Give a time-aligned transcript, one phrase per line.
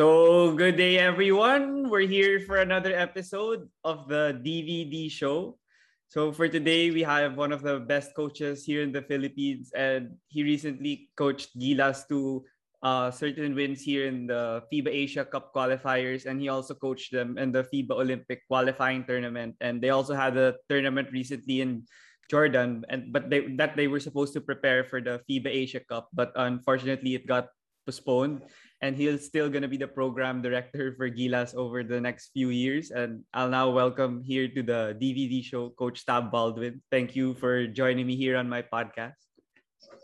[0.00, 1.92] So, good day, everyone.
[1.92, 5.60] We're here for another episode of the DVD show.
[6.08, 10.16] So, for today, we have one of the best coaches here in the Philippines, and
[10.32, 12.48] he recently coached Gilas to
[12.80, 17.36] uh, certain wins here in the FIBA Asia Cup qualifiers, and he also coached them
[17.36, 19.52] in the FIBA Olympic qualifying tournament.
[19.60, 21.84] And they also had a tournament recently in
[22.32, 26.08] Jordan, and but they that they were supposed to prepare for the FIBA Asia Cup,
[26.16, 27.52] but unfortunately, it got
[27.90, 28.40] postponed
[28.82, 32.48] and he's still going to be the program director for Gilas over the next few
[32.48, 32.90] years.
[32.90, 36.80] And I'll now welcome here to the DVD show Coach Tab Baldwin.
[36.90, 39.18] Thank you for joining me here on my podcast.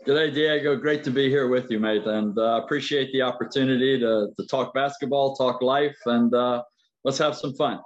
[0.05, 0.75] Good day, Diego.
[0.75, 4.73] Great to be here with you, mate, and uh, appreciate the opportunity to, to talk
[4.73, 6.61] basketball, talk life, and uh,
[7.03, 7.79] let's have some fun.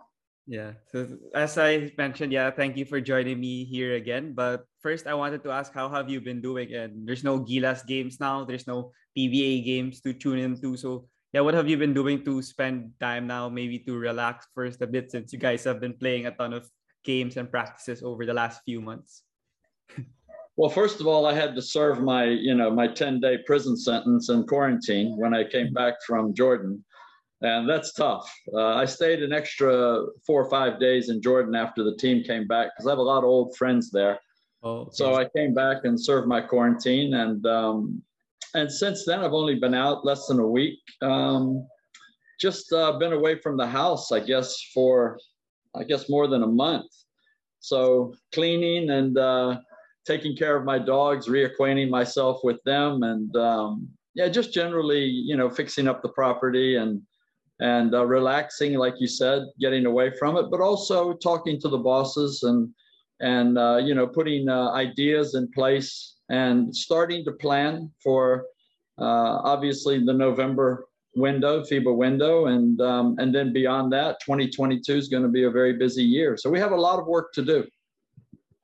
[0.48, 0.74] Yeah.
[0.92, 4.34] So as I mentioned, yeah, thank you for joining me here again.
[4.34, 6.74] But first, I wanted to ask, how have you been doing?
[6.74, 8.44] And there's no Gilas games now.
[8.44, 10.76] There's no PBA games to tune into.
[10.78, 13.48] So yeah, what have you been doing to spend time now?
[13.48, 16.68] Maybe to relax first a bit, since you guys have been playing a ton of
[17.04, 19.24] games and practices over the last few months.
[20.58, 23.78] well, first of all, I had to serve my, you know, my 10 day prison
[23.78, 26.84] sentence in quarantine when I came back from Jordan
[27.42, 28.32] and that's tough.
[28.54, 32.48] Uh, I stayed an extra four or five days in Jordan after the team came
[32.48, 34.20] back because I have a lot of old friends there.
[34.64, 34.90] Oh, okay.
[34.94, 38.02] So I came back and served my quarantine, and um,
[38.54, 40.80] and since then I've only been out less than a week.
[41.02, 41.68] Um,
[42.40, 45.20] just uh, been away from the house, I guess, for
[45.76, 46.92] I guess more than a month.
[47.60, 49.60] So cleaning and uh,
[50.06, 55.38] taking care of my dogs, reacquainting myself with them, and um, yeah, just generally, you
[55.38, 57.02] know, fixing up the property and
[57.62, 61.78] and uh, relaxing, like you said, getting away from it, but also talking to the
[61.78, 62.70] bosses and
[63.20, 68.46] and uh, you know putting uh, ideas in place and starting to plan for
[69.00, 75.08] uh, obviously the November window, FIBA window, and um, and then beyond that, 2022 is
[75.08, 76.38] going to be a very busy year.
[76.38, 77.66] So we have a lot of work to do.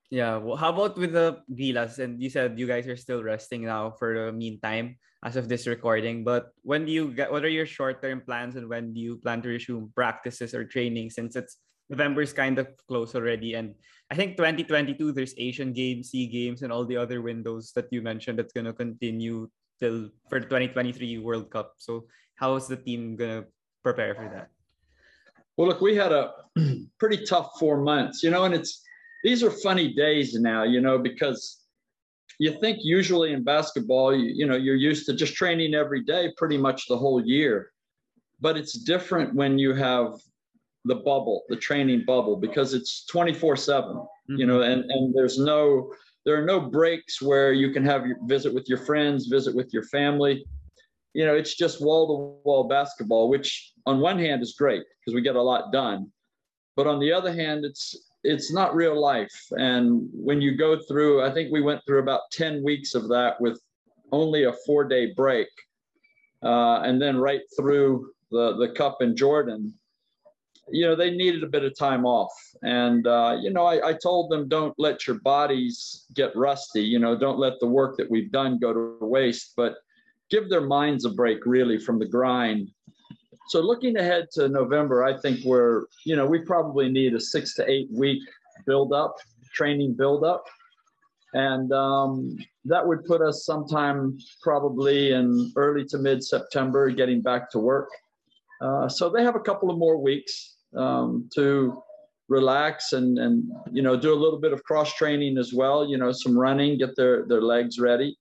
[0.09, 0.37] Yeah.
[0.37, 1.99] Well, how about with the Gilas?
[1.99, 5.67] And you said you guys are still resting now for the meantime as of this
[5.67, 6.23] recording.
[6.23, 7.31] But when do you get?
[7.31, 11.09] What are your short-term plans, and when do you plan to resume practices or training?
[11.09, 11.57] Since it's
[11.89, 13.75] November is kind of close already, and
[14.11, 18.01] I think 2022 there's Asian Games, Sea Games, and all the other windows that you
[18.01, 21.75] mentioned that's gonna continue till for the 2023 World Cup.
[21.77, 23.43] So how is the team gonna
[23.83, 24.47] prepare for that?
[25.57, 26.31] Well, look, we had a
[26.99, 28.83] pretty tough four months, you know, and it's
[29.23, 31.63] these are funny days now, you know, because
[32.39, 36.31] you think usually in basketball, you, you know, you're used to just training every day
[36.37, 37.71] pretty much the whole year.
[38.39, 40.13] But it's different when you have
[40.85, 44.35] the bubble, the training bubble, because it's 24 7, mm-hmm.
[44.35, 45.91] you know, and, and there's no,
[46.25, 49.73] there are no breaks where you can have your visit with your friends, visit with
[49.73, 50.45] your family.
[51.13, 55.15] You know, it's just wall to wall basketball, which on one hand is great because
[55.15, 56.11] we get a lot done.
[56.75, 57.95] But on the other hand, it's
[58.27, 59.47] it's not real life.
[59.51, 63.39] And when you go through, I think we went through about 10 weeks of that
[63.39, 63.59] with
[64.11, 65.47] only a four day break.
[66.43, 69.73] Uh, and then right through the, the cup in Jordan,
[70.69, 72.33] you know, they needed a bit of time off.
[72.61, 76.99] And, uh, you know, I, I told them don't let your bodies get rusty, you
[76.99, 79.75] know, don't let the work that we've done go to waste, but
[80.29, 82.71] give their minds a break really from the grind
[83.49, 87.53] so looking ahead to November, I think we're, you know, we probably need a six
[87.55, 88.21] to eight week
[88.65, 89.15] build up,
[89.53, 90.45] training build up.
[91.33, 97.51] And um, that would put us sometime probably in early to mid September getting back
[97.51, 97.89] to work.
[98.61, 101.81] Uh, so they have a couple of more weeks um, to
[102.27, 105.97] relax and, and, you know, do a little bit of cross training as well, you
[105.97, 108.17] know, some running, get their, their legs ready.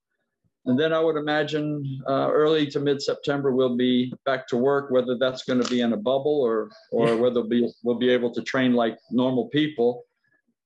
[0.67, 4.91] And then I would imagine uh, early to mid September we'll be back to work,
[4.91, 8.11] whether that's going to be in a bubble or or whether we'll be, we'll be
[8.11, 10.03] able to train like normal people.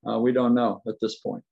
[0.08, 1.44] Uh, we don't know at this point.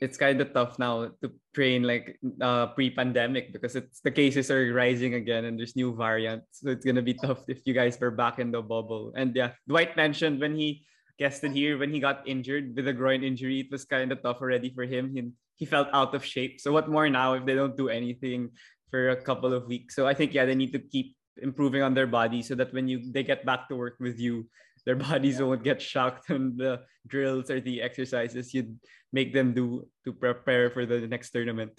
[0.00, 4.72] It's kind of tough now to train like uh, pre-pandemic because it's the cases are
[4.72, 6.64] rising again and there's new variants.
[6.64, 9.12] So it's gonna be tough if you guys were back in the bubble.
[9.14, 10.86] And yeah, Dwight mentioned when he
[11.20, 14.40] guested here when he got injured with a groin injury, it was kind of tough
[14.40, 15.12] already for him.
[15.12, 15.28] He,
[15.60, 16.58] he felt out of shape.
[16.58, 18.50] So what more now if they don't do anything
[18.90, 19.94] for a couple of weeks?
[19.94, 22.88] So I think yeah, they need to keep improving on their body so that when
[22.88, 24.48] you they get back to work with you,
[24.88, 28.74] their bodies won't get shocked on the drills or the exercises you'd
[29.12, 31.76] make them do to prepare for the next tournament.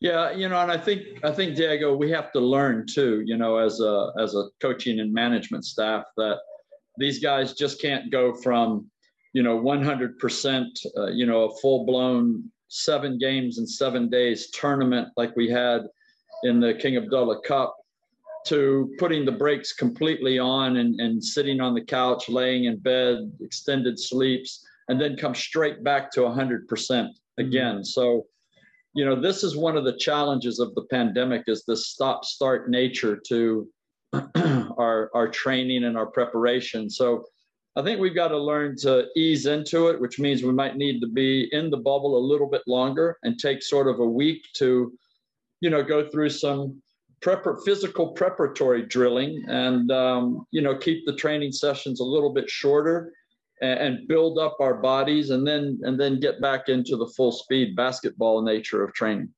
[0.00, 3.36] Yeah, you know, and I think I think Diego, we have to learn too, you
[3.36, 6.38] know, as a as a coaching and management staff that
[6.98, 8.90] these guys just can't go from,
[9.32, 10.66] you know, 100%,
[10.96, 15.82] uh, you know, a full blown seven games in seven days tournament like we had
[16.44, 17.76] in the King Abdullah Cup
[18.46, 23.30] to putting the brakes completely on and, and sitting on the couch, laying in bed,
[23.40, 27.08] extended sleeps, and then come straight back to 100% mm-hmm.
[27.38, 27.84] again.
[27.84, 28.26] So,
[28.94, 32.70] you know, this is one of the challenges of the pandemic is the stop start
[32.70, 33.68] nature to
[34.78, 36.88] our, our training and our preparation.
[36.88, 37.24] So
[37.78, 41.00] I think we've got to learn to ease into it, which means we might need
[41.00, 44.42] to be in the bubble a little bit longer and take sort of a week
[44.54, 44.92] to,
[45.60, 46.82] you know, go through some
[47.20, 52.50] prepar- physical preparatory drilling and um, you know keep the training sessions a little bit
[52.50, 53.12] shorter
[53.60, 57.32] and, and, build up our bodies and then and then get back into the full
[57.32, 59.28] speed basketball nature of training.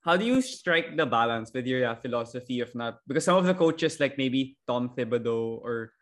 [0.00, 3.54] How do you strike the balance with your philosophy of not because some of the
[3.54, 5.92] coaches like maybe tom thibodeau or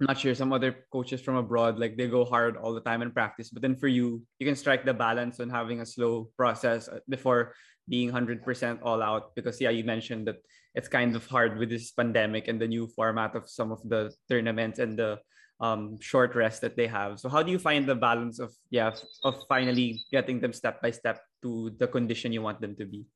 [0.00, 3.02] I'm not sure some other coaches from abroad like they go hard all the time
[3.02, 6.28] in practice but then for you you can strike the balance on having a slow
[6.36, 7.54] process uh, before
[7.88, 8.42] being 100%
[8.82, 10.36] all out because yeah you mentioned that
[10.74, 14.12] it's kind of hard with this pandemic and the new format of some of the
[14.28, 15.18] tournaments and the
[15.60, 17.20] um, short rest that they have.
[17.20, 18.90] So how do you find the balance of yeah
[19.22, 23.06] of finally getting them step by step to the condition you want them to be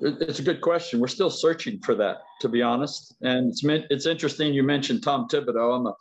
[0.00, 1.00] it's a good question.
[1.00, 3.14] We're still searching for that to be honest.
[3.22, 5.76] And it's it's interesting you mentioned tom thibodeau.
[5.76, 5.94] I'm a,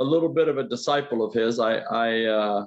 [0.00, 1.58] a little bit of a disciple of his.
[1.58, 2.64] I i uh,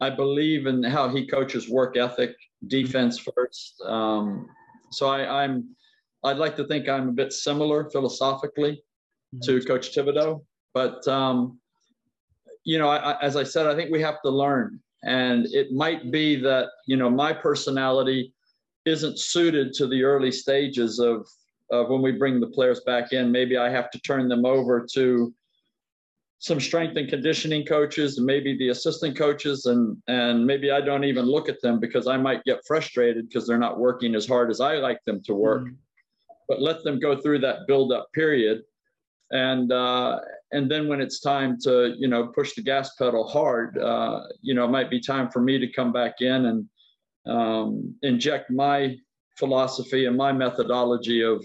[0.00, 2.34] i believe in how he coaches work ethic
[2.66, 3.80] defense first.
[3.84, 4.48] Um,
[4.90, 5.74] so I, am
[6.24, 8.82] I'd like to think I'm a bit similar philosophically
[9.42, 9.66] to mm-hmm.
[9.66, 10.44] Coach Thibodeau,
[10.74, 11.58] but um,
[12.64, 16.12] you know, I, as I said, I think we have to learn, and it might
[16.12, 18.32] be that you know my personality
[18.84, 21.26] isn't suited to the early stages of
[21.70, 23.32] of when we bring the players back in.
[23.32, 25.34] Maybe I have to turn them over to
[26.38, 31.04] some strength and conditioning coaches and maybe the assistant coaches and and maybe I don't
[31.04, 34.50] even look at them because I might get frustrated because they're not working as hard
[34.50, 35.62] as I like them to work.
[35.62, 35.76] Mm.
[36.48, 38.62] But let them go through that build up period.
[39.30, 40.18] And uh,
[40.50, 44.52] and then when it's time to you know push the gas pedal hard, uh, you
[44.52, 46.68] know it might be time for me to come back in and
[47.26, 48.96] um, inject my
[49.38, 51.44] philosophy and my methodology of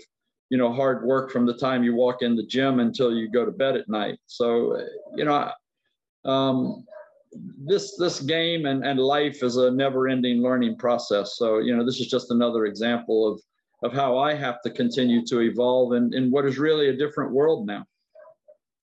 [0.49, 3.45] you know hard work from the time you walk in the gym until you go
[3.45, 4.19] to bed at night.
[4.25, 4.81] So
[5.15, 5.51] you know
[6.25, 6.85] um,
[7.65, 11.37] this this game and, and life is a never ending learning process.
[11.37, 13.41] So you know this is just another example of
[13.83, 17.31] of how i have to continue to evolve in, in what is really a different
[17.31, 17.85] world now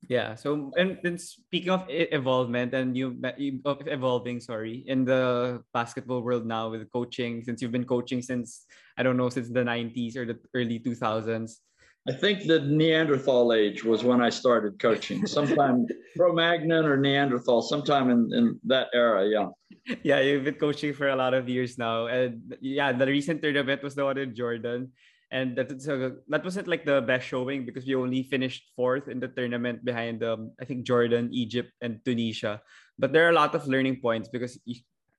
[0.09, 0.35] yeah.
[0.35, 3.17] So and, and speaking of evolvement and you
[3.65, 8.67] of evolving, sorry, in the basketball world now with coaching, since you've been coaching since
[8.97, 11.53] I don't know since the '90s or the early 2000s.
[12.07, 15.27] I think the Neanderthal age was when I started coaching.
[15.27, 15.87] Sometime
[16.19, 19.27] Cro-Magnon or Neanderthal, sometime in, in that era.
[19.27, 19.49] Yeah.
[20.03, 23.83] Yeah, you've been coaching for a lot of years now, and yeah, the recent tournament
[23.83, 24.93] was the one in Jordan
[25.35, 29.19] and that so that wasn't like the best showing because we only finished fourth in
[29.19, 32.63] the tournament behind um, I think Jordan, Egypt, and Tunisia.
[32.97, 34.63] But there are a lot of learning points because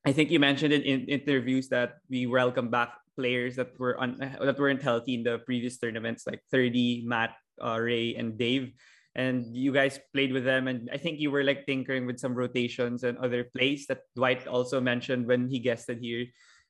[0.07, 4.15] I think you mentioned in, in interviews that we welcome back players that were on
[4.23, 8.71] that weren't healthy in the previous tournaments, like Thirdy, Matt, uh, Ray, and Dave.
[9.15, 12.35] And you guys played with them, and I think you were like tinkering with some
[12.35, 16.27] rotations and other plays that Dwight also mentioned when he guested here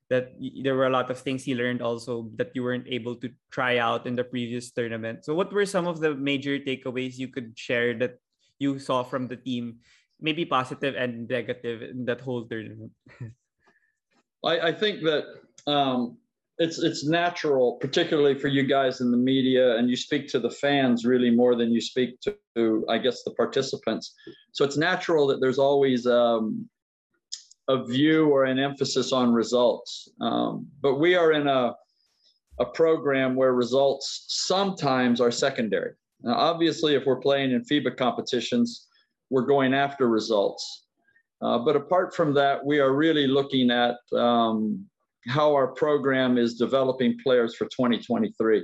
[0.09, 0.33] that
[0.63, 3.77] there were a lot of things he learned also that you weren't able to try
[3.77, 5.25] out in the previous tournament.
[5.25, 8.19] So what were some of the major takeaways you could share that
[8.59, 9.79] you saw from the team,
[10.21, 12.91] maybe positive and negative in that whole tournament?
[14.45, 15.25] I, I think that
[15.65, 16.17] um,
[16.57, 20.51] it's it's natural, particularly for you guys in the media, and you speak to the
[20.51, 24.13] fans really more than you speak to, I guess, the participants.
[24.51, 26.69] So it's natural that there's always um,
[27.67, 30.09] a view or an emphasis on results.
[30.21, 31.75] Um, but we are in a,
[32.59, 35.93] a program where results sometimes are secondary.
[36.21, 38.87] Now, obviously, if we're playing in FIBA competitions,
[39.29, 40.85] we're going after results.
[41.41, 44.85] Uh, but apart from that, we are really looking at um,
[45.27, 48.63] how our program is developing players for 2023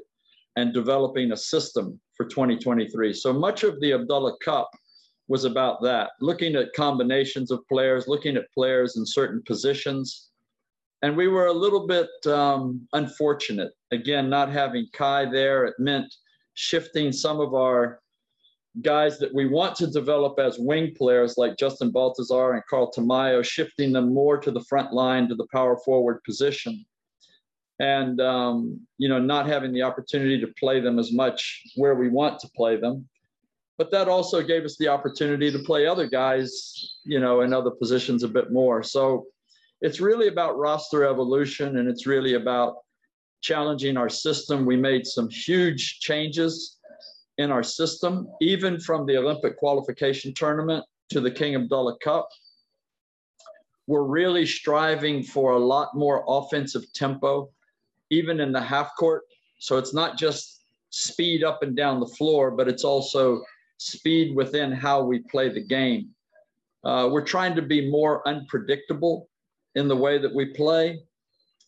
[0.56, 3.14] and developing a system for 2023.
[3.14, 4.70] So much of the Abdullah Cup
[5.32, 10.30] was about that looking at combinations of players, looking at players in certain positions.
[11.04, 13.72] And we were a little bit um, unfortunate.
[13.92, 16.14] Again, not having Kai there, it meant
[16.54, 18.02] shifting some of our
[18.82, 23.44] guys that we want to develop as wing players like Justin Baltazar and Carl Tamayo,
[23.44, 26.86] shifting them more to the front line to the power forward position.
[27.80, 32.10] and um, you know not having the opportunity to play them as much where we
[32.20, 32.96] want to play them
[33.78, 37.72] but that also gave us the opportunity to play other guys you know in other
[37.72, 38.84] positions a bit more.
[38.84, 39.26] So
[39.82, 42.76] it's really about roster evolution and it's really about
[43.42, 44.66] challenging our system.
[44.66, 46.78] We made some huge changes
[47.38, 52.30] in our system even from the olympic qualification tournament to the king abdullah cup.
[53.88, 57.50] We're really striving for a lot more offensive tempo
[58.12, 59.24] even in the half court.
[59.60, 63.42] So it's not just speed up and down the floor, but it's also
[63.82, 66.10] speed within how we play the game.
[66.84, 69.30] Uh, we're trying to be more unpredictable
[69.76, 71.00] in the way that we play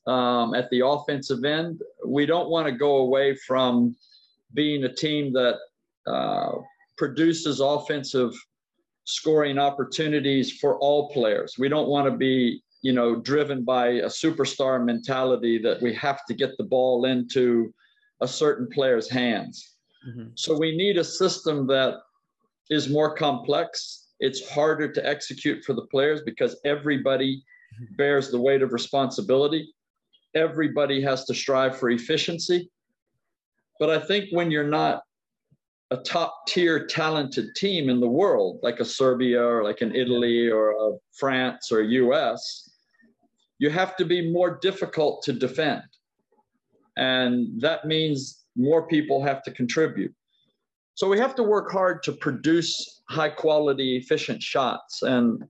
[0.07, 1.81] um, at the offensive end.
[2.05, 3.95] We don't want to go away from
[4.53, 5.57] being a team that
[6.07, 6.53] uh,
[6.97, 8.33] produces offensive
[9.05, 11.55] scoring opportunities for all players.
[11.57, 16.25] We don't want to be you know, driven by a superstar mentality that we have
[16.25, 17.73] to get the ball into
[18.21, 19.72] a certain player's hands.
[20.07, 20.29] Mm-hmm.
[20.35, 21.99] So we need a system that
[22.69, 24.09] is more complex.
[24.19, 27.43] It's harder to execute for the players because everybody
[27.75, 27.95] mm-hmm.
[27.95, 29.73] bears the weight of responsibility.
[30.35, 32.69] Everybody has to strive for efficiency.
[33.79, 35.03] But I think when you're not
[35.91, 40.49] a top tier talented team in the world, like a Serbia or like an Italy
[40.49, 42.71] or a France or US,
[43.59, 45.83] you have to be more difficult to defend.
[46.97, 50.13] And that means more people have to contribute.
[50.95, 55.43] So we have to work hard to produce high quality, efficient shots and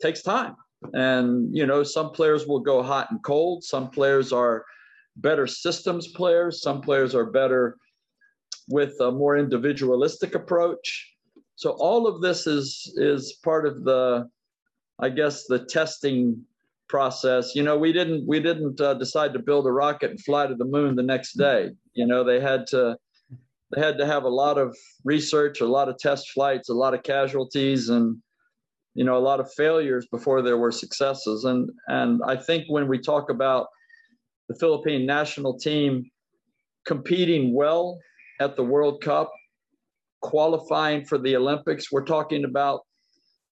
[0.00, 0.56] takes time.
[0.94, 3.64] And, you know, some players will go hot and cold.
[3.64, 4.64] Some players are
[5.16, 6.62] better systems players.
[6.62, 7.76] Some players are better
[8.68, 11.12] with a more individualistic approach.
[11.56, 14.28] So all of this is is part of the,
[14.98, 16.44] I guess, the testing
[16.88, 20.46] process you know we didn't we didn't uh, decide to build a rocket and fly
[20.46, 22.96] to the moon the next day you know they had to
[23.74, 26.94] they had to have a lot of research a lot of test flights a lot
[26.94, 28.16] of casualties and
[28.94, 32.86] you know a lot of failures before there were successes and and i think when
[32.86, 33.66] we talk about
[34.48, 36.04] the philippine national team
[36.84, 37.98] competing well
[38.40, 39.32] at the world cup
[40.20, 42.80] qualifying for the olympics we're talking about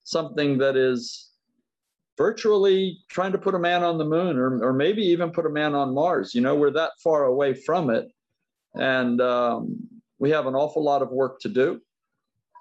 [0.05, 1.31] something that is
[2.17, 5.51] virtually trying to put a man on the moon or, or maybe even put a
[5.51, 6.35] man on Mars.
[6.35, 8.07] You know, we're that far away from it.
[8.75, 9.79] And um,
[10.19, 11.81] we have an awful lot of work to do.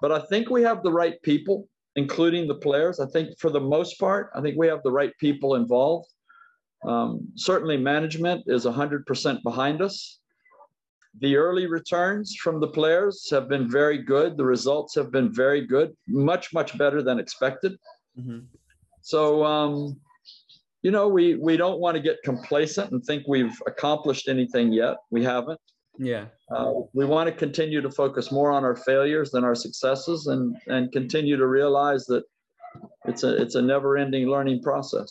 [0.00, 3.00] But I think we have the right people, including the players.
[3.00, 6.08] I think for the most part, I think we have the right people involved.
[6.86, 10.20] Um, certainly, management is 100% behind us.
[11.20, 14.36] The early returns from the players have been very good.
[14.36, 17.78] The results have been very good, much, much better than expected.
[18.18, 18.40] Mm-hmm.
[19.00, 20.00] So, um,
[20.82, 24.96] you know, we we don't want to get complacent and think we've accomplished anything yet.
[25.10, 25.60] We haven't.
[25.98, 26.26] Yeah.
[26.50, 30.56] Uh, we want to continue to focus more on our failures than our successes, and
[30.66, 32.24] and continue to realize that
[33.04, 35.10] it's a it's a never-ending learning process.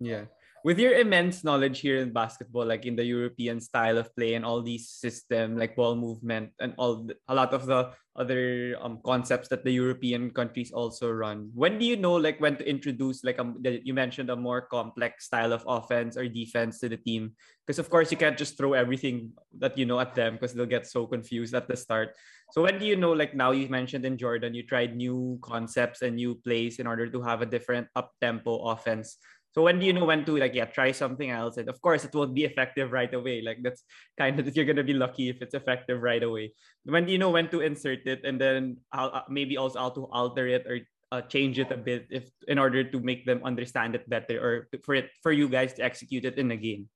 [0.00, 0.24] Yeah
[0.64, 4.48] with your immense knowledge here in basketball, like in the European style of play and
[4.48, 8.98] all these system, like ball movement and all the, a lot of the other um,
[9.04, 11.50] concepts that the European countries also run.
[11.52, 13.52] When do you know like when to introduce like a,
[13.84, 17.36] you mentioned a more complex style of offense or defense to the team?
[17.66, 20.64] Because of course you can't just throw everything that you know at them because they'll
[20.64, 22.16] get so confused at the start.
[22.52, 26.00] So when do you know like now you mentioned in Jordan you tried new concepts
[26.00, 29.18] and new plays in order to have a different up tempo offense
[29.54, 31.56] so when do you know when to like yeah try something else?
[31.56, 33.40] And of course it won't be effective right away.
[33.40, 33.86] Like that's
[34.18, 36.52] kind of you're gonna be lucky if it's effective right away.
[36.82, 39.90] When do you know when to insert it and then I'll, uh, maybe also how
[39.90, 40.80] to alter it or
[41.12, 44.66] uh, change it a bit if in order to make them understand it better or
[44.82, 46.90] for it for you guys to execute it in a game.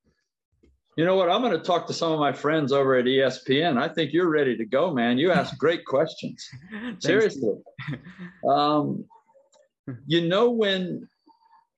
[0.99, 1.31] You know what?
[1.31, 3.79] I'm going to talk to some of my friends over at ESPN.
[3.79, 5.17] I think you're ready to go, man.
[5.17, 6.43] You ask great questions.
[6.99, 7.55] Seriously.
[8.49, 9.05] um,
[10.09, 11.07] you know when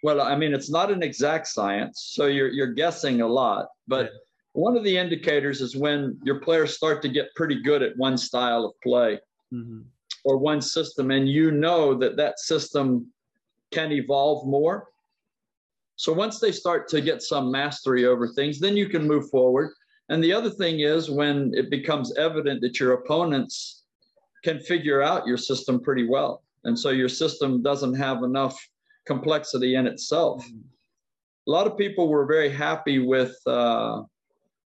[0.03, 3.69] well, I mean, it's not an exact science, so you're you're guessing a lot.
[3.87, 4.11] But
[4.53, 8.17] one of the indicators is when your players start to get pretty good at one
[8.17, 9.19] style of play
[9.53, 9.81] mm-hmm.
[10.25, 13.13] or one system, and you know that that system
[13.71, 14.89] can evolve more.
[15.97, 19.73] So once they start to get some mastery over things, then you can move forward.
[20.09, 23.85] And the other thing is when it becomes evident that your opponents
[24.43, 26.43] can figure out your system pretty well.
[26.65, 28.59] And so your system doesn't have enough
[29.07, 30.45] complexity in itself.
[30.45, 30.61] Mm-hmm.
[31.49, 34.03] A lot of people were very happy with uh,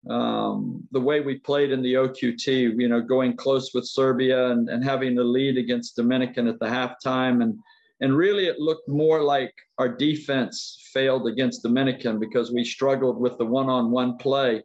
[0.09, 4.69] um, the way we played in the OQT, you know, going close with Serbia and,
[4.69, 7.59] and having the lead against Dominican at the halftime and,
[8.01, 13.39] And really, it looked more like our defense failed against Dominican because we struggled with
[13.39, 14.63] the one on one play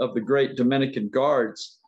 [0.00, 1.78] of the great Dominican guards.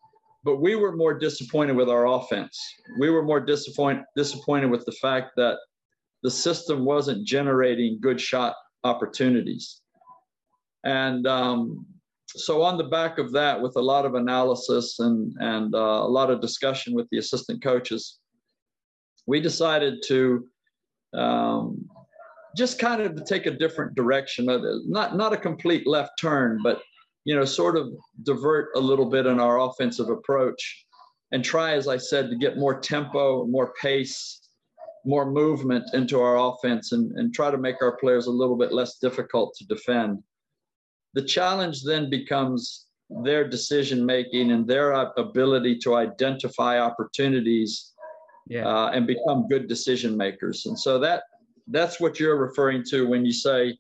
[0.43, 2.59] But we were more disappointed with our offense.
[2.99, 5.59] We were more disappoint, disappointed with the fact that
[6.25, 9.83] the system wasn't generating good shot opportunities.
[10.83, 11.87] And um,
[12.27, 16.09] so, on the back of that, with a lot of analysis and, and uh, a
[16.09, 18.19] lot of discussion with the assistant coaches,
[19.27, 20.47] we decided to
[21.15, 21.89] um,
[22.57, 24.47] just kind of take a different direction.
[24.87, 26.83] Not not a complete left turn, but
[27.25, 27.89] you know, sort of
[28.23, 30.87] divert a little bit in our offensive approach,
[31.33, 34.44] and try, as I said, to get more tempo, more pace,
[35.05, 38.73] more movement into our offense, and, and try to make our players a little bit
[38.73, 40.23] less difficult to defend.
[41.15, 42.87] The challenge then becomes
[43.23, 47.93] their decision making and their ability to identify opportunities
[48.49, 48.67] yeah.
[48.67, 50.67] uh, and become good decision makers.
[50.67, 51.25] And so that
[51.69, 53.77] that's what you're referring to when you say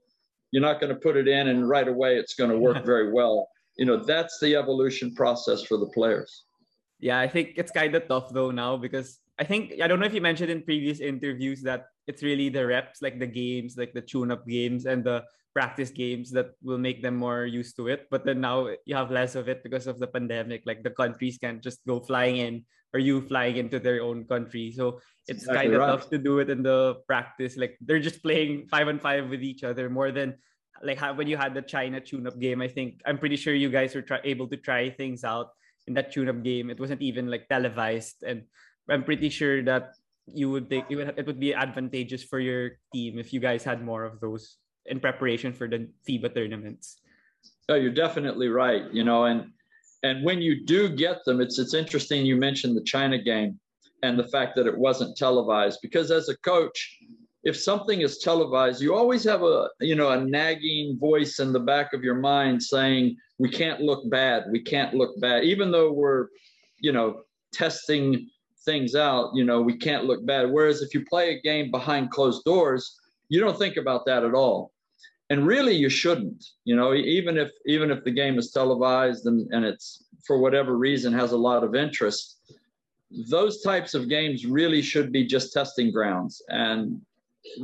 [0.50, 3.12] you're not going to put it in and right away it's going to work very
[3.12, 3.48] well.
[3.76, 6.44] You know, that's the evolution process for the players.
[7.00, 10.06] Yeah, I think it's kind of tough though now because I think I don't know
[10.06, 13.92] if you mentioned in previous interviews that it's really the reps, like the games, like
[13.92, 15.24] the tune-up games and the
[15.54, 18.06] practice games that will make them more used to it.
[18.10, 20.62] But then now you have less of it because of the pandemic.
[20.66, 24.70] Like the countries can't just go flying in or you flying into their own country.
[24.70, 25.86] So it's exactly kind of right.
[25.98, 27.56] tough to do it in the practice.
[27.56, 30.34] Like they're just playing five and five with each other more than
[30.82, 32.60] like how, when you had the China tune-up game.
[32.60, 35.50] I think I'm pretty sure you guys were try, able to try things out
[35.86, 36.70] in that tune-up game.
[36.70, 38.44] It wasn't even like televised, and
[38.90, 39.94] I'm pretty sure that
[40.26, 43.64] you would take it would, it would be advantageous for your team if you guys
[43.64, 46.96] had more of those in preparation for the FIBA tournaments.
[47.68, 48.92] Oh, you're definitely right.
[48.92, 49.52] You know, and
[50.02, 53.58] and when you do get them, it's it's interesting you mentioned the China game
[54.02, 56.98] and the fact that it wasn't televised because as a coach,
[57.42, 61.60] if something is televised, you always have a you know a nagging voice in the
[61.60, 65.92] back of your mind saying we can't look bad, we can't look bad, even though
[65.92, 66.28] we're
[66.78, 68.28] you know testing
[68.64, 70.50] things out, you know we can't look bad.
[70.50, 72.98] Whereas if you play a game behind closed doors,
[73.28, 74.72] you don't think about that at all.
[75.30, 79.50] And really you shouldn't you know even if even if the game is televised and,
[79.52, 82.38] and it's for whatever reason has a lot of interest
[83.28, 86.42] those types of games really should be just testing grounds.
[86.48, 87.00] And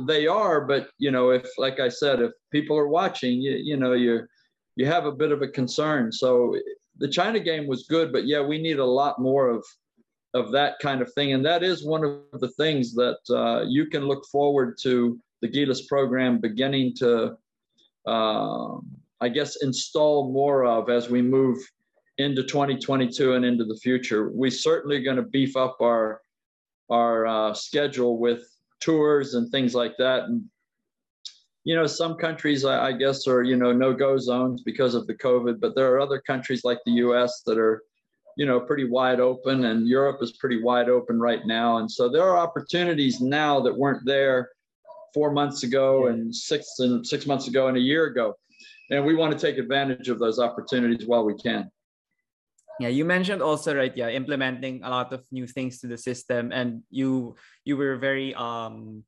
[0.05, 3.75] they are but you know if like i said if people are watching you, you
[3.75, 4.27] know you
[4.75, 6.11] you have a bit of a concern.
[6.11, 6.55] So
[6.97, 9.65] the china game was good but yeah we need a lot more of
[10.33, 13.85] of that kind of thing and that is one of the things that uh, you
[13.87, 17.37] can look forward to the Gilas program beginning to
[18.05, 18.77] uh,
[19.21, 21.59] I guess, install more of as we move
[22.17, 24.31] into 2022 and into the future.
[24.31, 26.21] We certainly going to beef up our
[26.89, 28.43] our uh, schedule with
[28.81, 30.23] tours and things like that.
[30.23, 30.43] And
[31.63, 35.05] you know, some countries I, I guess are you know no go zones because of
[35.05, 37.43] the COVID, but there are other countries like the U.S.
[37.45, 37.83] that are
[38.37, 41.77] you know pretty wide open, and Europe is pretty wide open right now.
[41.77, 44.49] And so there are opportunities now that weren't there
[45.13, 48.35] four months ago and six and six months ago and a year ago.
[48.89, 51.71] And we want to take advantage of those opportunities while we can.
[52.79, 56.51] Yeah, you mentioned also right, yeah, implementing a lot of new things to the system,
[56.51, 59.03] and you you were very um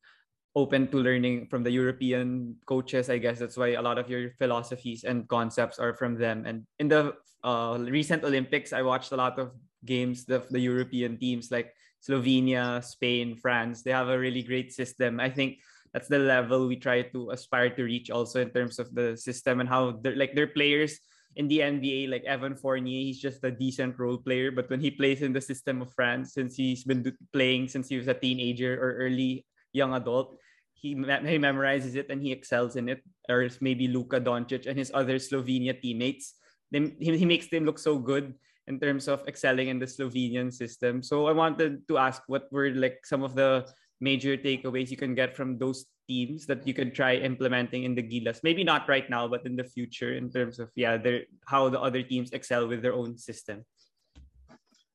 [0.55, 3.09] open to learning from the European coaches.
[3.09, 6.45] I guess that's why a lot of your philosophies and concepts are from them.
[6.45, 9.51] And in the uh, recent Olympics, I watched a lot of
[9.85, 13.81] games of the European teams like Slovenia, Spain, France.
[13.81, 15.19] They have a really great system.
[15.19, 15.57] I think
[15.91, 19.59] that's the level we try to aspire to reach also in terms of the system
[19.59, 20.99] and how they're like their players
[21.35, 24.51] in the NBA, like Evan Fournier, he's just a decent role player.
[24.51, 27.97] But when he plays in the system of France, since he's been playing since he
[27.97, 30.37] was a teenager or early young adult,
[30.73, 33.03] he, he memorizes it and he excels in it.
[33.29, 36.35] Or maybe Luka Doncic and his other Slovenia teammates.
[36.71, 38.33] Then he, he makes them look so good
[38.67, 41.03] in terms of excelling in the Slovenian system.
[41.03, 43.67] So I wanted to ask what were like some of the
[43.99, 48.03] major takeaways you can get from those teams that you can try implementing in the
[48.03, 48.43] Gilas?
[48.43, 51.79] Maybe not right now, but in the future, in terms of yeah, their, how the
[51.79, 53.65] other teams excel with their own system.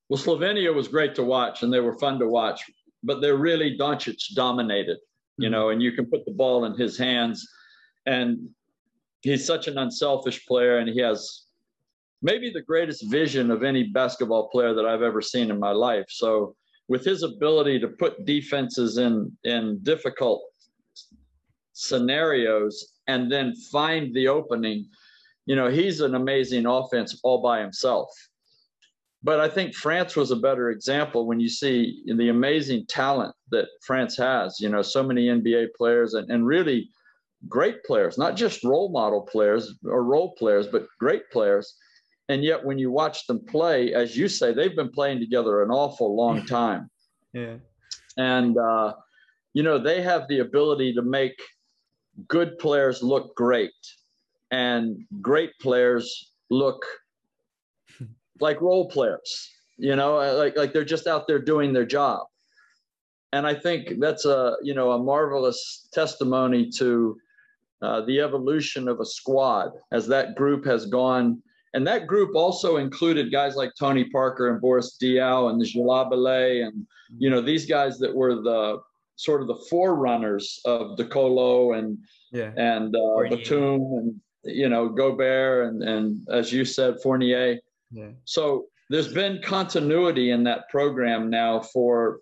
[0.08, 2.62] Well, Slovenia was great to watch, and they were fun to watch,
[3.02, 4.98] but they're really Doncic dominated,
[5.36, 5.52] you mm-hmm.
[5.52, 7.46] know, and you can put the ball in his hands,
[8.06, 8.48] and
[9.22, 11.44] he's such an unselfish player, and he has
[12.22, 16.06] maybe the greatest vision of any basketball player that I've ever seen in my life.
[16.08, 16.56] So
[16.88, 20.42] with his ability to put defenses in in difficult
[21.74, 24.88] scenarios and then find the opening,
[25.46, 28.08] you know, he's an amazing offense all by himself.
[29.28, 33.68] But I think France was a better example when you see the amazing talent that
[33.82, 34.58] France has.
[34.58, 36.88] You know, so many NBA players and, and really
[37.46, 41.74] great players, not just role model players or role players, but great players.
[42.30, 45.70] And yet, when you watch them play, as you say, they've been playing together an
[45.70, 46.88] awful long time.
[47.34, 47.56] yeah.
[48.16, 48.94] And, uh,
[49.52, 51.38] you know, they have the ability to make
[52.28, 53.76] good players look great
[54.50, 56.82] and great players look
[58.40, 62.26] like role players, you know, like, like they're just out there doing their job.
[63.32, 67.16] And I think that's a, you know, a marvelous testimony to
[67.82, 71.42] uh, the evolution of a squad as that group has gone.
[71.74, 76.66] And that group also included guys like Tony Parker and Boris Diaw and the Gelabale
[76.66, 76.86] and,
[77.18, 78.80] you know, these guys that were the
[79.16, 81.98] sort of the forerunners of De Colo and,
[82.32, 82.52] Yeah.
[82.56, 87.58] and uh, Batum and, you know, Gobert and, and as you said, Fournier.
[87.90, 88.10] Yeah.
[88.24, 92.20] So there's been continuity in that program now for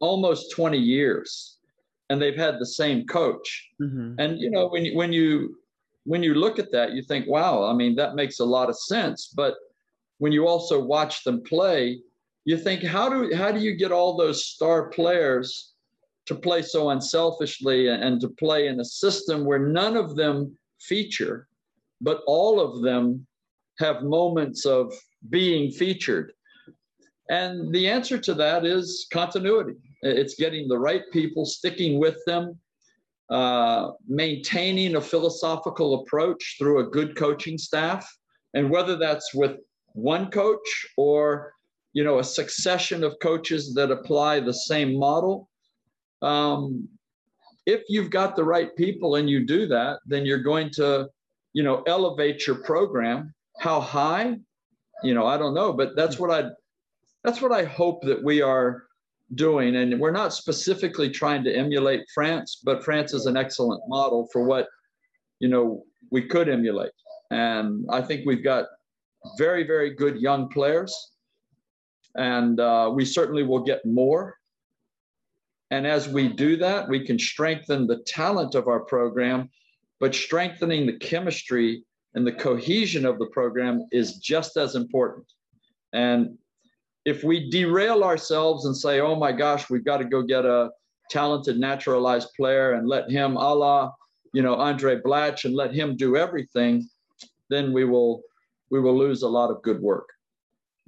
[0.00, 1.58] almost 20 years,
[2.10, 3.70] and they've had the same coach.
[3.80, 4.16] Mhm.
[4.18, 5.58] And you know, when you, when you
[6.04, 8.78] when you look at that, you think, wow, I mean, that makes a lot of
[8.78, 9.28] sense.
[9.34, 9.54] But
[10.18, 12.00] when you also watch them play,
[12.44, 15.72] you think, how do how do you get all those star players
[16.26, 21.48] to play so unselfishly and to play in a system where none of them feature,
[22.00, 23.26] but all of them
[23.78, 24.92] have moments of
[25.30, 26.32] being featured?
[27.30, 29.76] And the answer to that is continuity.
[30.02, 32.58] It's getting the right people, sticking with them,
[33.30, 38.06] uh, maintaining a philosophical approach through a good coaching staff.
[38.52, 39.56] And whether that's with
[39.94, 41.52] one coach or
[41.92, 45.48] you know a succession of coaches that apply the same model,
[46.20, 46.88] um,
[47.66, 51.08] if you've got the right people and you do that, then you're going to
[51.54, 53.32] you know elevate your program.
[53.58, 54.36] How high?
[55.02, 56.50] You know, I don't know, but that's what I
[57.24, 58.84] that's what I hope that we are
[59.34, 59.76] doing.
[59.76, 64.44] And we're not specifically trying to emulate France, but France is an excellent model for
[64.44, 64.68] what,
[65.40, 66.92] you know, we could emulate.
[67.30, 68.66] And I think we've got
[69.38, 70.94] very, very good young players.
[72.14, 74.36] And uh, we certainly will get more.
[75.70, 79.50] And as we do that, we can strengthen the talent of our program,
[79.98, 85.26] but strengthening the chemistry and the cohesion of the program is just as important.
[85.92, 86.38] And
[87.04, 90.70] if we derail ourselves and say, oh my gosh, we've got to go get a
[91.10, 93.92] talented naturalized player and let him a la,
[94.32, 96.88] you know, Andray Blatche and let him do everything,
[97.50, 98.22] then we will
[98.70, 100.08] we will lose a lot of good work.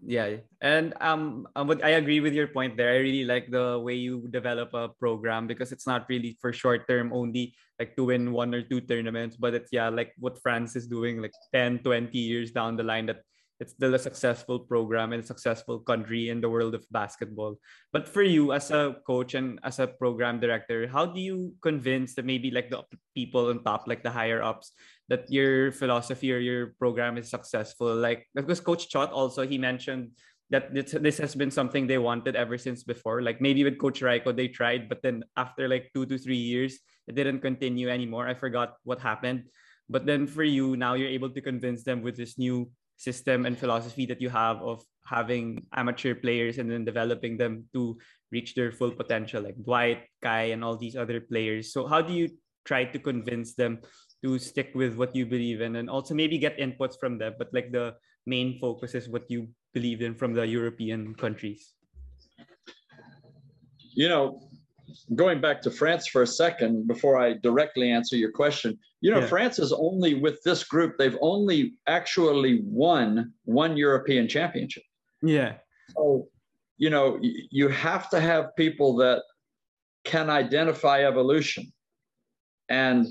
[0.05, 2.93] Yeah, and um, I I agree with your point there.
[2.93, 6.85] I really like the way you develop a program because it's not really for short
[6.87, 10.77] term only, like to win one or two tournaments, but it's yeah, like what France
[10.77, 13.25] is doing, like 10, 20 years down the line that
[13.59, 17.57] it's still a successful program and a successful country in the world of basketball.
[17.93, 22.15] But for you as a coach and as a program director, how do you convince
[22.15, 24.73] that maybe like the people on top, like the higher ups,
[25.09, 27.95] that your philosophy or your program is successful?
[27.95, 30.11] Like because Coach Chot also he mentioned
[30.51, 33.23] that this, this has been something they wanted ever since before.
[33.23, 36.79] Like maybe with Coach Rajko they tried, but then after like two to three years,
[37.09, 38.29] it didn't continue anymore.
[38.29, 39.45] I forgot what happened.
[39.89, 43.59] But then for you now, you're able to convince them with this new system and
[43.59, 47.99] philosophy that you have of having amateur players and then developing them to
[48.33, 51.73] reach their full potential, like Dwight, Kai, and all these other players.
[51.73, 52.31] So how do you
[52.65, 53.79] try to convince them
[54.27, 57.35] to stick with what you believe in and also maybe get inputs from them?
[57.39, 57.95] But like the
[58.27, 61.63] main focus is what you believe in from the European countries.
[63.95, 64.25] You know,
[65.15, 69.21] going back to France for a second before I directly answer your question, you know,
[69.21, 69.35] Yeah.
[69.35, 74.83] France is only with this group, they've only actually won one European championship.
[75.23, 75.53] Yeah.
[75.95, 76.29] So,
[76.85, 77.07] you know,
[77.61, 79.23] you have to have people that
[80.05, 81.65] can identify evolution.
[82.69, 83.07] And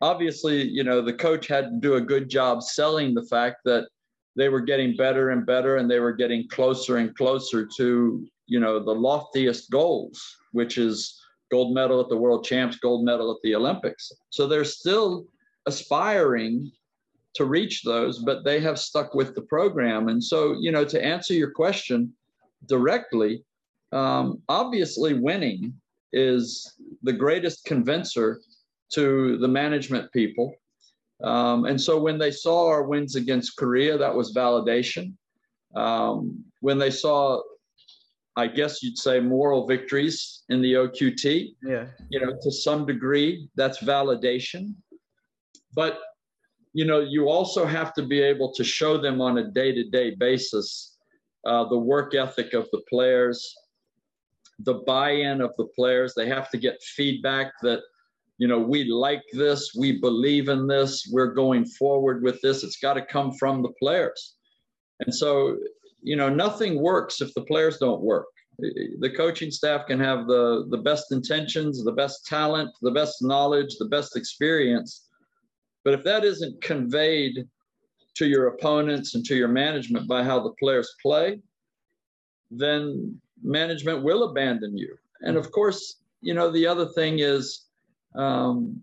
[0.00, 3.86] obviously, you know, the coach had to do a good job selling the fact that
[4.36, 8.60] they were getting better and better and they were getting closer and closer to, you
[8.60, 13.38] know, the loftiest goals, which is gold medal at the world champs, gold medal at
[13.42, 14.12] the Olympics.
[14.30, 15.26] So they're still
[15.66, 16.70] aspiring
[17.34, 20.08] to reach those, but they have stuck with the program.
[20.08, 22.12] And so, you know, to answer your question
[22.66, 23.44] directly,
[23.92, 25.74] um, obviously winning
[26.12, 28.40] is the greatest convincer
[28.94, 30.54] to the management people.
[31.22, 35.14] Um, and so when they saw our wins against Korea, that was validation.
[35.76, 37.42] Um, when they saw,
[38.36, 41.86] I guess you'd say, moral victories in the OQT, Yeah.
[42.08, 44.74] you know, to some degree, that's validation.
[45.74, 46.00] But,
[46.72, 49.84] you know, you also have to be able to show them on a day to
[49.90, 50.96] day basis
[51.46, 53.54] uh, the work ethic of the players,
[54.60, 56.12] the buy-in of the players.
[56.14, 57.80] They have to get feedback that,
[58.40, 62.64] you know, we like this, we believe in this, we're going forward with this.
[62.64, 64.36] It's got to come from the players.
[65.00, 65.58] And so,
[66.02, 68.28] you know, nothing works if the players don't work.
[68.58, 73.76] The coaching staff can have the, the best intentions, the best talent, the best knowledge,
[73.78, 75.06] the best experience.
[75.84, 77.46] But if that isn't conveyed
[78.16, 81.40] to your opponents and to your management by how the players play,
[82.50, 84.96] then management will abandon you.
[85.20, 87.66] And of course, you know, the other thing is
[88.14, 88.80] um,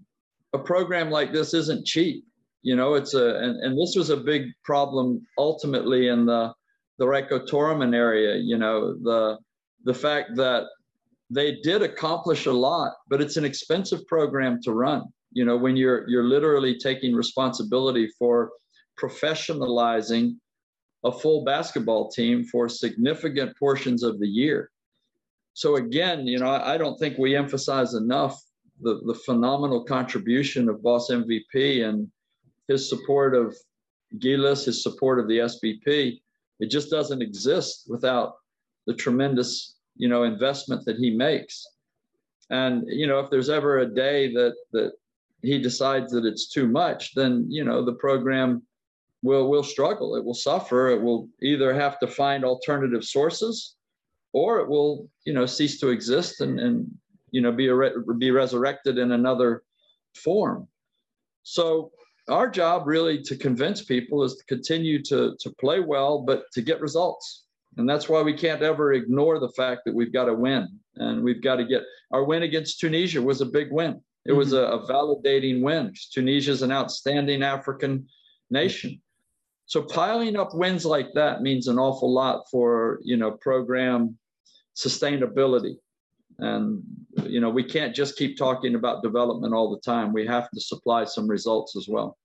[0.53, 2.25] a program like this isn't cheap.
[2.61, 6.53] You know, it's a, and, and this was a big problem ultimately in the,
[6.97, 9.37] the Rajko Toroman area, you know, the,
[9.83, 10.63] the fact that
[11.29, 15.03] they did accomplish a lot, but it's an expensive program to run.
[15.31, 18.51] You know, when you're, you're literally taking responsibility for
[18.99, 20.37] professionalizing
[21.03, 24.71] a full basketball team for significant portions of the year.
[25.53, 28.41] So again, you know, I don't think we emphasize enough
[28.81, 32.09] the, the phenomenal contribution of Boss MVP and
[32.67, 33.55] his support of
[34.17, 36.21] Gilas, his support of the SBP.
[36.59, 38.35] It just doesn't exist without
[38.85, 41.65] the tremendous, you know, investment that he makes.
[42.49, 44.93] And you know, if there's ever a day that that
[45.41, 48.63] he decides that it's too much, then you know the program
[49.21, 50.15] will will struggle.
[50.15, 50.89] It will suffer.
[50.89, 53.75] It will either have to find alternative sources,
[54.31, 56.89] or it will you know cease to exist and and
[57.31, 59.63] you know be a, be resurrected in another
[60.15, 60.67] form.
[61.43, 61.91] So
[62.29, 66.61] our job really to convince people is to continue to to play well, but to
[66.61, 67.43] get results.
[67.77, 71.23] And that's why we can't ever ignore the fact that we've got to win and
[71.23, 74.01] we've got to get our win against Tunisia was a big win.
[74.25, 74.71] It was mm-hmm.
[74.71, 75.93] a, a validating win.
[76.11, 78.07] Tunisia is an outstanding African
[78.49, 78.99] nation.
[79.67, 84.17] So piling up wins like that means an awful lot for you know program
[84.75, 85.75] sustainability.
[86.39, 86.83] And
[87.25, 90.13] you know we can't just keep talking about development all the time.
[90.13, 92.17] We have to supply some results as well.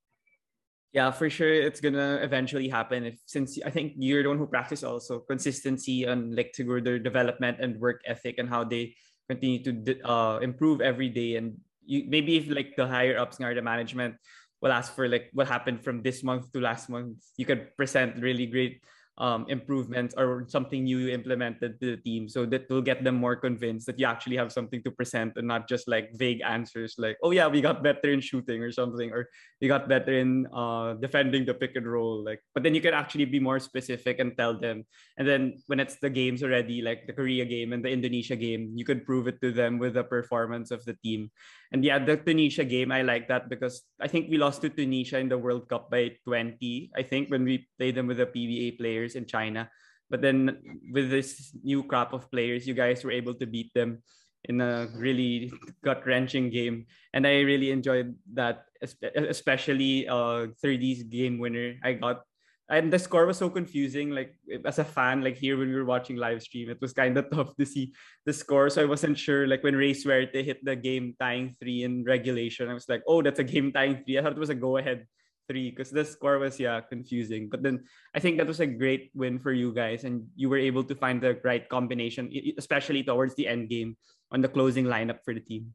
[0.93, 3.07] Yeah, for sure, it's gonna eventually happen.
[3.07, 6.99] If since I think you're the one who practice also consistency and like to their
[6.99, 8.95] development and work ethic and how they
[9.29, 11.37] continue to uh, improve every day.
[11.37, 14.17] And you, maybe if like the higher ups are the management
[14.61, 17.19] will ask for like what happened from this month to last month.
[17.37, 18.85] You could present really great
[19.19, 23.15] um, improvements or something new you implemented to the team so that will get them
[23.15, 26.97] more convinced that you actually have something to present and not just like vague answers
[26.97, 29.29] like oh yeah we got better in shooting or something or
[29.61, 32.95] we got better in uh, defending the pick and roll like but then you can
[32.95, 34.85] actually be more specific and tell them.
[35.19, 38.73] And then when it's the games already like the korea game and the indonesia game
[38.75, 41.31] you could prove it to them with the performance of the team
[41.73, 45.19] and yeah the tunisia game i like that because i think we lost to tunisia
[45.19, 48.77] in the world cup by 20 i think when we played them with the pba
[48.79, 49.71] players in China.
[50.13, 50.61] But then
[50.93, 54.05] with this new crop of players, you guys were able to beat them
[54.45, 55.51] in a really
[55.83, 56.85] gut wrenching game.
[57.15, 61.81] And I really enjoyed that, especially uh Thirdy's game winner.
[61.81, 62.29] I got
[62.71, 64.11] and the score was so confusing.
[64.11, 67.17] Like as a fan, like here when we were watching live stream, it was kind
[67.17, 67.93] of tough to see
[68.25, 68.71] the score.
[68.71, 69.47] So I wasn't sure.
[69.47, 73.23] Like when Rey Suerte hit the game tying three in regulation, I was like, oh,
[73.23, 74.19] that's a game tying three.
[74.19, 75.07] I thought it was a go ahead
[75.49, 77.49] three because the score was yeah confusing.
[77.49, 80.59] But then I think that was a great win for you guys, and you were
[80.59, 83.97] able to find the right combination, especially towards the end game
[84.31, 85.75] on the closing lineup for the team.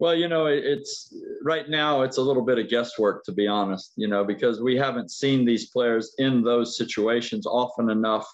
[0.00, 3.92] Well, you know, it's right now it's a little bit of guesswork to be honest,
[3.96, 8.26] you know, because we haven't seen these players in those situations often enough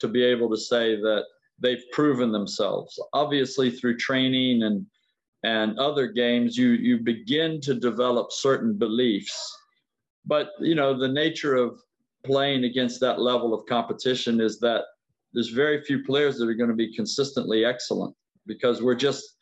[0.00, 1.24] to be able to say that
[1.58, 2.98] they've proven themselves.
[3.12, 4.86] Obviously, through training and
[5.42, 9.56] and other games, you you begin to develop certain beliefs.
[10.24, 11.78] But you know, the nature of
[12.24, 14.84] playing against that level of competition is that
[15.34, 18.14] there's very few players that are going to be consistently excellent
[18.46, 19.33] because we're just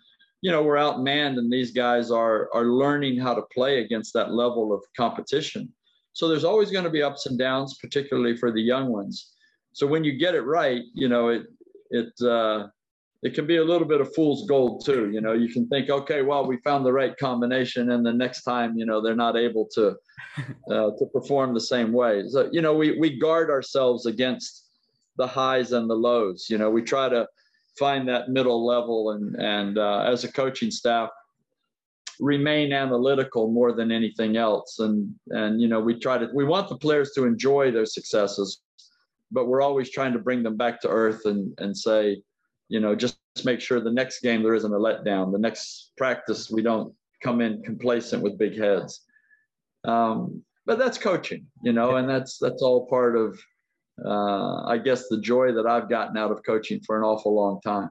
[0.43, 4.33] you know we're outmanned and these guys are are learning how to play against that
[4.33, 5.73] level of competition
[6.13, 9.33] so there's always going to be ups and downs particularly for the young ones
[9.73, 11.45] so when you get it right you know it
[11.91, 12.67] it uh,
[13.23, 15.11] it can be a little bit of fool's gold too.
[15.11, 18.43] You know, you can think, okay, well, we found the right combination, and the next
[18.43, 19.95] time, you know, they're not able to
[20.71, 22.25] uh, to perform the same way.
[22.29, 24.69] So, you know, we we guard ourselves against
[25.17, 26.47] the highs and the lows.
[26.51, 27.29] You know, we try to
[27.79, 31.11] find that middle level, and and uh, as a coaching staff,
[32.21, 34.79] remain analytical more than anything else.
[34.79, 38.61] And and you know, we try to we want the players to enjoy their successes,
[39.31, 42.23] but we're always trying to bring them back to earth and and say
[42.73, 45.31] you know, just make sure the next game there isn't a letdown.
[45.31, 49.05] The next practice we don't come in complacent with big heads.
[49.85, 53.39] Um, but that's coaching, you know, and that's that's all part of
[53.99, 57.61] uh, I guess, the joy that I've gotten out of coaching for an awful long
[57.61, 57.91] time.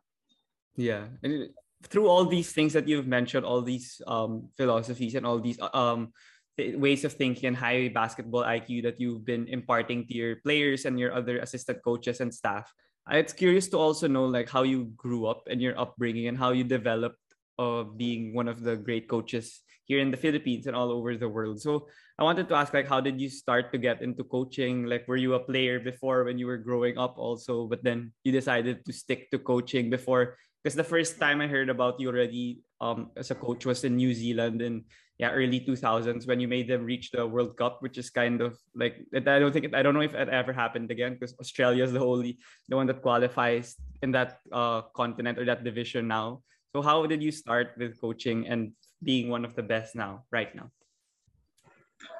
[0.75, 1.05] Yeah.
[1.23, 1.49] And
[1.83, 5.69] through all these things that you've mentioned, all these um, philosophies and all these uh,
[5.73, 6.13] um,
[6.57, 10.99] ways of thinking and high basketball IQ that you've been imparting to your players and
[10.99, 12.71] your other assistant coaches and staff.
[13.09, 16.51] It's curious to also know like how you grew up and your upbringing and how
[16.51, 17.17] you developed
[17.57, 21.29] of being one of the great coaches here in the Philippines and all over the
[21.29, 21.61] world.
[21.61, 21.87] So
[22.19, 24.85] I wanted to ask like how did you start to get into coaching?
[24.85, 28.31] Like were you a player before when you were growing up also, but then you
[28.31, 32.61] decided to stick to coaching before because the first time I heard about you already
[32.79, 34.85] um, as a coach was in New Zealand in
[35.17, 38.57] yeah early 2000s when you made them reach the World Cup, which is kind of
[38.75, 41.93] like I don't think I don't know if it ever happened again because Australia is
[41.93, 42.37] the only
[42.69, 46.41] the one that qualifies in that uh, continent or that division now.
[46.73, 48.71] So how did you start with coaching and
[49.03, 50.71] being one of the best now, right now?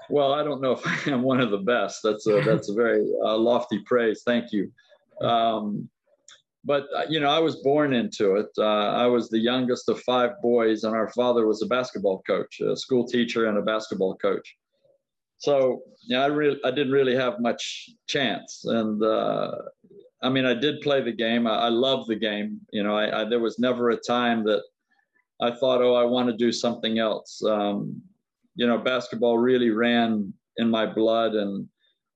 [0.09, 2.01] Well, I don't know if I am one of the best.
[2.03, 4.23] That's a that's a very uh, lofty praise.
[4.25, 4.71] Thank you.
[5.21, 5.89] Um,
[6.63, 8.49] but uh, you know, I was born into it.
[8.57, 12.59] Uh, I was the youngest of five boys, and our father was a basketball coach,
[12.59, 14.57] a school teacher, and a basketball coach.
[15.37, 19.51] So yeah, I really I didn't really have much chance, and uh,
[20.21, 21.47] I mean, I did play the game.
[21.47, 22.61] I, I love the game.
[22.71, 24.61] You know, I, I, there was never a time that
[25.41, 27.43] I thought, oh, I want to do something else.
[27.43, 28.01] Um,
[28.55, 31.67] you know, basketball really ran in my blood, and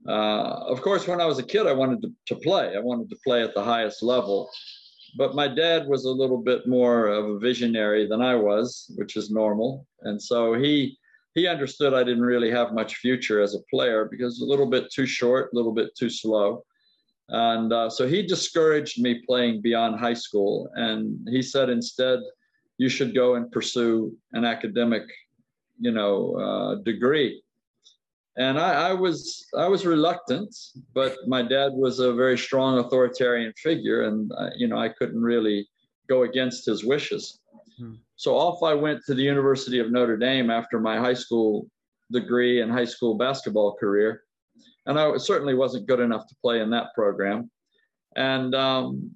[0.07, 2.75] uh, of course, when I was a kid, I wanted to, to play.
[2.75, 4.49] I wanted to play at the highest level.
[5.17, 9.15] But my dad was a little bit more of a visionary than I was, which
[9.15, 9.87] is normal.
[10.01, 10.97] And so he
[11.33, 14.91] he understood I didn't really have much future as a player because a little bit
[14.91, 16.63] too short, a little bit too slow.
[17.29, 20.69] And uh, so he discouraged me playing beyond high school.
[20.75, 22.19] And he said, instead,
[22.77, 25.03] you should go and pursue an academic,
[25.79, 27.41] you know, uh, degree.
[28.37, 30.53] And I, I, was I was reluctant,
[30.93, 35.21] but my dad was a very strong authoritarian figure, and uh, you know I couldn't
[35.21, 35.65] really
[36.09, 37.39] go against his wishes.
[37.77, 37.93] Hmm.
[38.17, 41.67] So off I went to the University of Notre Dame after my high school
[42.11, 44.25] degree and high school basketball career
[44.85, 47.49] and I certainly wasn't good enough to play in that program.
[48.15, 49.11] And um,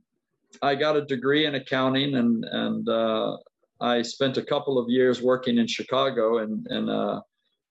[0.61, 3.37] I got a degree in accounting, and and uh,
[3.81, 7.21] I spent a couple of years working in Chicago in, in a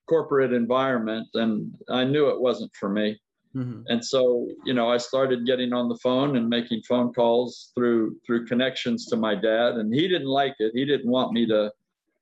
[0.08, 3.20] corporate environment, and I knew it wasn't for me.
[3.54, 3.82] Mm-hmm.
[3.88, 8.16] And so, you know, I started getting on the phone and making phone calls through
[8.26, 10.72] through connections to my dad, and he didn't like it.
[10.74, 11.72] He didn't want me to,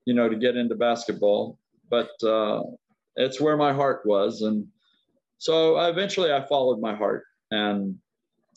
[0.04, 1.58] you know, to get into basketball,
[1.90, 2.62] but uh,
[3.16, 4.66] it's where my heart was, and
[5.38, 7.24] so eventually I followed my heart.
[7.50, 7.96] And,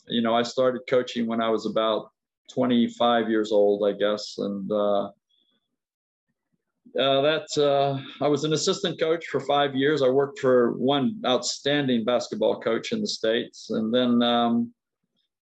[0.08, 2.10] you know, I started coaching when I was about
[2.52, 4.36] 25 years old, I guess.
[4.38, 5.10] And uh,
[6.98, 10.02] uh, that uh, I was an assistant coach for five years.
[10.02, 13.70] I worked for one outstanding basketball coach in the States.
[13.70, 14.72] And then um,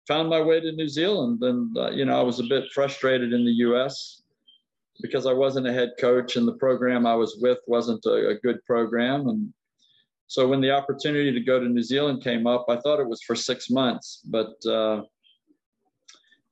[0.06, 1.42] found my way to New Zealand.
[1.42, 4.22] And, uh, you know, I was a bit frustrated in the US
[5.00, 8.34] because I wasn't a head coach and the program I was with wasn't a, a
[8.34, 9.28] good program.
[9.28, 9.52] And
[10.26, 13.22] so when the opportunity to go to New Zealand came up, I thought it was
[13.22, 15.02] for six months, but uh,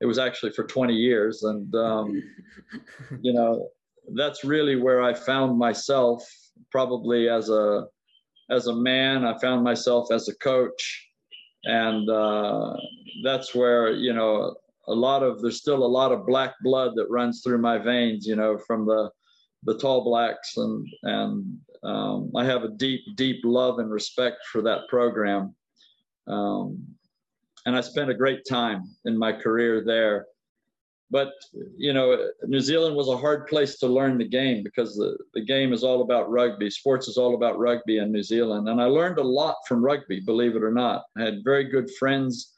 [0.00, 1.44] it was actually for 20 years.
[1.44, 2.22] And, um,
[3.22, 3.68] you know,
[4.14, 6.22] that's really where I found myself
[6.70, 7.86] probably as a,
[8.50, 11.08] as a man, I found myself as a coach.
[11.64, 12.76] And uh,
[13.24, 14.56] that's where, you know,
[14.88, 18.26] a lot of, there's still a lot of black blood that runs through my veins,
[18.26, 19.10] you know, from the,
[19.64, 24.62] the tall blacks and, and um, I have a deep, deep love and respect for
[24.62, 25.54] that program.
[26.26, 26.84] Um,
[27.66, 30.26] and I spent a great time in my career there.
[31.12, 31.34] But,
[31.76, 35.44] you know, New Zealand was a hard place to learn the game because the, the
[35.44, 36.70] game is all about rugby.
[36.70, 38.66] Sports is all about rugby in New Zealand.
[38.66, 41.04] And I learned a lot from rugby, believe it or not.
[41.18, 42.54] I had very good friends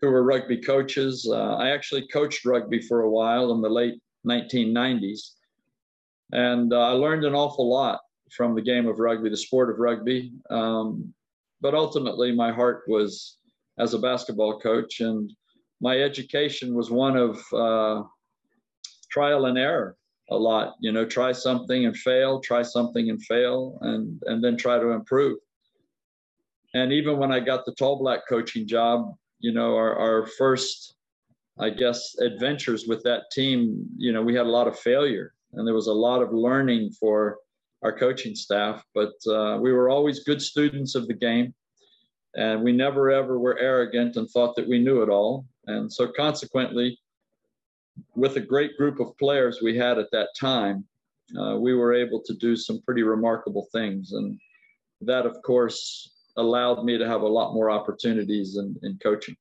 [0.00, 1.28] who were rugby coaches.
[1.30, 5.32] Uh, I actually coached rugby for a while in the late 1990s.
[6.32, 9.78] And uh, I learned an awful lot from the game of rugby, the sport of
[9.78, 10.32] rugby.
[10.48, 11.12] Um,
[11.60, 13.36] but ultimately, my heart was
[13.78, 15.30] as a basketball coach, and
[15.84, 18.02] my education was one of uh,
[19.10, 19.96] trial and error
[20.30, 20.74] a lot.
[20.80, 24.88] You know, try something and fail, try something and fail, and and then try to
[25.00, 25.38] improve.
[26.74, 30.96] And even when I got the tall black coaching job, you know, our, our first,
[31.58, 35.66] I guess, adventures with that team, you know, we had a lot of failure and
[35.66, 37.38] there was a lot of learning for
[37.82, 41.54] our coaching staff, but uh, we were always good students of the game.
[42.34, 45.46] And we never ever were arrogant and thought that we knew it all.
[45.66, 46.98] And so, consequently,
[48.14, 50.84] with a great group of players we had at that time,
[51.38, 54.12] uh, we were able to do some pretty remarkable things.
[54.12, 54.38] And
[55.00, 59.36] that, of course, allowed me to have a lot more opportunities in, in coaching.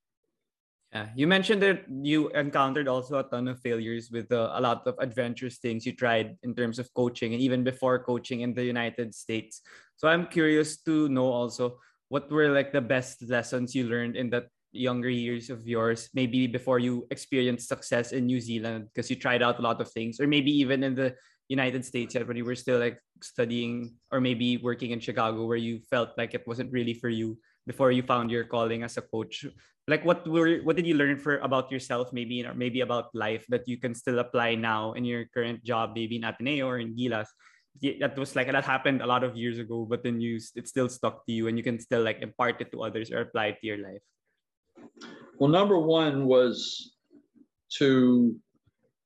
[0.94, 4.86] Yeah, you mentioned that you encountered also a ton of failures with uh, a lot
[4.86, 8.64] of adventurous things you tried in terms of coaching and even before coaching in the
[8.64, 9.62] United States.
[9.96, 14.30] So I'm curious to know also what were like the best lessons you learned in
[14.30, 19.16] that younger years of yours, maybe before you experienced success in New Zealand because you
[19.16, 21.16] tried out a lot of things, or maybe even in the
[21.48, 25.80] United States when you were still like studying or maybe working in Chicago where you
[25.90, 29.46] felt like it wasn't really for you before you found your calling as a coach.
[29.88, 33.44] Like what were what did you learn for about yourself maybe or maybe about life
[33.50, 36.96] that you can still apply now in your current job maybe in Ateneo or in
[36.96, 37.28] Gilas?
[38.00, 40.88] That was like that happened a lot of years ago but then you it still
[40.88, 43.58] stuck to you and you can still like impart it to others or apply it
[43.60, 44.06] to your life
[45.40, 46.94] well number one was
[47.78, 48.36] to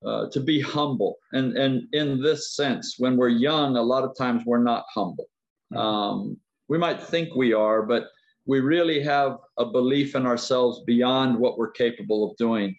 [0.05, 4.15] uh, to be humble and and in this sense when we're young a lot of
[4.17, 5.25] times we're not humble
[5.73, 5.77] mm-hmm.
[5.77, 8.09] um, we might think we are but
[8.47, 12.75] we really have a belief in ourselves beyond what we're capable of doing.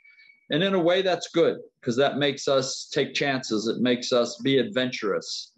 [0.51, 3.69] And in a way, that's good because that makes us take chances.
[3.69, 5.53] It makes us be adventurous.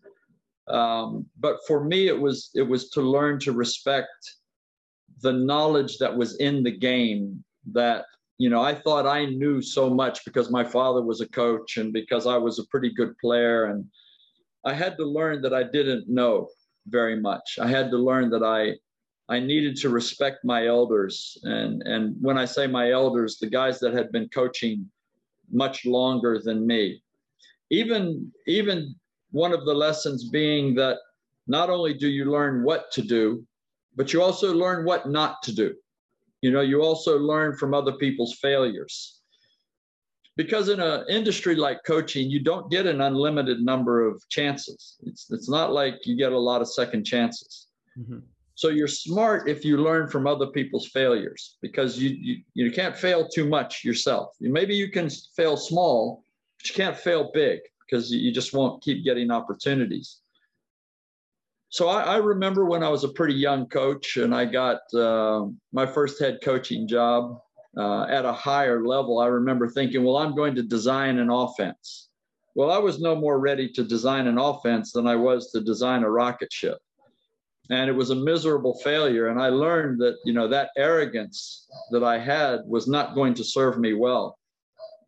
[0.67, 4.35] Um, but for me, it was it was to learn to respect
[5.21, 7.45] the knowledge that was in the game.
[7.73, 8.07] That
[8.39, 11.93] you know, I thought I knew so much because my father was a coach and
[11.93, 13.85] because I was a pretty good player, and
[14.65, 16.49] I had to learn that I didn't know
[16.87, 17.59] very much.
[17.61, 18.77] I had to learn that I
[19.31, 21.39] I needed to respect my elders.
[21.45, 24.91] And, and when I say my elders, the guys that had been coaching
[25.53, 27.01] much longer than me.
[27.71, 28.97] Even, even
[29.31, 30.99] one of the lessons being that
[31.47, 33.47] not only do you learn what to do,
[33.97, 35.75] but you also learn what not to do.
[36.43, 39.21] You know, you also learn from other people's failures.
[40.37, 44.97] Because in an industry like coaching, you don't get an unlimited number of chances.
[45.03, 47.67] It's, it's not like you get a lot of second chances.
[47.99, 48.21] Mm-hmm.
[48.55, 52.97] So you're smart if you learn from other people's failures because you, you, you can't
[52.97, 54.35] fail too much yourself.
[54.41, 56.25] Maybe you can fail small,
[56.59, 60.21] but you can't fail big because you just won't keep getting opportunities.
[61.71, 65.47] So I, I remember when I was a pretty young coach and I got uh,
[65.73, 67.41] my first head coaching job
[67.77, 69.21] uh, at a higher level.
[69.21, 72.09] I remember thinking, well, I'm going to design an offense.
[72.57, 76.03] Well, I was no more ready to design an offense than I was to design
[76.03, 76.79] a rocket ship
[77.71, 82.03] and it was a miserable failure and i learned that you know that arrogance that
[82.05, 84.39] i had was not going to serve me well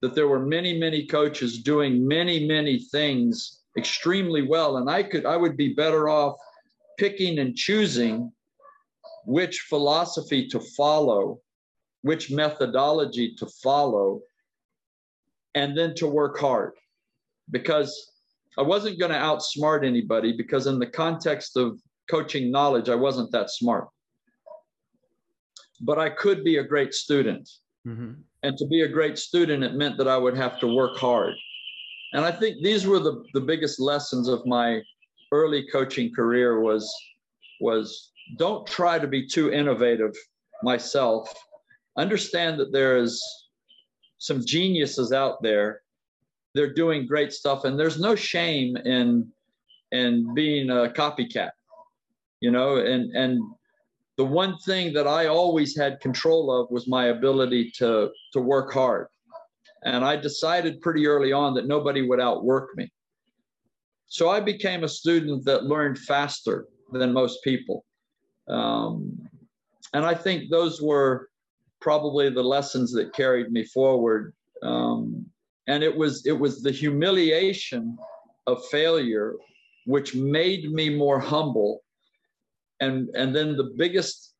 [0.00, 5.26] that there were many many coaches doing many many things extremely well and i could
[5.26, 6.36] i would be better off
[7.02, 8.32] picking and choosing
[9.24, 11.40] which philosophy to follow
[12.02, 14.20] which methodology to follow
[15.54, 16.72] and then to work hard
[17.50, 17.90] because
[18.58, 21.78] i wasn't going to outsmart anybody because in the context of
[22.10, 23.88] coaching knowledge, I wasn't that smart.
[25.80, 27.48] But I could be a great student.
[27.86, 28.12] Mm-hmm.
[28.42, 31.34] And to be a great student, it meant that I would have to work hard.
[32.12, 34.82] And I think these were the, the biggest lessons of my
[35.32, 36.94] early coaching career was,
[37.60, 40.14] was don't try to be too innovative
[40.62, 41.32] myself.
[41.96, 43.22] Understand that there is
[44.18, 45.82] some geniuses out there.
[46.54, 49.32] They're doing great stuff, and there's no shame in
[49.92, 51.50] in being a copycat
[52.42, 53.40] you know and and
[54.18, 58.72] the one thing that i always had control of was my ability to to work
[58.72, 59.06] hard
[59.84, 62.90] and i decided pretty early on that nobody would outwork me
[64.12, 67.84] so i became a student that learned faster than most people.
[68.48, 69.18] Um,
[69.94, 71.30] and i think those were
[71.80, 74.32] probably the lessons that carried me forward.
[74.62, 75.26] Um,
[75.66, 77.96] and it was it was the humiliation
[78.46, 79.34] of failure
[79.86, 81.82] which made me more humble.
[82.80, 84.34] And and then the biggest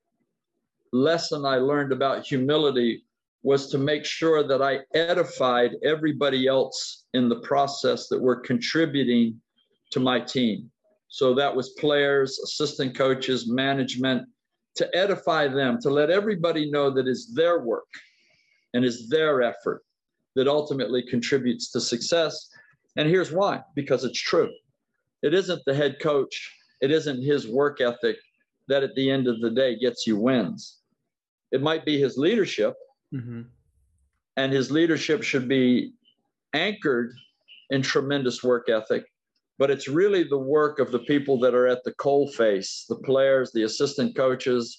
[0.93, 3.05] lesson I learned about humility
[3.43, 9.41] was to make sure that I edified everybody else in the process that were contributing
[9.93, 10.71] to my team.
[11.09, 14.27] So that was players, assistant coaches, management,
[14.77, 17.89] to edify them, to let everybody know that it's their work
[18.73, 19.83] and it's their effort
[20.35, 22.49] that ultimately contributes to success.
[22.97, 24.51] And here's why because it's true.
[25.23, 28.17] It isn't the head coach, it isn't his work ethic,
[28.69, 30.79] that at the end of the day gets you wins.
[31.53, 32.75] It might be his leadership,
[33.15, 33.43] mm-hmm.
[34.37, 35.93] and his leadership should be
[36.55, 37.13] anchored
[37.71, 39.05] in tremendous work ethic.
[39.63, 42.97] But it's really the work of the people that are at the coal face the
[42.97, 44.77] players, the assistant coaches,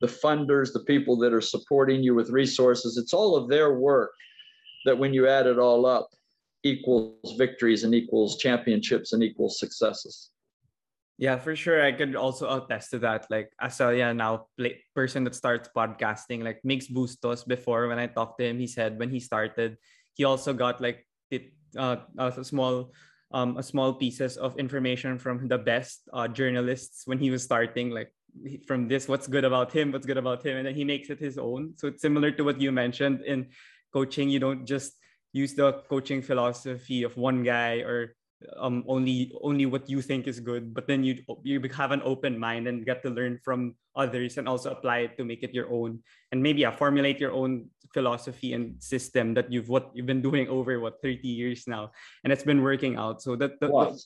[0.00, 2.96] the funders, the people that are supporting you with resources.
[2.96, 4.12] It's all of their work
[4.86, 6.08] that, when you add it all up,
[6.62, 10.30] equals victories and equals championships and equals successes.
[11.18, 11.84] Yeah, for sure.
[11.84, 13.26] I could also attest to that.
[13.28, 17.98] Like as a yeah, now play, person that starts podcasting, like Mix Bustos before when
[17.98, 19.76] I talked to him, he said when he started,
[20.14, 22.94] he also got like it uh, a small
[23.32, 27.90] um a small pieces of information from the best uh, journalists when he was starting,
[27.90, 28.12] like
[28.66, 31.18] from this what's good about him, what's good about him, and then he makes it
[31.18, 31.74] his own.
[31.76, 33.48] So it's similar to what you mentioned in
[33.92, 34.28] coaching.
[34.28, 34.96] You don't just
[35.32, 38.14] use the coaching philosophy of one guy or
[38.56, 42.38] um only only what you think is good but then you you have an open
[42.38, 45.70] mind and get to learn from others and also apply it to make it your
[45.70, 46.00] own.
[46.30, 50.48] And maybe yeah, formulate your own philosophy and system that you've what you've been doing
[50.48, 51.92] over what 30 years now.
[52.24, 53.22] And it's been working out.
[53.22, 54.00] So that, that, that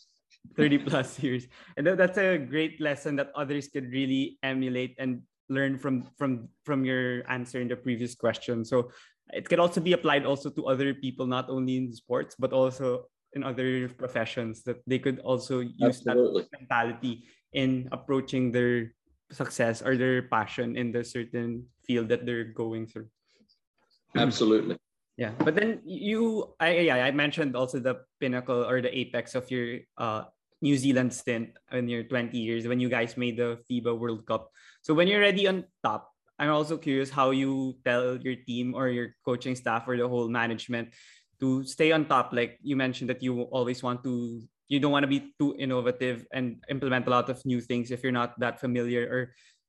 [0.57, 1.47] 30 plus years.
[1.77, 6.49] And that, that's a great lesson that others could really emulate and learn from from
[6.65, 8.65] from your answer in the previous question.
[8.65, 8.91] So
[9.31, 13.07] it can also be applied also to other people not only in sports but also
[13.37, 16.49] in other professions that they could also use Absolutely.
[16.49, 17.15] that mentality
[17.53, 18.97] in approaching their
[19.31, 23.07] success or their passion in the certain field that they're going through.
[24.17, 24.81] Absolutely.
[25.17, 29.49] Yeah, but then you, I yeah, I mentioned also the pinnacle or the apex of
[29.49, 30.29] your uh,
[30.61, 34.53] New Zealand stint in your 20 years when you guys made the FIBA World Cup.
[34.83, 38.89] So when you're already on top, I'm also curious how you tell your team or
[38.89, 40.93] your coaching staff or the whole management
[41.41, 45.05] to stay on top like you mentioned that you always want to you don't want
[45.05, 48.59] to be too innovative and implement a lot of new things if you're not that
[48.59, 49.21] familiar or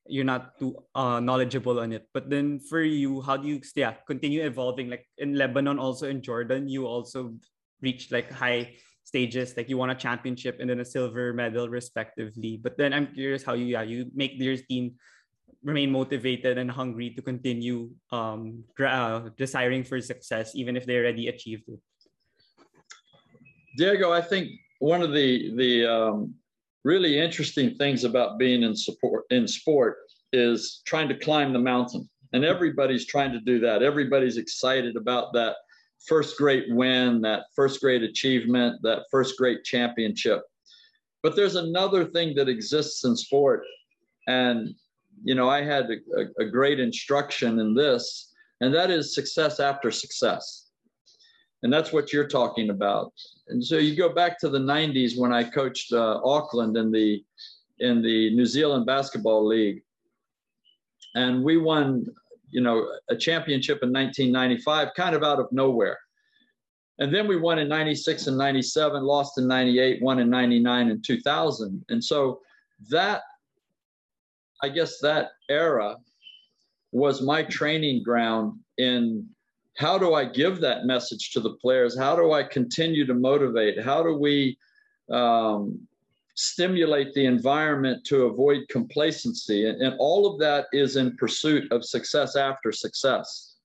[0.07, 2.07] you're not too uh, knowledgeable on it.
[2.13, 4.89] But then for you how do you yeah, continue evolving?
[4.89, 7.35] Like in lebanon also in jordan you also
[7.81, 12.57] reached like high stages like you won a championship and then a silver medal respectively.
[12.57, 14.95] But then i'm curious how you yeah you make your team
[15.63, 21.27] remain motivated and hungry to continue um, uh, desiring for success, even if they already
[21.27, 21.79] achieved it?
[23.77, 26.33] Diego, I think one of the the um,
[26.83, 29.97] really interesting things about being in support in sport
[30.33, 33.83] is trying to climb the mountain, and everybody's trying to do that.
[33.83, 35.55] Everybody's excited about that
[36.07, 40.41] first great win, that first great achievement, that first great championship.
[41.23, 43.63] But there's another thing that exists in sport,
[44.27, 44.73] and
[45.23, 49.91] you know, I had a, a, great instruction in this, and that is success after
[49.91, 50.69] success.
[51.63, 53.13] And that's what you're talking about.
[53.47, 57.23] And so you go back to the 90s when I coached uh, Auckland in the
[57.79, 59.83] in the New Zealand Basketball League,
[61.15, 62.05] and we won,
[62.49, 65.97] you know, a championship in 1995, kind of out of nowhere.
[66.99, 71.03] And then we won in 96 and 97, lost in 98, won in 99 and
[71.05, 71.85] 2000.
[71.89, 72.39] And so
[72.89, 73.21] that
[74.61, 75.97] I guess that era
[76.91, 79.27] was my training ground in
[79.77, 81.97] how do I give that message to the players?
[81.97, 83.83] How do I continue to motivate?
[83.83, 84.57] How do we
[85.11, 85.79] um,
[86.33, 89.69] stimulate the environment to avoid complacency?
[89.69, 93.56] And, and all of that is in pursuit of success after success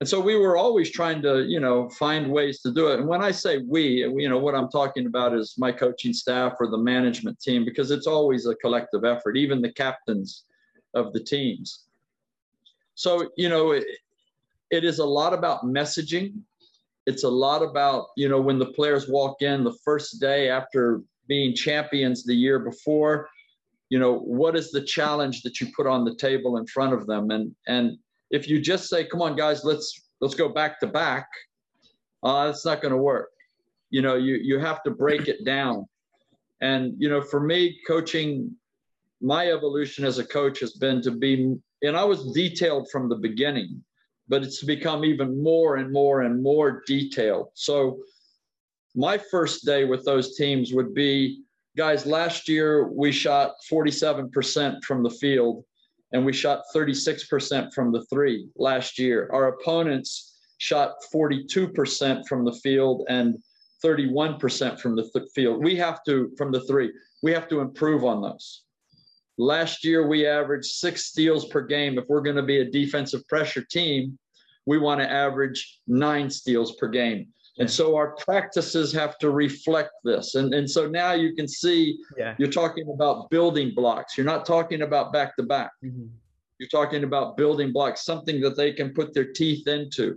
[0.00, 3.00] and so we were always trying to you know find ways to do it.
[3.00, 6.54] And when i say we you know what i'm talking about is my coaching staff
[6.60, 10.44] or the management team because it's always a collective effort even the captains
[10.94, 11.84] of the teams.
[12.94, 13.84] So you know it,
[14.70, 16.40] it is a lot about messaging.
[17.06, 21.02] It's a lot about you know when the players walk in the first day after
[21.28, 23.28] being champions the year before
[23.88, 27.06] you know what is the challenge that you put on the table in front of
[27.06, 27.30] them?
[27.30, 27.98] And and
[28.30, 31.28] if you just say, "Come on, guys, let's let's go back to back,"
[32.22, 33.30] uh, it's not going to work.
[33.90, 35.86] You know, you you have to break it down.
[36.60, 38.54] And you know, for me, coaching,
[39.20, 43.16] my evolution as a coach has been to be, and I was detailed from the
[43.16, 43.82] beginning,
[44.28, 47.48] but it's become even more and more and more detailed.
[47.54, 48.00] So,
[48.94, 51.42] my first day with those teams would be,
[51.76, 52.06] guys.
[52.06, 55.64] Last year we shot 47% from the field
[56.16, 59.28] and we shot 36% from the three last year.
[59.34, 63.36] Our opponents shot 42% from the field and
[63.84, 65.62] 31% from the th- field.
[65.62, 66.90] We have to, from the three,
[67.22, 68.62] we have to improve on those.
[69.36, 71.98] Last year, we averaged six steals per game.
[71.98, 74.18] If we're going to be a defensive pressure team,
[74.64, 77.28] we want to average nine steals per game.
[77.58, 80.34] And so our practices have to reflect this.
[80.34, 82.34] And, and so now you can see yeah.
[82.38, 84.16] you're talking about building blocks.
[84.16, 85.70] You're not talking about back to back.
[85.82, 86.06] Mm-hmm.
[86.58, 90.16] You're talking about building blocks, something that they can put their teeth into.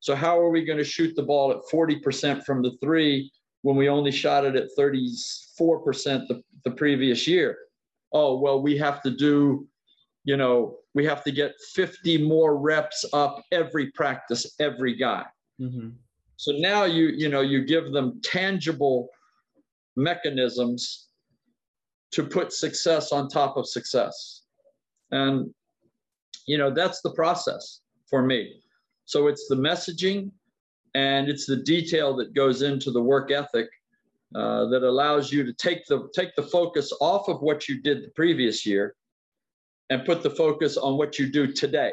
[0.00, 3.30] So, how are we going to shoot the ball at 40% from the three
[3.62, 7.56] when we only shot it at 34% the, the previous year?
[8.12, 9.66] Oh, well, we have to do,
[10.24, 15.24] you know, we have to get 50 more reps up every practice, every guy.
[15.60, 15.90] Mm-hmm.
[16.42, 19.08] So now you you know you give them tangible
[19.94, 21.06] mechanisms
[22.10, 24.42] to put success on top of success.
[25.12, 25.54] And,
[26.48, 28.60] you know, that's the process for me.
[29.04, 30.32] So it's the messaging
[30.96, 33.68] and it's the detail that goes into the work ethic
[34.34, 38.02] uh, that allows you to take the take the focus off of what you did
[38.02, 38.96] the previous year
[39.90, 41.92] and put the focus on what you do today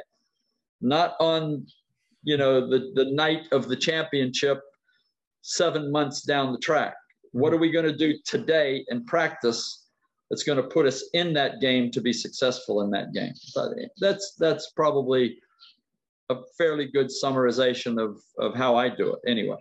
[0.82, 1.66] not on
[2.24, 4.62] you know the the night of the championship
[5.42, 6.96] seven months down the track.
[7.32, 9.86] What are we going to do today in practice
[10.30, 13.34] that's going to put us in that game to be successful in that game?
[13.56, 15.38] But that's that's probably
[16.30, 19.58] a fairly good summarization of of how i do it anyway.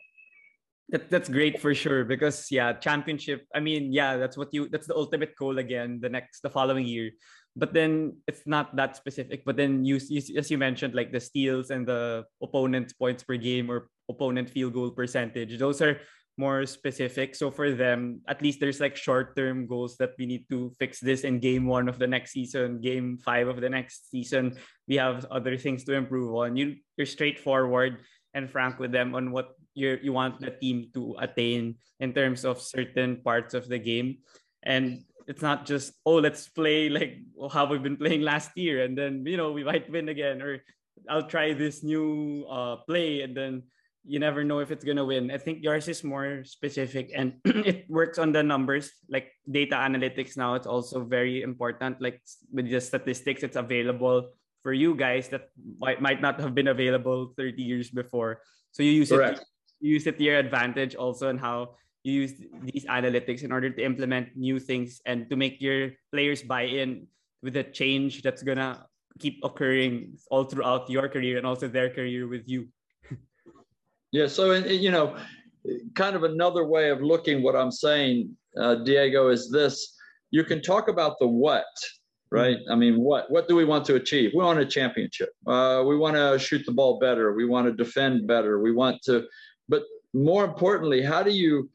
[0.90, 4.86] That, that's great for sure because yeah championship i mean yeah that's what you that's
[4.86, 7.10] the ultimate goal again the next the following year
[7.58, 9.42] but then it's not that specific.
[9.44, 13.36] But then you, you as you mentioned like the steals and the opponent's points per
[13.36, 16.00] game or opponent field goal percentage those are
[16.38, 17.34] more specific.
[17.34, 21.02] So for them at least there's like short term goals that we need to fix
[21.02, 24.54] this in game one of the next season game five of the next season.
[24.86, 26.56] We have other things to improve on.
[26.56, 31.18] You you're straightforward and frank with them on what you you want the team to
[31.18, 34.22] attain in terms of certain parts of the game.
[34.62, 37.20] And it's not just oh let's play like
[37.52, 40.64] how we've been playing last year and then you know we might win again or
[41.08, 43.62] i'll try this new uh, play and then
[44.08, 47.84] you never know if it's gonna win i think yours is more specific and it
[47.92, 52.80] works on the numbers like data analytics now it's also very important like with the
[52.80, 57.90] statistics it's available for you guys that might, might not have been available 30 years
[57.90, 58.40] before
[58.72, 59.40] so you use Correct.
[59.40, 59.46] it
[59.80, 61.76] use it to your advantage also and how
[62.08, 66.42] you use these analytics in order to implement new things and to make your players
[66.42, 67.06] buy in
[67.42, 68.86] with the change that's gonna
[69.18, 72.68] keep occurring all throughout your career and also their career with you.
[74.12, 74.26] yeah.
[74.26, 75.16] So, you know,
[75.94, 79.94] kind of another way of looking what I'm saying, uh, Diego, is this:
[80.30, 81.66] you can talk about the what,
[82.30, 82.58] right?
[82.70, 84.32] I mean, what what do we want to achieve?
[84.34, 85.30] We want a championship.
[85.46, 87.34] Uh, we want to shoot the ball better.
[87.34, 88.60] We want to defend better.
[88.60, 89.26] We want to
[89.68, 89.82] but
[90.14, 91.68] more importantly, how do you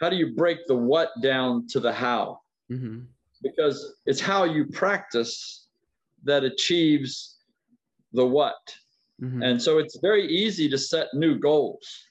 [0.00, 2.40] how do you break the what down to the how?
[2.70, 3.00] Mm-hmm.
[3.42, 5.66] Because it's how you practice
[6.24, 7.36] that achieves
[8.12, 8.74] the what.
[9.22, 9.42] Mm-hmm.
[9.42, 12.04] And so it's very easy to set new goals.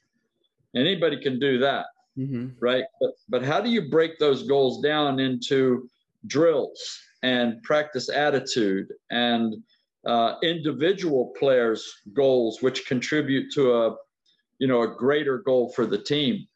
[0.76, 1.86] Anybody can do that,
[2.18, 2.48] mm-hmm.
[2.60, 2.86] right?
[3.00, 5.90] But, but how do you break those goals down into
[6.28, 9.56] drills and practice attitude and
[10.06, 13.96] uh, individual players' goals, which contribute to a
[14.60, 16.48] you know, a greater goal for the team.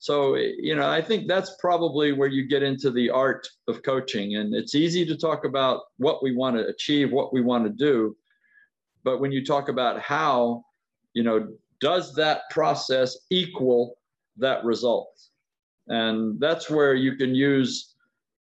[0.00, 4.36] So, you know, I think that's probably where you get into the art of coaching.
[4.36, 7.70] And it's easy to talk about what we want to achieve, what we want to
[7.70, 8.16] do.
[9.04, 10.64] But when you talk about how,
[11.12, 11.48] you know,
[11.82, 13.98] does that process equal
[14.38, 15.10] that result?
[15.88, 17.94] And that's where you can use,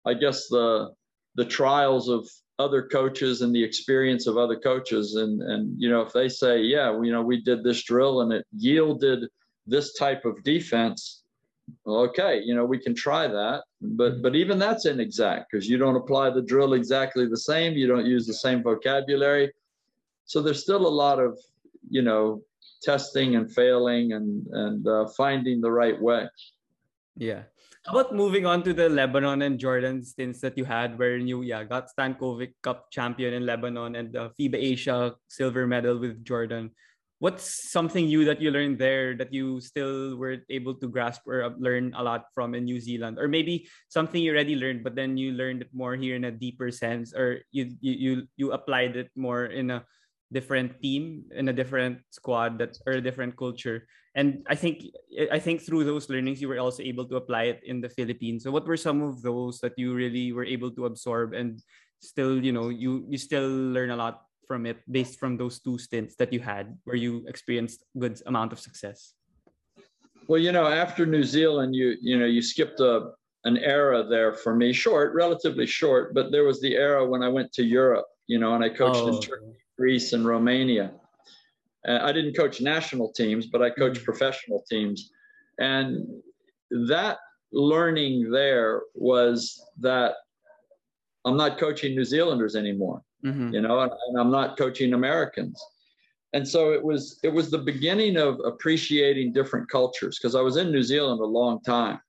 [0.06, 0.94] I guess, the
[1.36, 2.26] the trials of
[2.60, 6.62] other coaches and the experience of other coaches and and you know if they say
[6.62, 9.28] yeah you know we did this drill and it yielded
[9.66, 11.23] this type of defense
[11.88, 15.96] okay you know we can try that but but even that's inexact because you don't
[15.96, 19.52] apply the drill exactly the same you don't use the same vocabulary.
[20.26, 21.38] So there's still a lot of
[21.90, 22.42] you know
[22.82, 26.28] testing and failing and and uh, finding the right way.
[27.16, 27.44] Yeah.
[27.86, 31.44] How about moving on to the Lebanon and Jordan stints that you had, where you
[31.44, 36.72] yeah got Stankovic Cup champion in Lebanon and the FIBA Asia silver medal with Jordan.
[37.24, 41.56] What's something you that you learned there that you still were able to grasp or
[41.56, 45.16] learn a lot from in New Zealand, or maybe something you already learned but then
[45.16, 49.00] you learned it more here in a deeper sense, or you you you, you applied
[49.00, 49.88] it more in a
[50.36, 53.88] different team in a different squad that or a different culture.
[54.20, 54.84] And i think
[55.32, 58.44] i think through those learnings you were also able to apply it in the philippines.
[58.44, 61.64] So what were some of those that you really were able to absorb and
[62.04, 65.78] still you know you you still learn a lot from it based from those two
[65.78, 69.14] stints that you had where you experienced good amount of success
[70.28, 73.12] well you know after new zealand you you know you skipped a
[73.46, 77.28] an era there for me short relatively short but there was the era when i
[77.28, 79.08] went to europe you know and i coached oh.
[79.08, 80.92] in turkey Greece and Romania.
[81.88, 84.06] Uh, I didn't coach national teams, but I coached mm-hmm.
[84.06, 85.12] professional teams.
[85.60, 86.08] And
[86.88, 87.18] that
[87.52, 90.16] learning there was that
[91.26, 93.54] I'm not coaching New Zealanders anymore, mm-hmm.
[93.54, 95.62] you know, and, and I'm not coaching Americans.
[96.34, 100.58] And so it was it was the beginning of appreciating different cultures because I was
[100.58, 102.00] in New Zealand a long time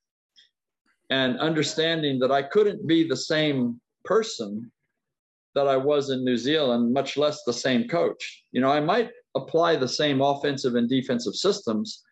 [1.11, 4.71] and understanding that I couldn't be the same person
[5.53, 8.43] that I was in New Zealand, much less the same coach.
[8.51, 12.03] You know, I might apply the same offensive and defensive systems,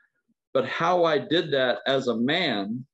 [0.53, 2.85] but how I did that as a man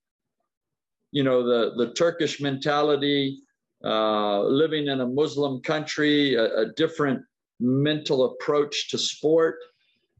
[1.11, 3.41] you know, the, the Turkish mentality,
[3.83, 7.21] uh, living in a Muslim country, a, a different
[7.59, 9.57] mental approach to sport,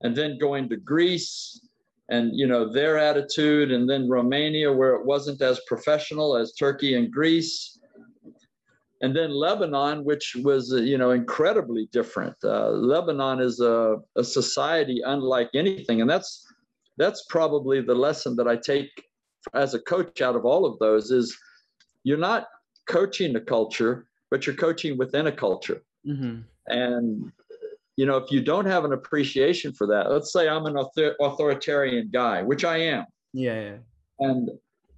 [0.01, 1.59] and then going to Greece
[2.09, 6.95] and you know their attitude and then romania where it wasn't as professional as turkey
[6.95, 7.77] and greece.
[9.01, 12.35] And then lebanon which was uh, you know incredibly different.
[12.43, 16.45] Uh, lebanon is a, a society unlike anything and that's
[16.97, 18.91] that's probably the lesson that i take
[19.53, 21.37] as a coach out of all of those is
[22.03, 22.47] you're not
[22.89, 26.39] coaching a culture but you're coaching within a culture mm-hmm.
[26.67, 27.31] and
[27.99, 31.17] you know, if you don't have an appreciation for that, let's say I'm an author-
[31.19, 33.05] authoritarian guy, which I am.
[33.33, 33.77] Yeah, yeah.
[34.19, 34.49] And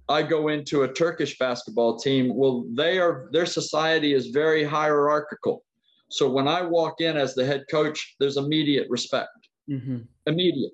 [0.08, 2.32] I go into a Turkish basketball team.
[2.32, 5.64] Well, they are their society is very hierarchical.
[6.10, 9.48] So when I walk in as the head coach, there's immediate respect.
[9.68, 9.98] Mm-hmm.
[10.26, 10.72] Immediate.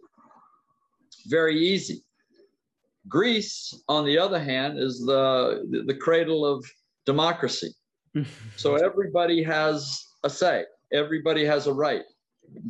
[1.28, 2.04] Very easy.
[3.08, 6.62] Greece, on the other hand, is the the cradle of
[7.08, 7.72] democracy.
[8.56, 10.64] so everybody has a say.
[10.92, 12.04] Everybody has a right.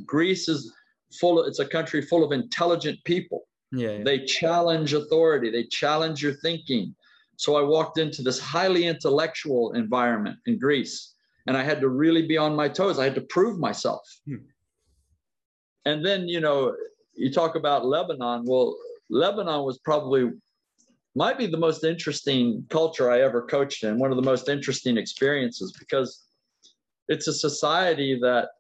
[0.07, 0.73] Greece is
[1.21, 3.41] full of, it's a country full of intelligent people.
[3.73, 4.05] Yeah, yeah.
[4.05, 6.95] They challenge authority, they challenge your thinking.
[7.37, 11.15] So I walked into this highly intellectual environment in Greece
[11.47, 12.99] and I had to really be on my toes.
[12.99, 14.03] I had to prove myself.
[14.27, 14.47] Hmm.
[15.85, 16.75] And then, you know,
[17.15, 18.45] you talk about Lebanon.
[18.45, 18.77] Well,
[19.11, 20.31] Lebanon was probably
[21.15, 24.97] might be the most interesting culture I ever coached in, one of the most interesting
[24.97, 26.25] experiences because
[27.09, 28.51] it's a society that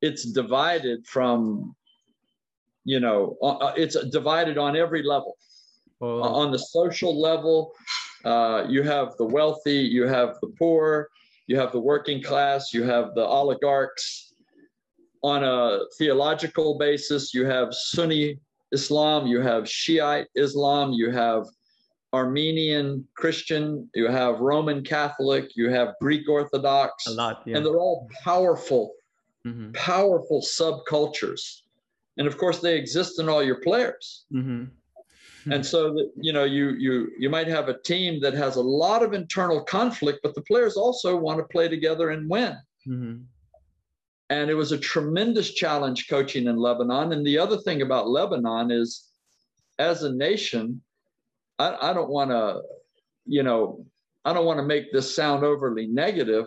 [0.00, 1.74] it's divided from
[2.84, 5.36] you know uh, uh it's divided on every level
[6.00, 6.20] oh.
[6.22, 7.72] on the social level
[8.24, 11.08] uh, you have the wealthy you have the poor
[11.46, 14.34] you have the working class you have the oligarchs
[15.22, 18.38] on a theological basis you have sunni
[18.78, 21.42] islam you have shiite islam you have
[22.12, 27.56] armenian christian you have roman catholic you have greek orthodox a lot yeah.
[27.56, 28.84] and they're all powerful
[29.46, 29.72] mm-hmm.
[29.72, 31.62] powerful subcultures.
[32.16, 34.24] And of course, they exist in all your players.
[34.32, 34.64] Mm-hmm.
[35.52, 39.02] And so you know, you you you might have a team that has a lot
[39.02, 42.56] of internal conflict, but the players also want to play together and win.
[42.88, 43.24] Mm-hmm.
[44.30, 47.12] And it was a tremendous challenge coaching in Lebanon.
[47.12, 49.10] And the other thing about Lebanon is,
[49.78, 50.80] as a nation,
[51.58, 52.62] I, I don't want to,
[53.26, 53.86] you know,
[54.24, 56.46] I don't want to make this sound overly negative,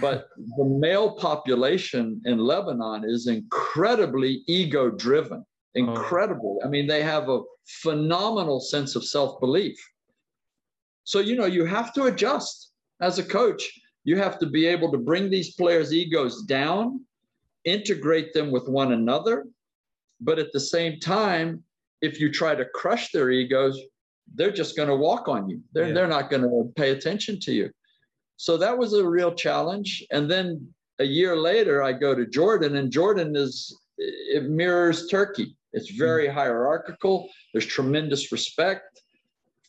[0.00, 5.46] but the male population in Lebanon is incredibly ego driven, oh.
[5.74, 6.58] incredible.
[6.62, 6.66] Oh.
[6.66, 7.42] I mean, they have a
[7.82, 9.78] phenomenal sense of self belief.
[11.04, 13.70] So, you know, you have to adjust as a coach.
[14.04, 17.00] You have to be able to bring these players' egos down,
[17.64, 19.46] integrate them with one another.
[20.20, 21.62] But at the same time,
[22.02, 23.78] if you try to crush their egos,
[24.34, 25.60] they're just going to walk on you.
[25.72, 25.94] They're, yeah.
[25.94, 27.70] they're not going to pay attention to you.
[28.36, 30.04] So that was a real challenge.
[30.10, 35.56] And then a year later, I go to Jordan, and Jordan is, it mirrors Turkey.
[35.72, 36.38] It's very mm-hmm.
[36.38, 38.93] hierarchical, there's tremendous respect.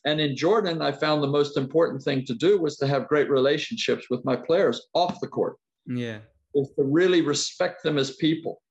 [0.06, 3.28] And in Jordan, I found the most important thing to do was to have great
[3.28, 5.56] relationships with my players off the court.
[5.84, 6.18] Yeah.
[6.54, 8.62] Is to really respect them as people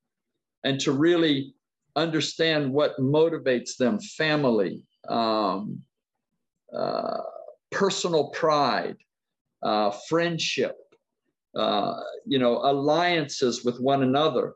[0.64, 1.54] and to really
[1.98, 5.82] understand what motivates them family, um,
[6.74, 7.20] uh,
[7.70, 8.98] personal pride,
[9.62, 10.78] uh, friendship,
[11.56, 14.56] uh, you know, alliances with one another.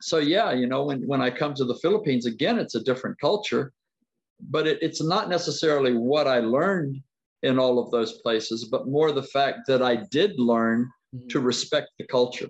[0.00, 3.18] So yeah, you know, when, when I come to the Philippines, again, it's a different
[3.20, 3.72] culture,
[4.40, 7.02] but it, it's not necessarily what I learned
[7.42, 11.28] in all of those places, but more the fact that I did learn mm-hmm.
[11.28, 12.48] to respect the culture.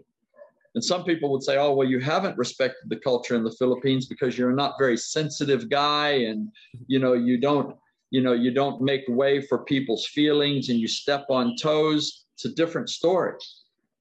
[0.74, 4.06] And some people would say, oh, well, you haven't respected the culture in the Philippines
[4.06, 6.50] because you're not very sensitive guy and,
[6.88, 7.76] you know, you don't
[8.14, 12.44] you know you don't make way for people's feelings and you step on toes it's
[12.44, 13.34] a different story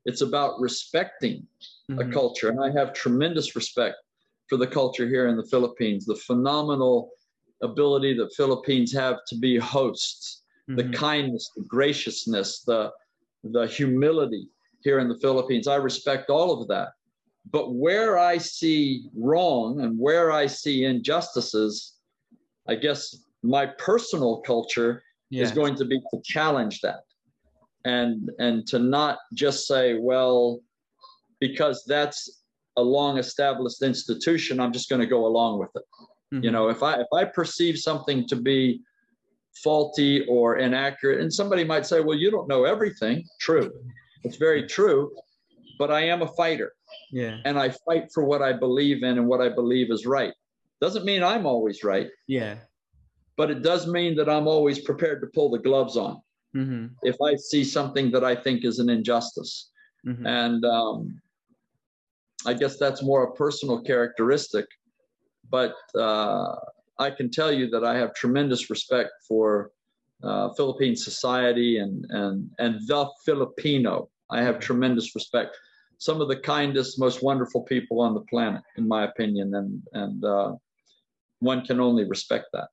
[0.06, 1.48] it's about respecting
[1.90, 2.00] mm-hmm.
[2.00, 3.96] a culture and i have tremendous respect
[4.48, 7.10] for the culture here in the philippines the phenomenal
[7.64, 10.78] ability that philippines have to be hosts mm-hmm.
[10.78, 12.92] the kindness the graciousness the
[13.44, 14.48] the humility
[14.84, 15.68] here in the philippines.
[15.68, 16.90] I respect all of that.
[17.52, 21.96] But where i see wrong and where i see injustices
[22.68, 27.02] i guess my personal culture is going to be to challenge that.
[27.86, 30.62] And and to not just say well
[31.40, 32.44] because that's
[32.78, 35.84] a long established institution i'm just going to go along with it
[36.34, 36.44] mm-hmm.
[36.44, 38.82] you know if i if i perceive something to be
[39.64, 43.72] faulty or inaccurate and somebody might say well you don't know everything true
[44.24, 45.12] it's very true
[45.78, 46.74] but i am a fighter
[47.12, 50.34] yeah and i fight for what i believe in and what i believe is right
[50.82, 52.56] doesn't mean i'm always right yeah
[53.36, 56.22] but it does mean that I'm always prepared to pull the gloves on
[56.56, 56.94] Mm-hmm.
[57.02, 59.72] if I see something that I think is an injustice.
[60.06, 60.28] Mm-hmm.
[60.28, 61.20] And um,
[62.46, 64.68] I guess that's more a personal characteristic.
[65.50, 66.56] But uh,
[67.00, 69.72] I can tell you that I have tremendous respect for
[70.24, 74.10] uh, Philippine society and, and, and the Filipino.
[74.32, 75.58] I have tremendous respect.
[75.98, 79.54] Some of the kindest, most wonderful people on the planet, in my opinion.
[79.56, 80.56] And, and uh,
[81.40, 82.70] one can only respect that.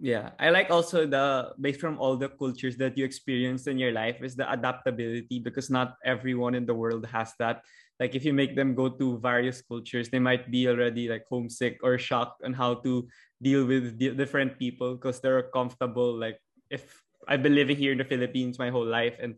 [0.00, 3.92] Yeah, I like also the based from all the cultures that you experienced in your
[3.92, 7.60] life is the adaptability because not everyone in the world has that.
[8.00, 11.78] Like if you make them go to various cultures, they might be already like homesick
[11.84, 13.06] or shocked on how to
[13.44, 16.16] deal with di- different people because they're comfortable.
[16.16, 16.40] Like
[16.72, 19.36] if I've been living here in the Philippines my whole life and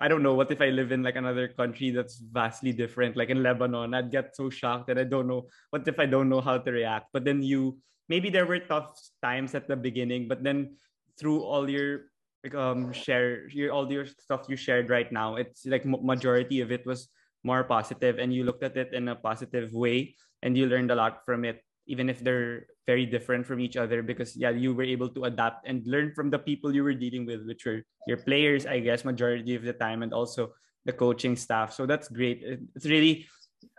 [0.00, 3.28] I don't know what if I live in like another country that's vastly different, like
[3.28, 6.40] in Lebanon, I'd get so shocked that I don't know what if I don't know
[6.40, 7.12] how to react.
[7.12, 7.78] But then you
[8.08, 10.74] maybe there were tough times at the beginning, but then
[11.20, 12.10] through all your
[12.42, 16.72] like, um share your all your stuff you shared right now, it's like majority of
[16.72, 17.06] it was
[17.44, 20.94] more positive, and you looked at it in a positive way, and you learned a
[20.94, 24.02] lot from it, even if they're very different from each other.
[24.02, 27.26] Because yeah, you were able to adapt and learn from the people you were dealing
[27.26, 31.36] with, which were your players, I guess, majority of the time, and also the coaching
[31.36, 31.72] staff.
[31.72, 32.42] So that's great.
[32.74, 33.26] It's really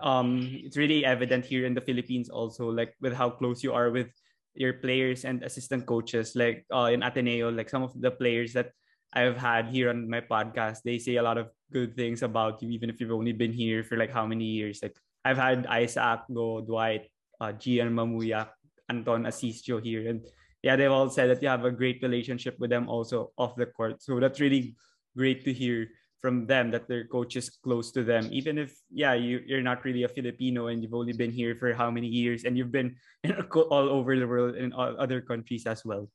[0.01, 3.91] um it's really evident here in the Philippines also like with how close you are
[3.91, 4.07] with
[4.55, 8.72] your players and assistant coaches like uh, in Ateneo like some of the players that
[9.14, 12.70] I've had here on my podcast they say a lot of good things about you
[12.70, 14.82] even if you've only been here for like how many years?
[14.82, 17.07] Like I've had Isaac Go Dwight
[17.39, 18.49] uh, Gian Mamuyac
[18.89, 20.09] Anton Asistio here.
[20.09, 20.22] And
[20.61, 23.68] yeah they've all said that you have a great relationship with them also off the
[23.68, 24.01] court.
[24.01, 24.76] So that's really
[25.16, 25.88] great to hear
[26.22, 28.30] from them that their coach is close to them.
[28.32, 31.74] Even if yeah you, you're not really a filipino and you've only been here for
[31.74, 32.95] how many years and you've been
[33.70, 36.09] all over the world in all other countries as well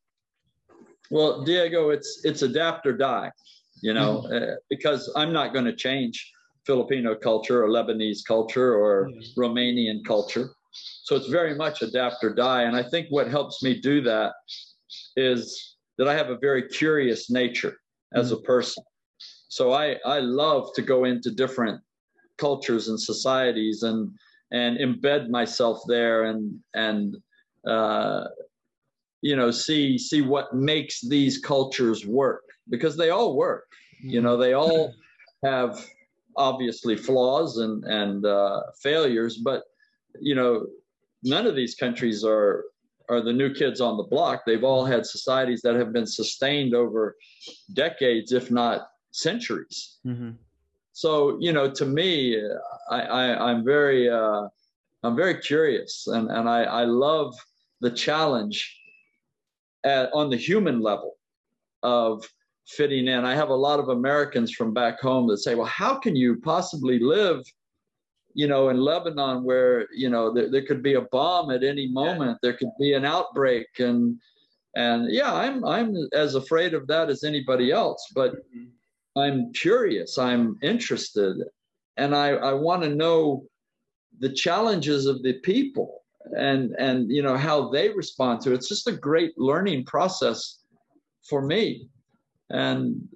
[1.11, 3.31] well diego it's it's adapt or die
[3.83, 6.31] you know uh, because i'm not going to change
[6.67, 9.35] filipino culture or lebanese culture or Mhm.
[9.39, 10.51] romanian culture.
[11.05, 12.63] So it's very much adapt or die.
[12.65, 14.35] And i think what helps me do that
[15.17, 17.75] is that i have a very curious nature
[18.15, 18.85] as a person.
[19.49, 21.81] So i i love to go into different
[22.37, 24.11] cultures and societies and
[24.53, 27.17] and embed myself there and and
[27.67, 28.25] uh,
[29.23, 33.67] you know see see what makes these cultures work because they all work.
[34.01, 34.95] You know they all
[35.45, 35.85] have
[36.37, 39.65] obviously flaws and and uh, failures but
[40.21, 40.67] you know
[41.25, 42.65] none of these countries are
[43.09, 44.43] are the new kids on the block.
[44.45, 47.17] They've all had societies that have been sustained over
[47.73, 49.99] decades if not centuries.
[50.07, 50.31] Mm-hmm.
[50.93, 52.41] so you know to me
[52.91, 54.47] i, I i'm very uh
[55.03, 57.35] i'm very curious and and i i love
[57.81, 58.78] the challenge
[59.85, 61.17] at, on the human level
[61.83, 62.25] of
[62.67, 63.25] fitting in.
[63.25, 66.37] I have a lot of americans from back home that say well how can you
[66.37, 67.43] possibly live
[68.35, 71.89] you know in lebanon where you know there, there could be a bomb at any
[71.89, 74.19] moment there could be an outbreak and
[74.77, 78.67] and yeah i'm i'm as afraid of that as anybody else but mm-hmm.
[79.19, 81.37] I'm curious, I'm interested,
[81.97, 83.45] and I, I want to know
[84.21, 85.98] the challenges of the people
[86.37, 88.57] and and you know how they respond to it.
[88.57, 90.59] It's just a great learning process
[91.29, 91.89] for me.
[92.51, 93.09] And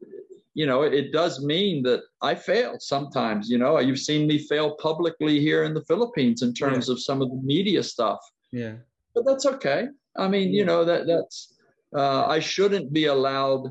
[0.54, 3.78] you know, it, it does mean that I fail sometimes, you know.
[3.78, 7.40] You've seen me fail publicly here in the Philippines in terms of some of the
[7.42, 8.20] media stuff.
[8.52, 8.74] yeah
[9.14, 9.88] But that's okay.
[10.16, 11.54] I mean, you know, that that's
[11.96, 13.70] uh, I shouldn't be allowed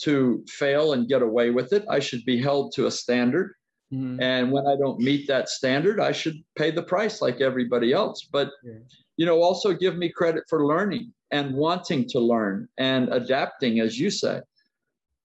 [0.00, 1.84] to fail and get away with it.
[1.88, 3.54] I should be held to a standard.
[3.94, 4.20] Mhm.
[4.20, 8.26] And when I don't meet that standard, I should pay the price like everybody else.
[8.30, 8.78] But, Yeah.
[9.16, 13.98] you know, also give me credit for learning and wanting to learn and adapting, as
[13.98, 14.40] you say.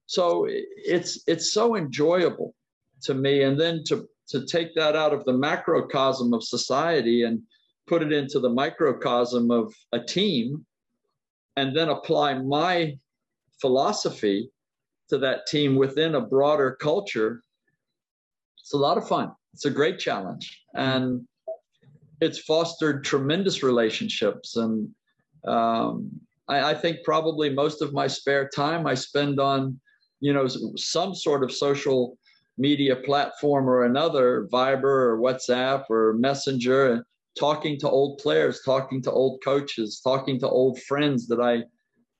[0.05, 2.55] So it's it's so enjoyable
[3.03, 3.43] to me.
[3.43, 7.41] And then to to take that out of the macrocosm of society and
[7.87, 10.65] put it into the microcosm of a team
[11.55, 12.95] and then apply my
[13.59, 14.51] philosophy
[15.09, 17.41] to that team within a broader culture
[18.69, 19.31] it's a lot of fun.
[19.55, 20.61] It's a great challenge.
[20.75, 21.27] And
[22.21, 24.57] it's fostered tremendous relationships.
[24.57, 24.93] And
[25.47, 26.11] um,
[26.47, 29.79] I, I think probably most of my spare time i spend on
[30.19, 32.17] you know some sort of social
[32.57, 37.05] media platform or another viber or whatsapp or messenger
[37.39, 41.63] talking to old players talking to old coaches talking to old friends that i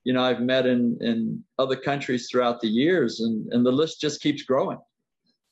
[0.04, 4.00] you know I've met in in other countries throughout the years, and and the list
[4.00, 4.78] just keeps growing.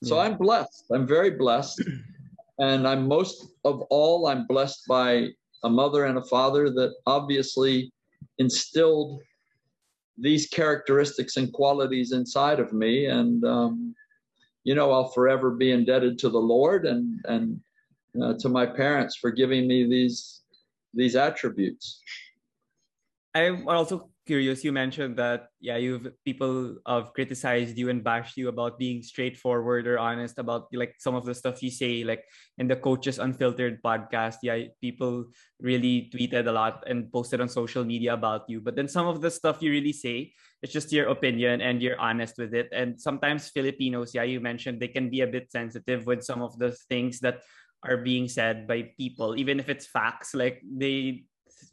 [0.05, 0.23] So Yeah.
[0.23, 0.85] I'm blessed.
[0.91, 1.83] I'm very blessed,
[2.59, 5.29] and I'm most of all I'm blessed by
[5.65, 7.93] a mother and a father that obviously
[8.39, 9.21] instilled
[10.17, 13.95] these characteristics and qualities inside of me, and um,
[14.65, 17.61] you know, I'll forever be indebted to the Lord and and
[18.21, 20.43] uh, to my parents for giving me these
[20.95, 22.01] these attributes.
[23.35, 24.61] I'm also curious.
[24.61, 29.89] You mentioned that yeah, you've people have criticized you and bashed you about being straightforward
[29.89, 32.29] or honest about like some of the stuff you say, like
[32.61, 34.45] in the Coaches Unfiltered podcast.
[34.45, 35.33] Yeah, people
[35.65, 38.61] really tweeted a lot and posted on social media about you.
[38.61, 41.99] But then some of the stuff you really say, it's just your opinion and you're
[41.99, 42.69] honest with it.
[42.71, 46.53] And sometimes Filipinos, yeah, you mentioned they can be a bit sensitive with some of
[46.61, 47.41] the things that
[47.81, 50.37] are being said by people, even if it's facts.
[50.37, 51.25] Like they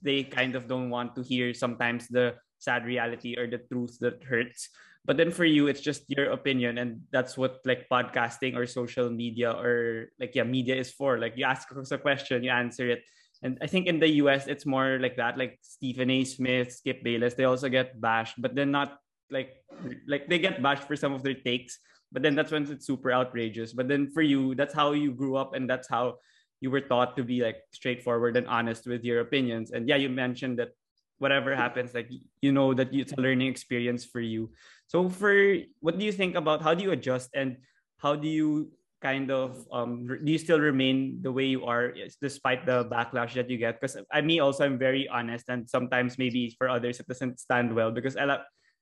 [0.02, 2.36] they kind of don't want to hear sometimes the
[2.66, 4.74] sad reality or the truth that hurts.
[5.06, 9.14] But then for you it's just your opinion and that's what like podcasting or social
[9.14, 11.22] media or like yeah media is for.
[11.22, 13.06] Like you ask us a question you answer it.
[13.44, 16.24] And i think in the us it's more like that like stephen a.
[16.24, 18.98] Smith skip bayless they also get bashed but then not
[19.30, 19.60] like
[20.08, 21.78] like they get bashed for some of their takes
[22.16, 23.74] but then that's when it's super outrageous.
[23.74, 26.24] But then for you that's how you grew up and that's how
[26.62, 29.72] you were taught to be like straightforward and honest with your opinions.
[29.72, 30.72] And yeah, you mentioned that
[31.18, 32.10] whatever happens, like
[32.42, 34.52] you know that it's a learning experience for you.
[34.88, 35.34] So for
[35.80, 37.58] what do you think about how do you adjust and
[37.98, 42.66] how do you kind of um do you still remain the way you are despite
[42.66, 43.80] the backlash that you get?
[43.80, 47.74] Because I me also I'm very honest and sometimes maybe for others it doesn't stand
[47.74, 48.42] well because I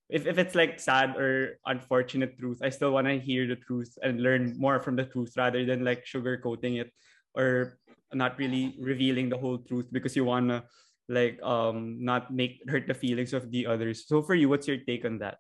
[0.09, 3.97] if, if it's like sad or unfortunate truth, I still want to hear the truth
[4.03, 6.91] and learn more from the truth rather than like sugarcoating it
[7.34, 7.79] or
[8.13, 10.63] not really revealing the whole truth because you wanna
[11.10, 14.08] like um not make hurt the feelings of the others.
[14.08, 15.39] So for you, what's your take on that?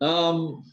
[0.00, 0.64] um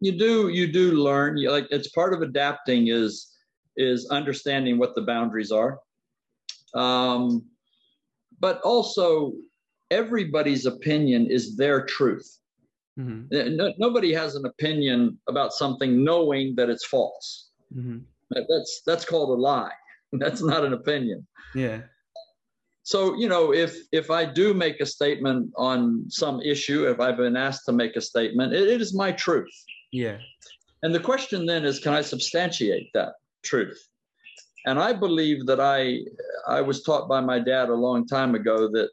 [0.00, 3.32] you do you do learn you, like it's part of adapting is
[3.76, 5.78] is understanding what the boundaries are
[6.74, 7.42] um
[8.38, 9.32] but also
[9.90, 12.40] everybody's opinion is their truth
[13.00, 13.56] Mm-hmm.
[13.56, 17.50] No, nobody has an opinion about something knowing that it's false.
[17.74, 17.98] Mm-hmm.
[18.30, 19.72] That's that's called a lie.
[20.18, 21.26] That's not an opinion.
[21.54, 21.82] Yeah.
[22.82, 27.16] So you know, if if I do make a statement on some issue, if I've
[27.16, 29.52] been asked to make a statement, it, it is my truth.
[29.92, 30.18] Yeah.
[30.82, 33.78] And the question then is, can I substantiate that truth?
[34.66, 36.00] And I believe that I
[36.48, 38.90] I was taught by my dad a long time ago that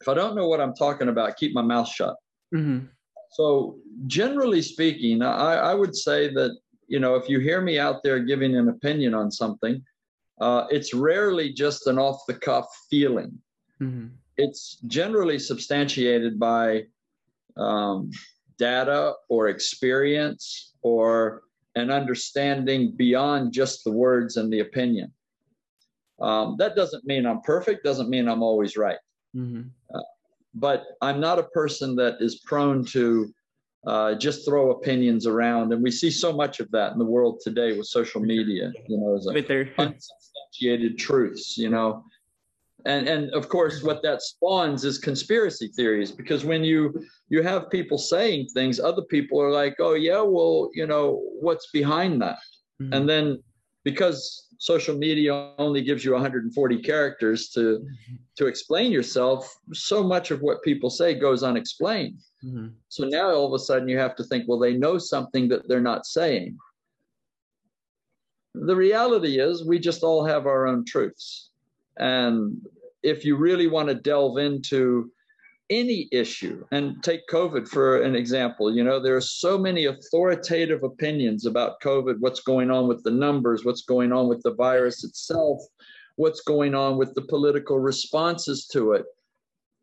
[0.00, 2.16] if I don't know what I'm talking about, keep my mouth shut.
[2.54, 2.86] Mm-hmm.
[3.32, 6.56] So, generally speaking, I, I, would say that,
[6.86, 9.82] you know, if you hear me out there giving an opinion on something,
[10.40, 13.38] uh, it's rarely just an off the cuff feeling.
[13.80, 14.08] Mm-hmm.
[14.36, 16.84] It's generally substantiated by
[17.56, 18.10] um,
[18.58, 21.42] data or experience or
[21.74, 25.12] an understanding beyond just the words and the opinion.
[26.20, 28.98] Um, that doesn't mean I'm perfect, doesn't mean I'm always right.
[29.36, 29.62] Mm-hmm.
[29.94, 30.00] Uh,
[30.54, 33.32] but I'm not a person that is prone to
[33.86, 35.72] uh, just throw opinions around.
[35.72, 38.98] And we see so much of that in the world today with social media, you
[38.98, 39.70] know, as Twitter.
[39.78, 42.04] unsubstantiated truths, you know.
[42.86, 47.70] And, and of course, what that spawns is conspiracy theories because when you you have
[47.70, 52.38] people saying things, other people are like, "Oh yeah, well, you know, what's behind that?"
[52.80, 52.92] Mm-hmm.
[52.92, 53.42] And then
[53.84, 58.14] because social media only gives you 140 characters to mm-hmm.
[58.36, 62.68] to explain yourself so much of what people say goes unexplained mm-hmm.
[62.88, 65.66] so now all of a sudden you have to think well they know something that
[65.68, 66.58] they're not saying
[68.54, 71.50] the reality is we just all have our own truths
[71.98, 72.60] and
[73.04, 75.10] if you really want to delve into
[75.70, 76.64] any issue.
[76.70, 78.74] And take covid for an example.
[78.74, 83.10] You know there are so many authoritative opinions about covid what's going on with the
[83.10, 85.60] numbers what's going on with the virus itself
[86.16, 89.04] what's going on with the political responses to it.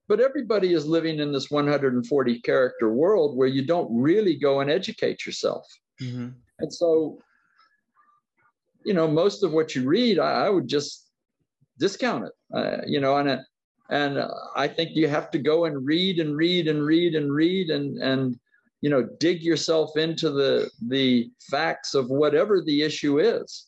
[0.07, 4.69] But everybody is living in this 140 character world where you don't really go and
[4.69, 5.65] educate yourself.
[6.01, 6.27] Mm-hmm.
[6.59, 7.19] and so
[8.83, 11.09] you know most of what you read i, I would just
[11.79, 12.33] discount it.
[12.53, 13.39] Uh, you know and
[13.89, 17.31] and uh, i think you have to go and read and read and read and
[17.31, 18.39] read and and
[18.85, 23.65] you know dig yourself into the the facts of whatever the issue is.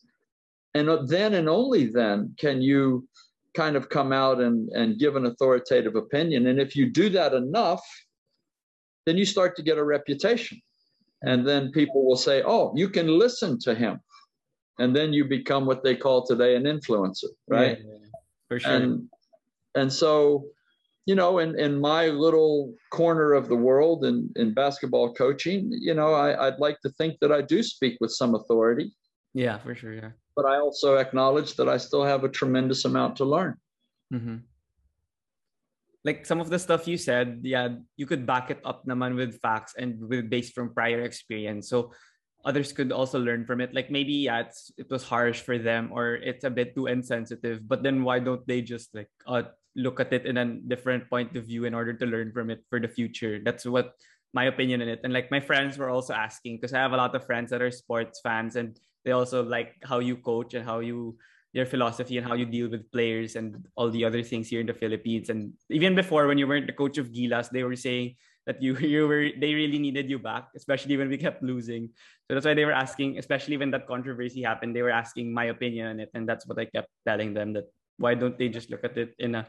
[0.75, 3.07] And uh, then and only then can you
[3.55, 6.45] kind of come out and and give an authoritative opinion.
[6.45, 7.83] And if you do that enough
[9.07, 10.61] then you start to get a reputation.
[11.23, 13.99] And then people will say oh you can listen to him.
[14.77, 17.79] And then you become what they call today an influencer right?
[17.79, 18.07] Yeah, yeah,
[18.49, 18.71] for sure.
[18.71, 19.09] And
[19.77, 20.45] and so,
[21.05, 25.93] you know, in, in my little corner of the world in, in basketball coaching, you
[25.93, 28.91] know, I, I'd like to think that I do speak with some authority.
[29.33, 29.93] Yeah, for sure.
[29.93, 30.11] Yeah.
[30.35, 33.55] But I also acknowledge that I still have a tremendous amount to learn.
[34.13, 34.37] Mm-hmm.
[36.07, 39.35] like some of the stuff you said, yeah, you could back it up naman with
[39.43, 41.67] facts and with based from prior experience.
[41.67, 41.91] So
[42.47, 43.75] others could also learn from it.
[43.75, 44.47] Like maybe yeah,
[44.79, 47.67] it was harsh for them or it's a bit too insensitive.
[47.67, 51.37] But then why don't they just like uh, look at it in a different point
[51.37, 53.39] of view in order to learn from it for the future?
[53.39, 53.93] That's what
[54.33, 55.01] my opinion in it.
[55.03, 57.61] And like my friends were also asking because I have a lot of friends that
[57.61, 61.15] are sports fans and they also like how you coach and how you
[61.53, 64.67] your philosophy and how you deal with players and all the other things here in
[64.67, 65.29] the Philippines.
[65.29, 68.15] And even before, when you weren't the coach of Gilas, they were saying
[68.45, 71.89] that you you were they really needed you back, especially when we kept losing.
[72.27, 75.45] So that's why they were asking, especially when that controversy happened, they were asking my
[75.45, 78.69] opinion on it, and that's what I kept telling them that why don't they just
[78.69, 79.47] look at it in a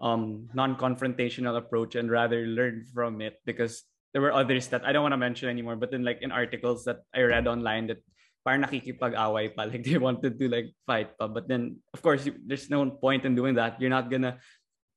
[0.00, 5.02] um, non-confrontational approach and rather learn from it because there were others that I don't
[5.02, 8.02] want to mention anymore, but then like in articles that I read online that
[8.44, 9.64] parang nakikipag-away pa.
[9.70, 11.28] Like they wanted to like fight pa.
[11.28, 13.80] But then, of course, there's no point in doing that.
[13.80, 14.40] You're not gonna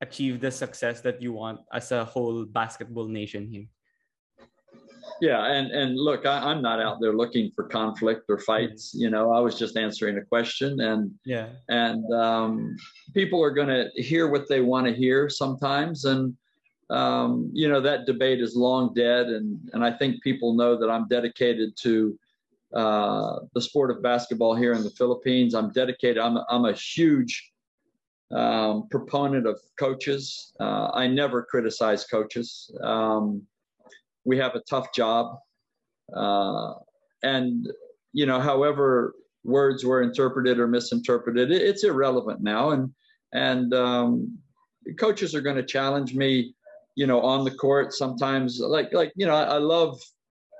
[0.01, 3.67] achieve the success that you want as a whole basketball nation here.
[5.22, 8.93] Yeah, and and look, I, am not out there looking for conflict or fights.
[8.93, 12.76] You know, I was just answering a question, and yeah, and um,
[13.14, 16.36] people are going to hear what they want to hear sometimes, and
[16.89, 20.89] um, you know that debate is long dead, and and I think people know that
[20.89, 22.18] I'm dedicated to
[22.74, 25.53] uh, the sport of basketball here in the Philippines.
[25.53, 26.18] I'm dedicated.
[26.18, 27.51] I'm, I'm a huge
[28.32, 30.53] um, proponent of coaches.
[30.59, 32.76] Uh, I never criticize coaches.
[32.82, 33.43] Um,
[34.26, 35.38] we have a tough job.
[36.15, 36.74] Uh,
[37.24, 37.67] and,
[38.11, 42.71] you know, however words were interpreted or misinterpreted, it, it's irrelevant now.
[42.71, 42.93] And,
[43.34, 44.38] and um,
[44.97, 46.53] coaches are going to challenge me,
[46.95, 48.59] you know, on the court sometimes.
[48.59, 49.99] Like, like you know, I, I love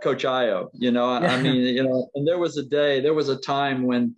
[0.02, 0.70] Coach Ayo.
[0.74, 3.84] You know, I mean, you know, and there was a day, there was a time
[3.84, 4.16] when,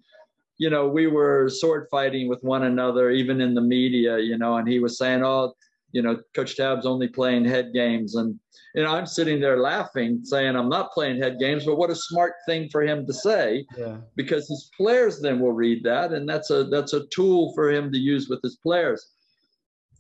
[0.58, 4.56] you know, we were sword fighting with one another, even in the media, you know,
[4.56, 5.54] and he was saying, oh,
[5.96, 8.16] you know, Coach Tab's only playing head games.
[8.16, 8.38] And,
[8.74, 11.96] you know, I'm sitting there laughing, saying, I'm not playing head games, but what a
[11.96, 13.96] smart thing for him to say, yeah.
[14.18, 16.12] because his players then will read that.
[16.12, 19.14] And that's a, that's a tool for him to use with his players.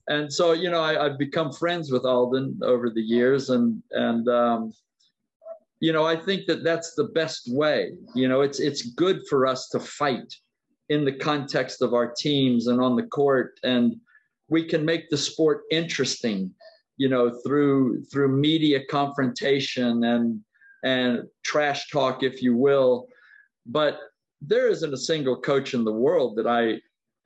[0.09, 4.27] And so, you know, I, have become friends with Aldin over the years and, and,
[4.27, 4.73] um,
[5.79, 7.93] you know, I think that that's the best way.
[8.15, 10.33] You know, it's it's good for us to fight
[10.87, 13.97] in the context of our teams and on the court, and
[14.49, 16.51] we can make the sport interesting.
[16.97, 20.39] You know, through through media confrontation and
[20.83, 23.07] and trash talk, if you will.
[23.65, 23.99] But
[24.41, 26.79] there isn't a single coach in the world that I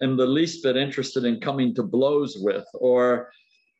[0.03, 3.29] am the least bit interested in coming to blows with, or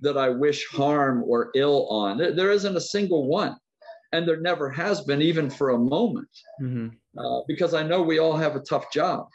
[0.01, 2.17] that I wish harm or ill on.
[2.17, 3.55] There isn't a single one
[4.11, 6.29] and there never has been even for a moment
[6.61, 6.87] mm-hmm.
[7.17, 9.27] uh, because i know we all have a tough job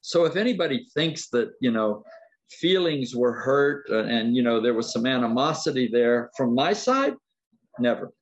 [0.00, 2.02] so if anybody thinks that you know
[2.50, 7.14] feelings were hurt uh, and you know there was some animosity there from my side
[7.78, 8.12] never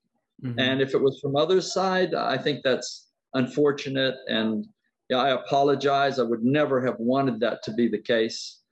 [0.42, 0.58] mm-hmm.
[0.58, 4.66] and if it was from others side i think that's unfortunate and
[5.08, 8.62] yeah, i apologize i would never have wanted that to be the case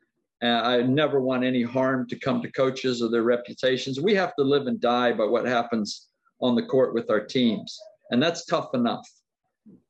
[0.44, 3.98] and I never want any harm to come to coaches or their reputations.
[3.98, 6.08] We have to live and die by what happens
[6.40, 7.78] on the court with our teams.
[8.10, 9.08] And that's tough enough.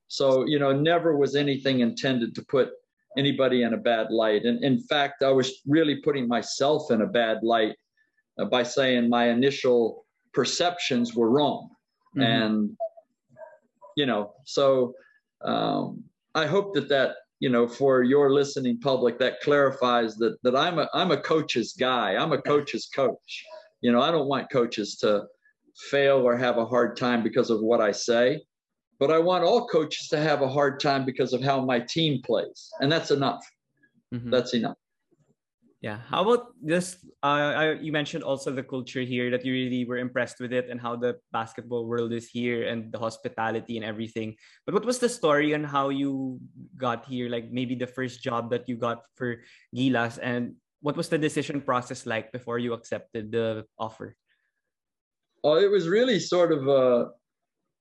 [0.07, 2.71] So, you know, never was anything intended to put
[3.16, 4.45] anybody in a bad light.
[4.45, 7.76] And in fact, I was really putting myself in a bad light
[8.38, 11.70] uh, by saying my initial perceptions were wrong.
[12.16, 12.22] Mm-hmm.
[12.22, 12.76] And,
[13.96, 14.95] you know, so
[15.45, 16.04] um,
[16.34, 20.78] I hope that that, you know, for your listening public, that clarifies that that I'm
[20.78, 22.16] a I'm a coach's guy.
[22.16, 23.45] I'm a coach's coach.
[23.80, 25.24] You know, I don't want coaches to
[25.91, 28.41] fail or have a hard time because of what I say.
[29.05, 32.25] But I want all coaches to have a hard time because of how my team
[32.25, 32.72] plays.
[32.81, 33.45] And that's enough.
[34.09, 34.33] Mm-hmm.
[34.33, 34.81] That's enough.
[35.85, 36.01] Yeah.
[36.09, 36.97] How about this?
[37.21, 40.72] Uh, I, you mentioned also the culture here that you really were impressed with it
[40.72, 44.37] and how the basketball world is here and the hospitality and everything.
[44.64, 46.41] But what was the story on how you
[46.79, 47.29] got here?
[47.29, 49.45] Like maybe the first job that you got for
[49.76, 54.17] Gilas and what was the decision process like before you accepted the offer?
[55.45, 57.13] Oh, it was really sort of uh,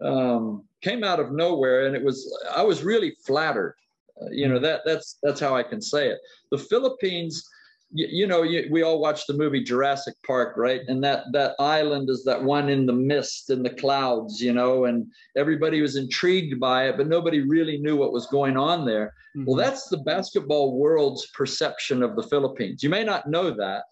[0.04, 3.76] um, came out of nowhere, and it was I was really flattered.
[4.22, 6.20] Uh, you know that that's that's how I can say it.
[6.52, 7.50] The Philippines,
[7.92, 10.82] you, you know, you, we all watched the movie Jurassic Park, right?
[10.88, 14.86] And that that island is that one in the mist and the clouds, you know,
[14.86, 19.14] and everybody was intrigued by it, but nobody really knew what was going on there.
[19.36, 19.46] Mm-hmm.
[19.46, 22.84] Well, that's the basketball world's perception of the Philippines.
[22.84, 23.86] You may not know that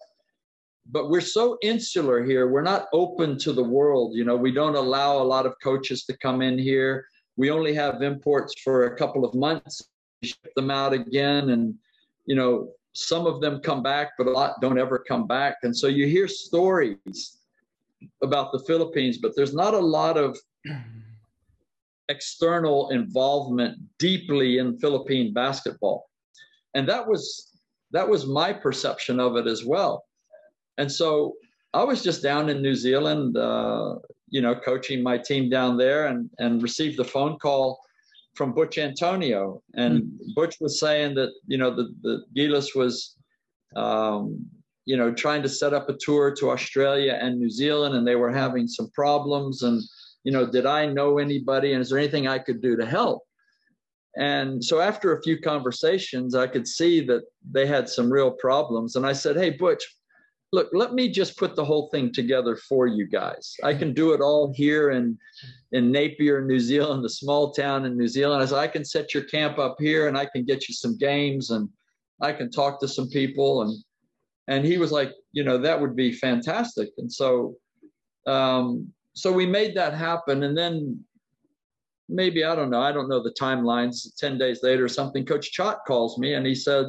[0.86, 2.48] but we're so insular here.
[2.48, 4.14] We're not open to the world.
[4.14, 7.06] You know, we don't allow a lot of coaches to come in here.
[7.36, 9.82] We only have imports for a couple of months,
[10.22, 11.50] ship them out again.
[11.50, 11.74] And,
[12.26, 15.56] you know, some of them come back, but a lot don't ever come back.
[15.62, 17.38] And so you hear stories
[18.22, 20.38] about the Philippines, but there's not a lot of
[22.08, 26.10] external involvement deeply in Philippine basketball.
[26.74, 27.48] And that was
[27.92, 30.04] that was my perception of it as well.
[30.78, 31.34] And so
[31.74, 33.96] I was just down in New Zealand, uh,
[34.28, 37.80] you know, coaching my team down there and, and received a phone call
[38.34, 39.62] from Butch Antonio.
[39.74, 40.34] And mm.
[40.34, 43.16] Butch was saying that, you know, the, the Gilas was,
[43.76, 44.44] um,
[44.84, 48.16] you know, trying to set up a tour to Australia and New Zealand, and they
[48.16, 49.62] were having some problems.
[49.62, 49.82] And,
[50.24, 51.72] you know, did I know anybody?
[51.72, 53.22] And is there anything I could do to help?
[54.16, 58.96] And so after a few conversations, I could see that they had some real problems.
[58.96, 59.82] And I said, Hey, Butch,
[60.52, 63.56] look, let me just put the whole thing together for you guys.
[63.64, 65.18] I can do it all here in,
[65.72, 68.42] in Napier, New Zealand, the small town in New Zealand.
[68.42, 70.98] I said, I can set your camp up here and I can get you some
[70.98, 71.68] games and
[72.20, 73.62] I can talk to some people.
[73.62, 73.82] And,
[74.46, 76.90] and he was like, you know, that would be fantastic.
[76.98, 77.56] And so,
[78.26, 80.42] um, so we made that happen.
[80.42, 81.02] And then
[82.10, 85.78] maybe, I don't know, I don't know the timelines, 10 days later something, Coach Chot
[85.86, 86.86] calls me and he said,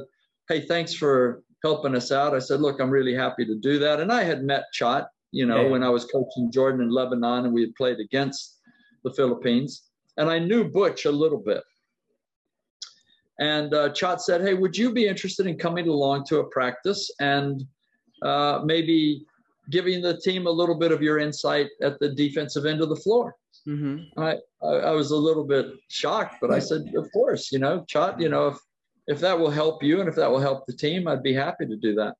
[0.49, 2.35] Hey, thanks for helping us out.
[2.35, 3.99] I said, look, I'm really happy to do that.
[3.99, 5.69] And I had met Chot, you know, yeah.
[5.69, 8.59] when I was coaching Jordan in Lebanon and we had played against
[9.03, 9.83] the Philippines.
[10.17, 11.63] And I knew Butch a little bit.
[13.39, 17.09] And uh, Chot said, hey, would you be interested in coming along to a practice
[17.19, 17.65] and
[18.21, 19.25] uh, maybe
[19.71, 22.95] giving the team a little bit of your insight at the defensive end of the
[22.95, 23.35] floor?
[23.67, 24.19] Mm-hmm.
[24.19, 27.85] I, I, I was a little bit shocked, but I said, of course, you know,
[27.87, 28.57] Chot, you know, if
[29.07, 31.65] if that will help you and if that will help the team, I'd be happy
[31.65, 32.15] to do that.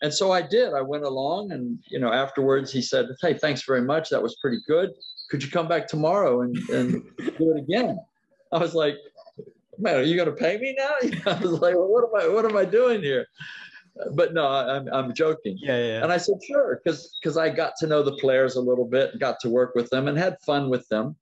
[0.00, 0.74] And so I did.
[0.74, 4.10] I went along and, you know, afterwards he said, Hey, thanks very much.
[4.10, 4.90] That was pretty good.
[5.30, 7.98] Could you come back tomorrow and, and do it again?
[8.52, 8.96] I was like,
[9.78, 10.94] man, are you going to pay me now?
[11.32, 13.26] I was like, well, what am I, what am I doing here?
[14.12, 15.58] But no, I'm, I'm joking.
[15.60, 16.02] Yeah, yeah.
[16.04, 16.80] And I said, sure.
[16.86, 19.74] Cause, cause I got to know the players a little bit and got to work
[19.74, 21.16] with them and had fun with them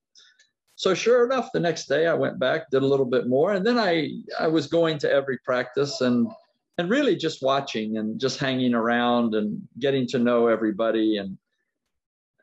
[0.77, 3.67] so sure enough, the next day I went back, did a little bit more, and
[3.67, 6.29] then I I was going to every practice and
[6.77, 11.17] and really just watching and just hanging around and getting to know everybody.
[11.17, 11.39] And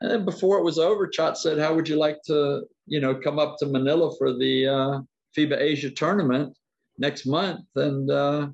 [0.00, 3.14] and then before it was over, Chot said, "How would you like to you know
[3.14, 5.00] come up to Manila for the uh,
[5.36, 6.58] FIBA Asia tournament
[6.98, 8.48] next month and uh,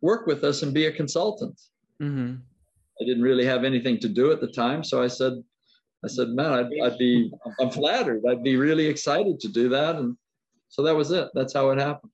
[0.00, 1.60] work with us and be a consultant?"
[2.00, 2.36] Mm-hmm.
[3.00, 5.34] I didn't really have anything to do at the time, so I said,
[6.04, 8.22] I said, man, I'd, I'd be, I'm flattered.
[8.28, 9.96] I'd be really excited to do that.
[9.96, 10.16] And
[10.68, 11.28] so that was it.
[11.34, 12.12] That's how it happened.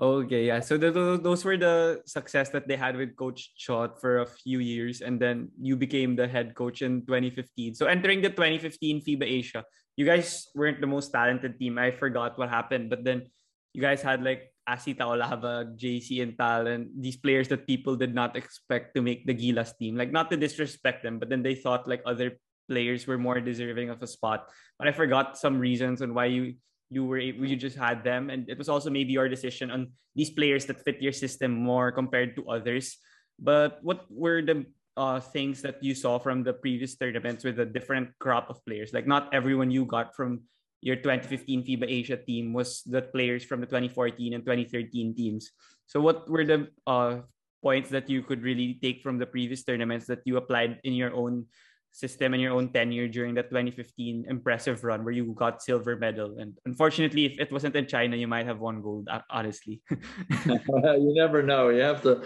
[0.00, 0.60] Okay, yeah.
[0.60, 0.90] So the,
[1.22, 5.20] those were the success that they had with Coach Chot for a few years, and
[5.20, 7.74] then you became the head coach in 2015.
[7.74, 9.64] So entering the 2015 FIBA Asia,
[9.96, 11.78] you guys weren't the most talented team.
[11.78, 13.30] I forgot what happened, but then
[13.74, 18.94] you guys had like Asi Taulava, JC Intal, these players that people did not expect
[18.96, 19.96] to make the Gilas team.
[19.96, 22.38] Like not to disrespect them, but then they thought like other
[22.72, 24.48] players were more deserving of a spot.
[24.80, 26.56] But I forgot some reasons on why you
[26.88, 29.96] you were able, you just had them, and it was also maybe your decision on
[30.12, 33.00] these players that fit your system more compared to others.
[33.40, 37.64] But what were the uh, things that you saw from the previous tournaments with a
[37.64, 38.92] different crop of players?
[38.92, 40.44] Like not everyone you got from
[40.84, 45.48] your 2015 FIBA Asia team was the players from the 2014 and 2013 teams.
[45.88, 47.24] So what were the uh,
[47.62, 51.14] points that you could really take from the previous tournaments that you applied in your
[51.14, 51.46] own
[51.92, 56.38] system and your own tenure during that 2015 impressive run where you got silver medal.
[56.38, 59.80] And unfortunately if it wasn't in china you might have won gold honestly.
[60.46, 61.68] You never know.
[61.68, 62.22] You have to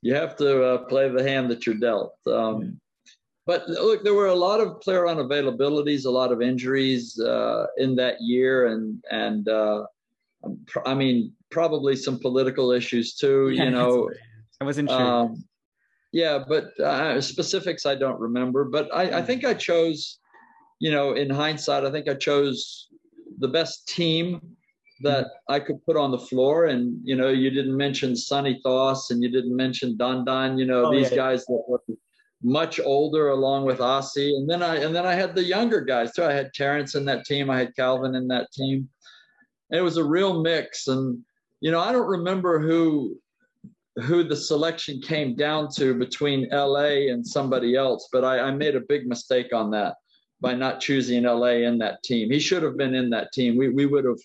[0.00, 2.14] you have to uh, play the hand that you're dealt.
[2.26, 2.80] Um,
[3.46, 7.96] but look there were a lot of player unavailabilities a lot of injuries uh, in
[7.96, 9.84] that year and and uh,
[10.86, 14.08] i mean probably some political issues too you know.
[14.60, 15.00] I wasn't sure.
[15.00, 15.44] Um,
[16.12, 18.64] yeah, but uh, specifics I don't remember.
[18.64, 20.18] But I, I think I chose,
[20.78, 22.88] you know, in hindsight, I think I chose
[23.38, 24.40] the best team
[25.02, 25.52] that mm-hmm.
[25.52, 26.66] I could put on the floor.
[26.66, 30.58] And you know, you didn't mention Sonny Thoss and you didn't mention Don Don.
[30.58, 31.16] You know, oh, these yeah.
[31.16, 31.82] guys that were
[32.42, 34.34] much older, along with Asi.
[34.34, 36.24] And then I and then I had the younger guys too.
[36.24, 37.50] I had Terrence in that team.
[37.50, 38.88] I had Calvin in that team.
[39.70, 40.86] And it was a real mix.
[40.88, 41.22] And
[41.60, 43.18] you know, I don't remember who
[44.02, 48.76] who the selection came down to between LA and somebody else, but I, I, made
[48.76, 49.96] a big mistake on that
[50.40, 52.30] by not choosing LA in that team.
[52.30, 53.56] He should have been in that team.
[53.56, 54.20] We, we would have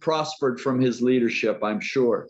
[0.00, 2.28] prospered from his leadership, I'm sure.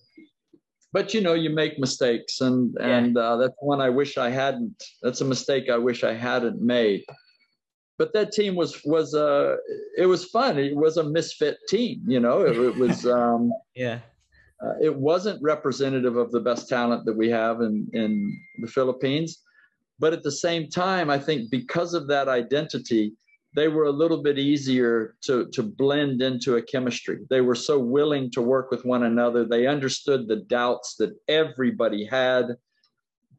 [0.93, 2.97] But you know, you make mistakes, and yeah.
[2.97, 4.83] and uh, that's one I wish I hadn't.
[5.03, 7.05] That's a mistake I wish I hadn't made.
[7.99, 9.57] But that team was was uh
[9.99, 10.59] it was fun.
[10.59, 12.41] It was a misfit team, you know.
[12.41, 13.99] It, it was um, yeah
[14.65, 19.43] uh, it wasn't representative of the best talent that we have in, in the Philippines.
[20.01, 23.15] But at the same time, I think because of that identity,
[23.55, 27.21] they were a little bit easier to, to blend into a chemistry.
[27.31, 29.45] They were so willing to work with one another.
[29.45, 32.57] They understood the doubts that everybody had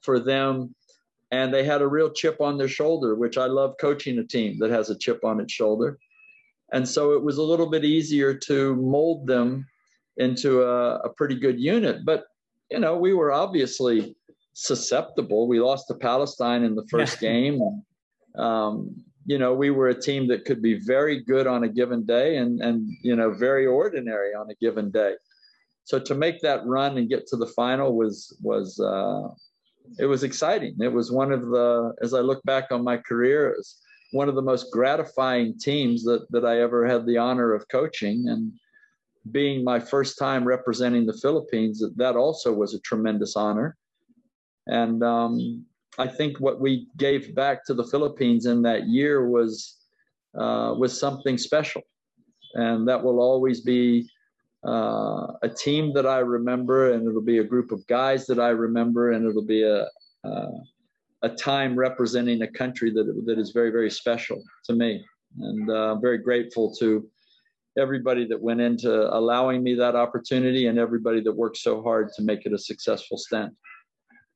[0.01, 0.73] for them.
[1.31, 4.57] And they had a real chip on their shoulder, which I love coaching a team
[4.59, 5.99] that has a chip on its shoulder.
[6.71, 9.67] And so it was a little bit easier to mold them
[10.19, 12.05] into a, a pretty good unit.
[12.05, 12.25] But,
[12.69, 14.15] you know, we were obviously
[14.53, 15.47] susceptible.
[15.47, 17.59] We lost to Palestine in the first game.
[18.37, 22.05] Um, you know, we were a team that could be very good on a given
[22.05, 25.13] day and, and, you know, very ordinary on a given day.
[25.83, 29.27] So to make that run and get to the final was, was, uh,
[29.97, 30.75] it was exciting.
[30.79, 33.77] It was one of the, as I look back on my career, it was
[34.11, 38.27] one of the most gratifying teams that, that I ever had the honor of coaching.
[38.27, 38.51] And
[39.31, 43.77] being my first time representing the Philippines, that also was a tremendous honor.
[44.67, 45.65] And um,
[45.97, 49.75] I think what we gave back to the Philippines in that year was
[50.37, 51.81] uh, was something special,
[52.53, 54.07] and that will always be
[54.65, 58.49] uh, a team that I remember, and it'll be a group of guys that I
[58.49, 59.87] remember, and it'll be a
[60.23, 60.51] uh,
[61.23, 65.03] a time representing a country that that is very very special to me,
[65.39, 67.09] and uh, I'm very grateful to
[67.79, 72.21] everybody that went into allowing me that opportunity and everybody that worked so hard to
[72.21, 73.55] make it a successful stint.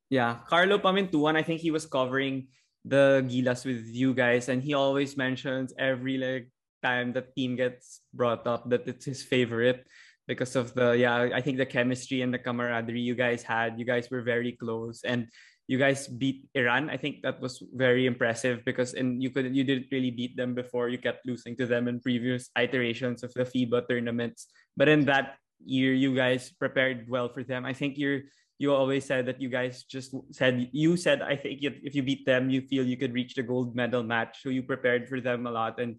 [0.10, 2.48] Yeah, Carlo Pamintuan, I think he was covering
[2.86, 6.50] the Gilas with you guys, and he always mentions every like
[6.82, 9.88] time the team gets brought up that it's his favorite
[10.28, 13.80] because of the yeah, I think the chemistry and the camaraderie you guys had.
[13.80, 15.28] You guys were very close, and
[15.68, 16.90] you guys beat Iran.
[16.90, 20.54] I think that was very impressive because and you could you didn't really beat them
[20.54, 20.90] before.
[20.90, 24.52] You kept losing to them in previous iterations of the FIBA tournaments.
[24.76, 27.64] But in that year, you guys prepared well for them.
[27.66, 28.28] I think you're
[28.60, 32.26] you always said that you guys just said you said I think if you beat
[32.26, 34.44] them, you feel you could reach the gold medal match.
[34.44, 35.96] So you prepared for them a lot, and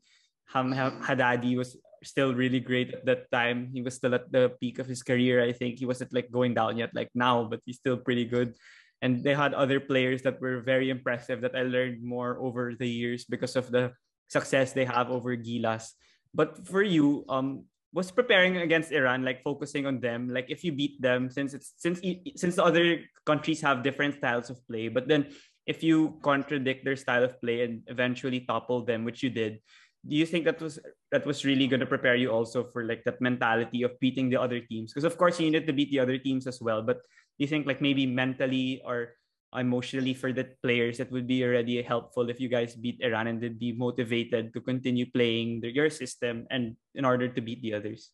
[0.52, 3.72] Ham Haddadi was still really great at that time.
[3.72, 5.42] He was still at the peak of his career.
[5.42, 8.54] I think he wasn't like going down yet like now, but he's still pretty good.
[9.02, 12.88] And they had other players that were very impressive that I learned more over the
[12.88, 13.92] years because of the
[14.28, 15.92] success they have over Gilas.
[16.32, 17.64] But for you, um,
[17.94, 20.28] was preparing against Iran, like focusing on them.
[20.28, 22.02] Like if you beat them, since it's since
[22.34, 25.30] since the other countries have different styles of play, but then
[25.64, 29.62] if you contradict their style of play and eventually topple them, which you did,
[30.02, 30.82] do you think that was
[31.14, 34.42] that was really going to prepare you also for like that mentality of beating the
[34.42, 34.92] other teams?
[34.92, 36.98] Because of course you needed to beat the other teams as well, but
[37.38, 39.14] do you think like maybe mentally or
[39.54, 43.40] emotionally for the players that would be already helpful if you guys beat Iran and
[43.40, 47.74] they'd be motivated to continue playing the, your system and in order to beat the
[47.74, 48.10] others?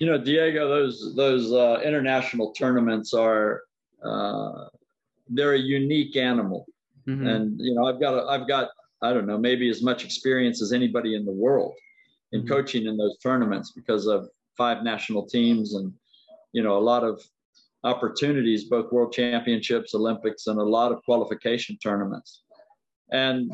[0.00, 3.62] You know, Diego, those those uh, international tournaments are
[4.02, 4.66] uh,
[5.28, 6.66] they're a unique animal,
[7.06, 7.26] mm-hmm.
[7.26, 8.70] and you know, I've got a, I've got
[9.02, 11.74] I don't know maybe as much experience as anybody in the world
[12.32, 12.48] in mm-hmm.
[12.48, 14.28] coaching in those tournaments because of
[14.58, 15.92] five national teams and
[16.52, 17.22] you know a lot of
[17.84, 22.42] opportunities, both world championships, Olympics, and a lot of qualification tournaments.
[23.12, 23.50] And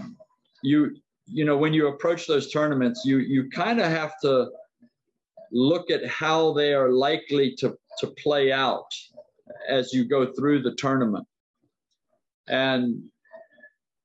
[0.62, 0.96] you,
[1.26, 4.50] you know, when you approach those tournaments, you you kind of have to
[5.52, 8.92] look at how they are likely to to play out
[9.68, 11.26] as you go through the tournament.
[12.48, 13.02] And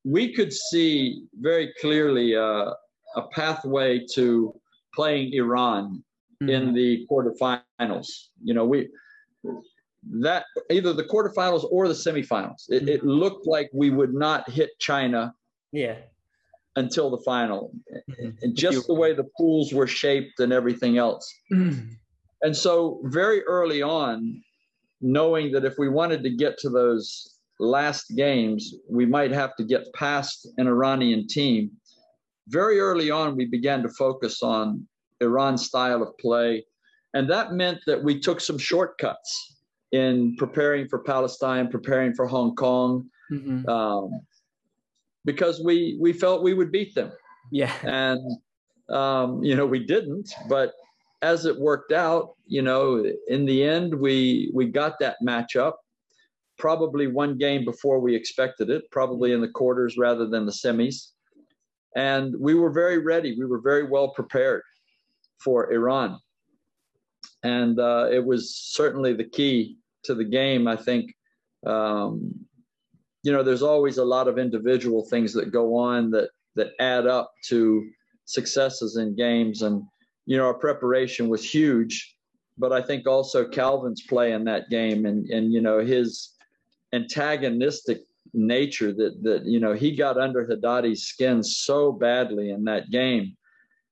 [0.03, 2.71] we could see very clearly uh,
[3.15, 4.53] a pathway to
[4.93, 6.03] playing Iran
[6.41, 6.49] mm-hmm.
[6.49, 8.07] in the quarterfinals.
[8.43, 8.89] You know, we
[10.11, 12.69] that either the quarterfinals or the semifinals.
[12.69, 15.33] It, it, looked like we would not hit China.
[15.71, 15.95] Yeah.
[16.77, 18.31] Until the final, mm-hmm.
[18.41, 21.33] and just the way the pools were shaped and everything else.
[21.53, 21.93] Mm-hmm.
[22.41, 24.43] And so, very early on,
[24.99, 29.63] knowing that if we wanted to get to those last games, we might have to
[29.63, 31.71] get past an Iranian team.
[32.49, 34.85] Very early on, we began to focus on
[35.21, 36.65] Iran's style of play.
[37.13, 39.54] And that meant that we took some shortcuts
[39.95, 43.67] in preparing for Palestine, preparing for Hong Kong, mm-hmm.
[43.67, 44.21] um,
[45.23, 47.11] because we we felt we would beat them.
[47.51, 48.19] Yeah, and
[48.89, 50.73] um, you know we didn't, but
[51.21, 55.73] as it worked out, you know, in the end we we got that matchup.
[56.57, 61.11] Probably one game before we expected it, probably in the quarters rather than the semis.
[61.97, 63.35] And we were very ready.
[63.37, 64.61] We were very well prepared
[65.37, 66.17] for Iran
[67.45, 70.67] and uh, it was certainly the key to the game.
[70.67, 71.13] I think,
[71.65, 72.33] um,
[73.23, 77.05] you know, there's always a lot of individual things that go on that that add
[77.05, 77.85] up to
[78.25, 79.83] successes in games, and
[80.25, 82.15] you know, our preparation was huge
[82.57, 86.33] but I think also Calvin's play in that game and and you know his
[86.93, 88.01] antagonistic
[88.33, 93.35] nature that that you know he got under Haddadi's skin so badly in that game,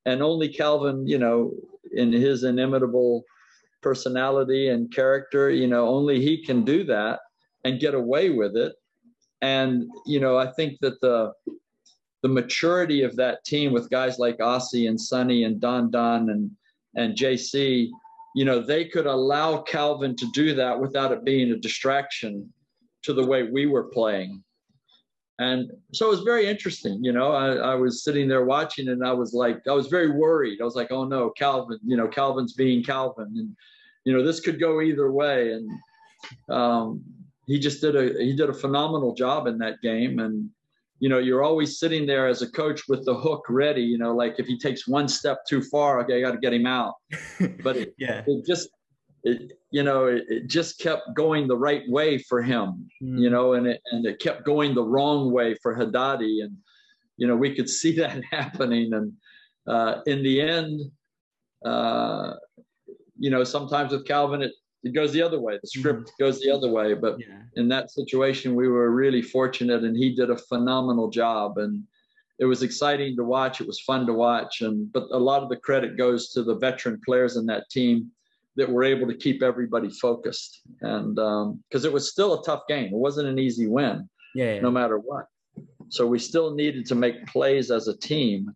[0.06, 1.52] and only Calvin, you know,
[1.92, 3.24] in his inimitable
[3.84, 7.20] personality and character, you know, only he can do that
[7.64, 8.74] and get away with it.
[9.42, 11.34] And you know, I think that the
[12.24, 16.50] the maturity of that team with guys like Asi and Sonny and Don Don and
[16.96, 17.90] and JC,
[18.36, 22.52] you know, they could allow Calvin to do that without it being a distraction
[23.04, 24.44] to the way we were playing.
[25.40, 27.04] And so it was very interesting.
[27.04, 30.12] You know, I, I, was sitting there watching and I was like, I was very
[30.12, 30.62] worried.
[30.62, 33.34] I was like, oh no, Calvin, you know, Calvin's being Calvin.
[33.36, 33.56] And,
[34.06, 35.54] you know, this could go either way.
[35.54, 35.70] And
[36.50, 37.04] um,
[37.48, 40.20] he just did a, he did a phenomenal job in that game.
[40.20, 40.50] And,
[41.00, 44.16] you know, you're always sitting there as a coach with the hook ready, you know,
[44.16, 46.94] like if he takes one step too far, okay, I got to get him out.
[47.64, 48.24] But it, yeah.
[48.28, 48.70] it just,
[49.24, 53.20] it, you know, it, it, just kept going the right way for him, mm.
[53.20, 56.44] you know, and it, and it kept going the wrong way for Haddadi.
[56.44, 56.58] And,
[57.18, 58.94] you know, we could see that happening.
[58.94, 59.14] And
[59.66, 60.82] uh, in the end,
[61.66, 62.34] uh,
[63.18, 64.52] you know, sometimes with Calvin, it,
[64.84, 65.58] it goes the other way.
[65.62, 66.20] The script mm.
[66.20, 66.94] goes the other way.
[66.94, 67.44] But yeah.
[67.56, 71.58] in that situation, we were really fortunate and he did a phenomenal job.
[71.58, 71.84] And,
[72.40, 73.62] it was exciting to watch.
[73.62, 76.56] It was fun to watch, and but a lot of the credit goes to the
[76.56, 78.12] veteran players in that team
[78.56, 80.62] that we were able to keep everybody focused.
[80.82, 84.56] And because um, it was still a tough game, it wasn't an easy win, yeah,
[84.56, 85.26] yeah, no matter what.
[85.90, 88.50] So we still needed to make plays as a team.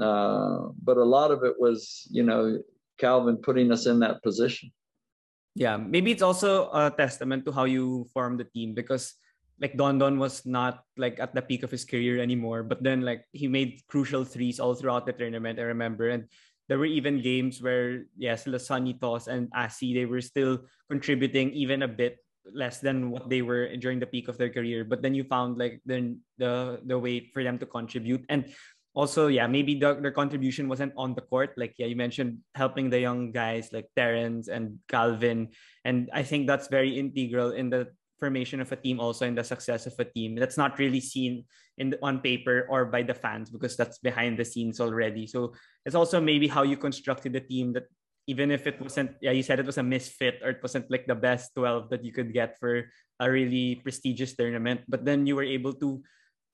[0.00, 2.60] Uh, but a lot of it was, you know,
[2.98, 4.72] Calvin putting us in that position.
[5.54, 9.14] Yeah, maybe it's also a testament to how you form the team because
[9.60, 13.00] like Don Don was not like at the peak of his career anymore, but then
[13.00, 15.58] like he made crucial threes all throughout the tournament.
[15.58, 16.28] I remember, and
[16.68, 21.88] there were even games where yes, Lasanitos and Asi they were still contributing even a
[21.88, 22.18] bit
[22.54, 24.84] less than what they were during the peak of their career.
[24.84, 28.24] But then you found like then the the way for them to contribute.
[28.28, 28.50] And
[28.94, 31.54] also yeah maybe the, their contribution wasn't on the court.
[31.56, 35.50] Like yeah you mentioned helping the young guys like Terrence and Calvin.
[35.84, 39.44] And I think that's very integral in the formation of a team also in the
[39.44, 41.44] success of a team that's not really seen
[41.78, 45.26] in the, on paper or by the fans because that's behind the scenes already.
[45.26, 47.84] So it's also maybe how you constructed the team that
[48.26, 51.06] even if it wasn't yeah you said it was a misfit or it wasn't like
[51.06, 52.82] the best 12 that you could get for
[53.20, 56.02] a really prestigious tournament but then you were able to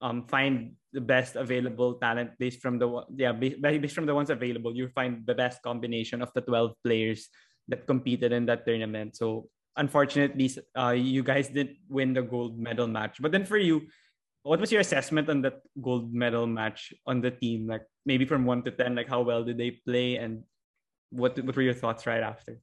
[0.03, 2.85] um, find the best available talent based from the
[3.17, 7.33] yeah based from the ones available you find the best combination of the 12 players
[7.69, 9.17] that competed in that tournament.
[9.17, 13.83] So unfortunately uh, you guys didn't win the gold medal match but then for you
[14.43, 17.67] what was your assessment on that gold medal match on the team?
[17.67, 20.43] Like maybe from one to ten, like how well did they play, and
[21.11, 22.61] what what were your thoughts right after?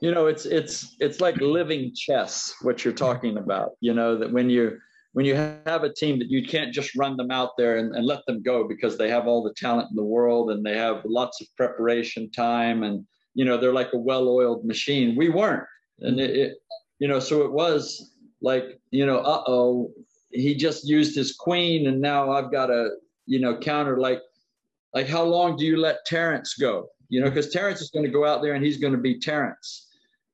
[0.00, 2.54] You know, it's it's it's like living chess.
[2.62, 3.72] What you're talking about.
[3.80, 4.78] You know that when you
[5.12, 8.06] when you have a team that you can't just run them out there and, and
[8.06, 11.02] let them go because they have all the talent in the world and they have
[11.04, 13.04] lots of preparation time and
[13.34, 15.16] you know they're like a well-oiled machine.
[15.16, 15.64] We weren't,
[16.00, 16.58] and it, it
[16.98, 19.90] you know so it was like you know uh oh
[20.30, 22.90] he just used his queen and now I've got to,
[23.26, 24.20] you know, counter like,
[24.94, 26.88] like how long do you let Terrence go?
[27.08, 29.18] You know, because Terrence is going to go out there and he's going to be
[29.18, 29.88] Terrence.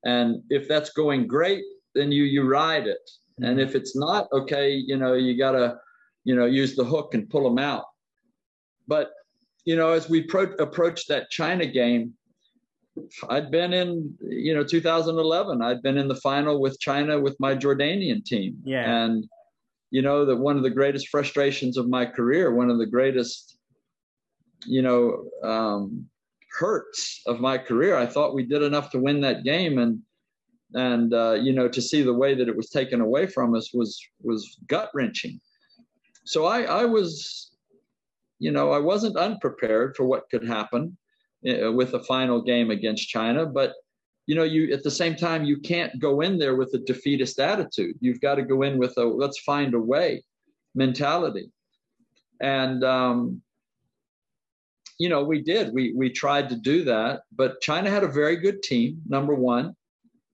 [0.05, 1.63] And if that's going great,
[1.95, 3.11] then you you ride it.
[3.41, 5.77] And if it's not, okay, you know, you got to,
[6.25, 7.85] you know, use the hook and pull them out.
[8.87, 9.11] But,
[9.65, 12.15] you know, as we pro- approached that China game,
[13.29, 15.63] I'd been in, you know, 2011.
[15.63, 18.57] I'd been in the final with China with my Jordanian team.
[18.65, 19.05] Yeah.
[19.05, 19.29] And
[19.95, 23.57] you know that one of the greatest frustrations of my career one of the greatest
[24.67, 26.05] you know um,
[26.59, 30.01] hurts of my career i thought we did enough to win that game and
[30.75, 33.73] and uh, you know to see the way that it was taken away from us
[33.73, 35.41] was was gut wrenching
[36.25, 37.53] so i i was
[38.41, 40.97] you know i wasn't unprepared for what could happen
[41.45, 43.75] with a final game against china but
[44.27, 47.39] you know, you at the same time you can't go in there with a defeatist
[47.39, 47.97] attitude.
[48.01, 50.23] You've got to go in with a let's find a way
[50.75, 51.51] mentality.
[52.41, 53.43] And um,
[54.99, 55.75] you know, we did.
[55.75, 59.03] We we tried to do that, but China had a very good team.
[59.09, 59.77] Number one,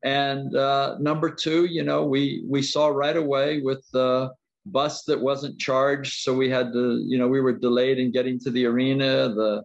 [0.04, 4.30] and uh, number two, you know, we we saw right away with the
[4.66, 8.38] bus that wasn't charged, so we had to, you know, we were delayed in getting
[8.40, 9.30] to the arena.
[9.34, 9.64] The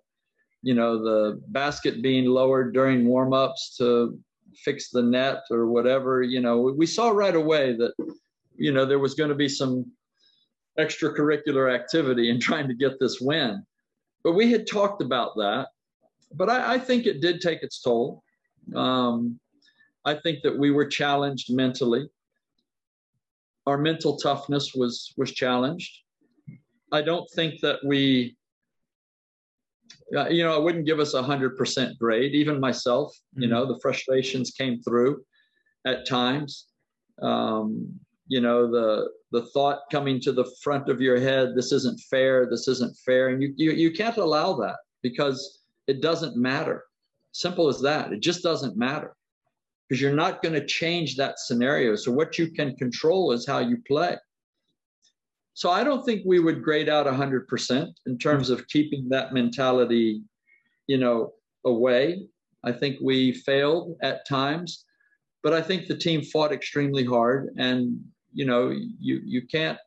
[0.66, 4.18] you know, the basket being lowered during warm-ups to
[4.64, 7.94] fix the net or whatever, you know, we saw right away that,
[8.56, 9.86] you know, there was going to be some
[10.80, 13.64] extracurricular activity in trying to get this win.
[14.24, 15.68] But we had talked about that.
[16.34, 18.24] But I, I think it did take its toll.
[18.76, 19.40] Um,
[20.04, 22.10] I think that we were challenged mentally.
[23.68, 25.96] Our mental toughness was was challenged.
[26.92, 28.36] I don't think that we,
[30.16, 32.34] uh, you know, I wouldn't give us a hundred percent grade.
[32.34, 33.44] Even myself, mm-hmm.
[33.44, 35.24] you know, the frustrations came through
[35.86, 36.68] at times.
[37.22, 42.00] Um, you know, the the thought coming to the front of your head, this isn't
[42.10, 46.84] fair, this isn't fair, and you you, you can't allow that because it doesn't matter.
[47.32, 48.14] Simple as that.
[48.14, 49.16] It just doesn't matter
[49.88, 51.96] because you're not going to change that scenario.
[51.96, 54.18] So what you can control is how you play.
[55.56, 60.22] So I don't think we would grade out 100% in terms of keeping that mentality,
[60.86, 61.34] you know,
[61.66, 62.28] away.
[62.64, 64.86] I think we failed at times,
[65.42, 68.00] but I think the team fought extremely hard and
[68.34, 69.80] you know, you you can't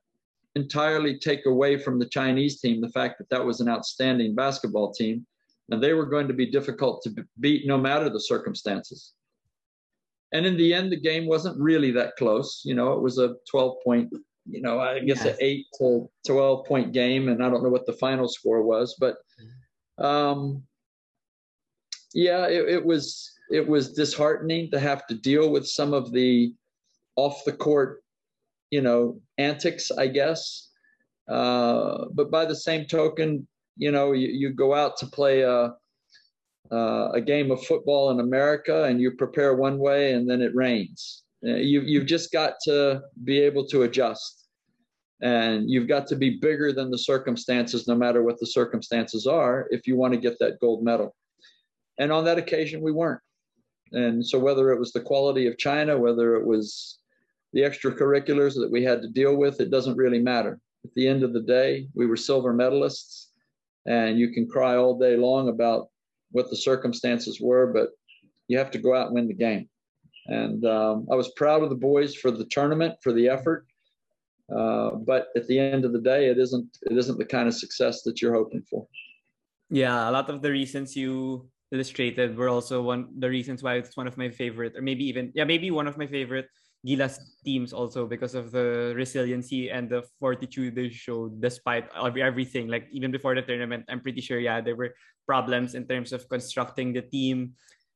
[0.55, 4.91] entirely take away from the Chinese team the fact that that was an outstanding basketball
[4.91, 5.27] team
[5.71, 9.13] and they were going to be difficult to beat no matter the circumstances.
[10.33, 12.63] And in the end, the game wasn't really that close.
[12.65, 14.13] You know, it was a 12 point,
[14.49, 15.35] you know, I guess yes.
[15.35, 17.29] an eight to 12 point game.
[17.29, 19.19] And I don't know what the final score was, but
[19.99, 20.63] um,
[22.15, 26.55] yeah, it, it was, it was disheartening to have to deal with some of the
[27.17, 28.03] off the court,
[28.71, 30.69] you know, antics, I guess.
[31.29, 33.47] Uh, but by the same token,
[33.77, 35.75] you know, you, you go out to play a,
[36.71, 40.55] uh, a game of football in America and you prepare one way and then it
[40.55, 41.25] rains.
[41.47, 44.49] Uh, you, you've just got to be able to adjust
[45.21, 49.67] and you've got to be bigger than the circumstances, no matter what the circumstances are,
[49.71, 51.15] if you want to get that gold medal.
[51.99, 53.21] And on that occasion, we weren't.
[53.93, 56.99] And so, whether it was the quality of China, whether it was
[57.53, 60.61] the extracurriculars that we had to deal with, it doesn't really matter.
[60.85, 63.27] At the end of the day, we were silver medalists
[63.87, 65.89] and you can cry all day long about
[66.31, 67.89] what the circumstances were, but
[68.47, 69.69] you have to go out and win the game.
[70.29, 73.67] And um, I was proud of the boys for the tournament, for the effort.
[74.55, 77.55] Uh, but at the end of the day, it isn't it isn't the kind of
[77.55, 78.87] success that you're hoping for.
[79.69, 83.97] Yeah, a lot of the reasons you illustrated were also one the reasons why it's
[83.97, 86.49] one of my favorite, or maybe even yeah, maybe one of my favorite
[86.87, 92.69] Gilas teams also because of the resiliency and the fortitude they showed despite everything.
[92.69, 94.95] Like even before the tournament, I'm pretty sure yeah there were
[95.27, 97.53] problems in terms of constructing the team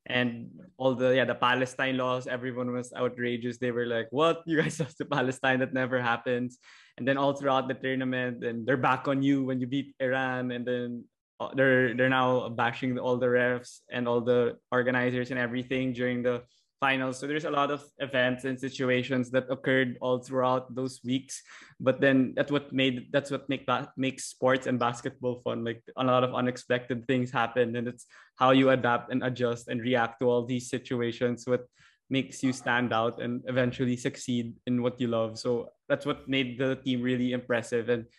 [0.07, 2.27] and all the yeah the Palestine laws.
[2.27, 3.57] Everyone was outrageous.
[3.57, 5.59] They were like, "What you guys lost to Palestine?
[5.59, 6.59] That never happens."
[6.97, 10.51] And then all throughout the tournament, and they're back on you when you beat Iran,
[10.51, 11.05] and then
[11.39, 16.23] uh, they're they're now bashing all the refs and all the organizers and everything during
[16.23, 16.43] the
[16.83, 17.15] finals.
[17.15, 21.39] So there's a lot of events and situations that occurred all throughout those weeks.
[21.79, 25.63] But then that's what made that's what make that makes sports and basketball fun.
[25.63, 28.03] Like a lot of unexpected things happen, and it's
[28.35, 31.47] how you adapt and adjust and react to all these situations.
[31.47, 31.63] What
[32.11, 35.39] makes you stand out and eventually succeed in what you love.
[35.39, 37.87] So that's what made the team really impressive.
[37.87, 38.11] And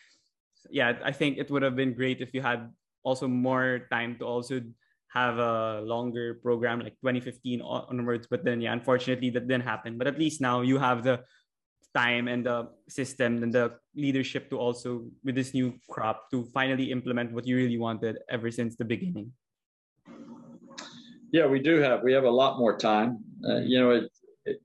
[0.73, 2.73] yeah, I think it would have been great if you had
[3.05, 4.65] also more time to also
[5.15, 8.27] have a longer program like 2015 onwards.
[8.29, 9.97] But then, yeah, unfortunately, that didn't happen.
[9.97, 11.21] But at least now you have the
[11.95, 16.91] time and the system and the leadership to also, with this new crop, to finally
[16.91, 19.31] implement what you really wanted ever since the beginning.
[21.31, 22.03] Yeah, we do have.
[22.03, 23.23] We have a lot more time.
[23.49, 24.11] Uh, you know, it,
[24.45, 24.61] it,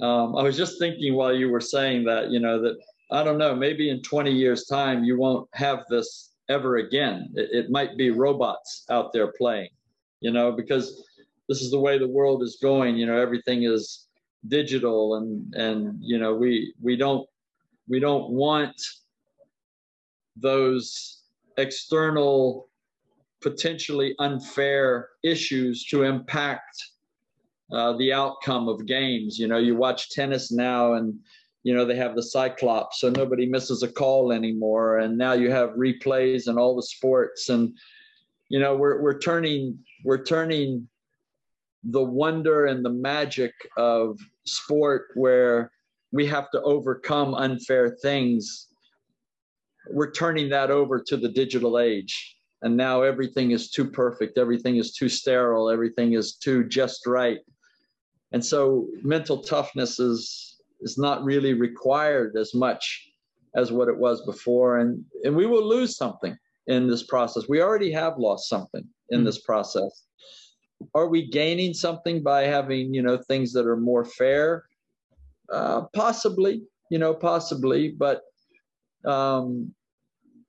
[0.00, 2.76] um, I was just thinking while you were saying that, you know, that
[3.10, 7.32] I don't know, maybe in 20 years' time, you won't have this ever again.
[7.34, 9.70] It, it might be robots out there playing,
[10.20, 11.04] you know, because
[11.48, 12.96] this is the way the world is going.
[12.96, 14.06] You know, everything is
[14.48, 17.28] digital, and and you know we we don't
[17.88, 18.80] we don't want
[20.36, 21.22] those
[21.56, 22.68] external
[23.40, 26.82] potentially unfair issues to impact
[27.72, 29.38] uh, the outcome of games.
[29.38, 31.18] You know, you watch tennis now and
[31.64, 34.98] you know they have the cyclops so nobody misses a call anymore.
[34.98, 37.48] And now you have replays and all the sports.
[37.48, 37.76] And
[38.50, 40.86] you know we're we're turning we're turning
[41.82, 45.72] the wonder and the magic of sport where
[46.12, 48.68] we have to overcome unfair things.
[49.90, 52.36] We're turning that over to the digital age.
[52.62, 54.38] And now everything is too perfect.
[54.38, 55.68] Everything is too sterile.
[55.68, 57.40] Everything is too just right.
[58.32, 60.53] And so mental toughness is
[60.84, 63.10] is not really required as much
[63.56, 64.78] as what it was before.
[64.78, 66.36] And, and we will lose something
[66.66, 67.48] in this process.
[67.48, 69.92] We already have lost something in mm this process.
[70.94, 74.64] Are we gaining something by having, you know, things that are more fair?
[75.52, 78.22] Uh, possibly, you know, possibly, but
[79.04, 79.72] um,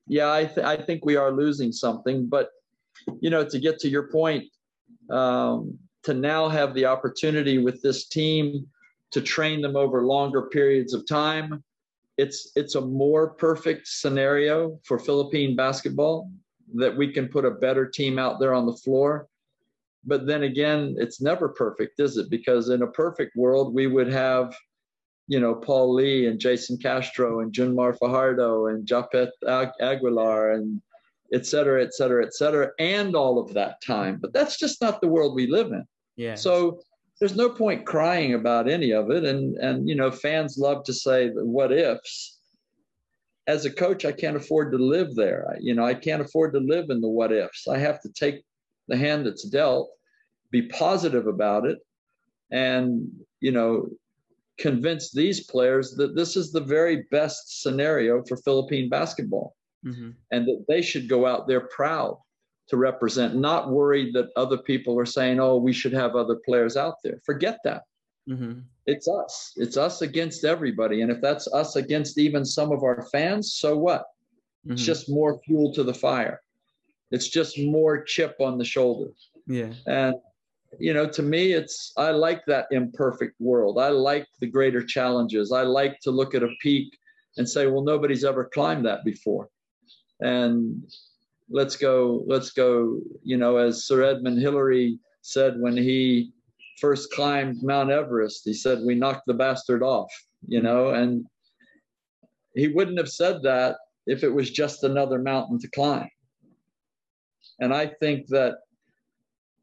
[0.07, 2.28] yeah, I, th- I think we are losing something.
[2.28, 2.49] But,
[3.22, 4.45] you know, to get to your point,
[5.10, 8.68] um, to now have the opportunity with this team
[9.11, 11.64] to train them over longer periods of time,
[12.18, 16.32] it's it's a more perfect scenario for Philippine basketball
[16.76, 19.27] that we can put a better team out there on the floor.
[20.06, 22.30] But then again, it's never perfect, is it?
[22.30, 24.56] Because in a perfect world, we would have,
[25.27, 29.32] you know, Paul Lee and Jayson Castro and Junmar Fajardo and Japeth
[29.82, 30.82] Aguilar and
[31.34, 34.19] et cetera, et cetera, et cetera, and all of that time.
[34.22, 35.86] But that's just not the world we live in.
[36.15, 36.36] Yeah.
[36.36, 36.82] So
[37.19, 39.23] there's no point crying about any of it.
[39.23, 42.37] And and you know, fans love to say the what ifs.
[43.47, 45.47] As a coach, I can't afford to live there.
[45.51, 47.67] I, you know, I can't afford to live in the what ifs.
[47.67, 48.43] I have to take
[48.87, 49.91] the hand that's dealt,
[50.49, 51.77] be positive about it,
[52.51, 53.07] and
[53.39, 53.87] you know,
[54.57, 59.55] convince these players that this is the very best scenario for Philippine basketball,
[59.85, 60.11] mm-hmm.
[60.31, 62.17] and that they should go out there proud
[62.67, 66.75] to represent, not worried that other people are saying, oh, we should have other players
[66.77, 67.19] out there.
[67.23, 67.83] Forget that.
[68.27, 68.61] Mm-hmm.
[68.87, 69.53] It's us.
[69.55, 71.01] It's us against everybody.
[71.01, 74.01] And if that's us against even some of our fans, so what?
[74.01, 74.73] Mm-hmm.
[74.73, 76.41] It's just more fuel to the fire.
[77.11, 79.11] It's just more chip on the shoulder.
[79.45, 79.73] Yeah.
[79.85, 80.15] And,
[80.79, 83.77] you know, to me, it's, I like that imperfect world.
[83.79, 85.51] I like the greater challenges.
[85.51, 86.97] I like to look at a peak
[87.37, 89.49] and say, well, nobody's ever climbed that before.
[90.19, 90.83] And
[91.49, 96.31] let's go, let's go, you know, as Sir Edmund Hillary said when he
[96.80, 100.11] first climbed Mount Everest, he said, we knocked the bastard off,
[100.47, 101.26] you know, and
[102.55, 103.77] he wouldn't have said that
[104.07, 106.09] if it was just another mountain to climb.
[107.59, 108.55] And I think that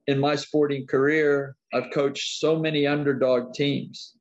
[0.07, 4.15] in my sporting career, I've coached so many underdog teams.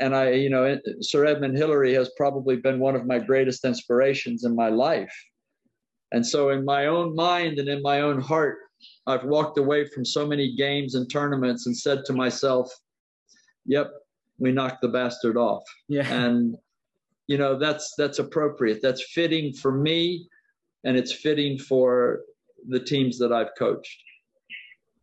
[0.00, 4.44] And I, you know, Sir Edmund Hillary has probably been one of my greatest inspirations
[4.44, 5.14] in my life
[6.12, 8.58] and so, in my own mind and in my own heart,
[9.06, 12.70] I've walked away from so many games and tournaments and said to myself,
[13.66, 13.90] "Yep,
[14.38, 16.06] we knocked the bastard off." Yeah.
[16.26, 16.56] And
[17.28, 18.80] you know that's that's appropriate.
[18.82, 20.28] That's fitting for me,
[20.84, 22.22] and it's fitting for
[22.68, 24.02] the teams that I've coached.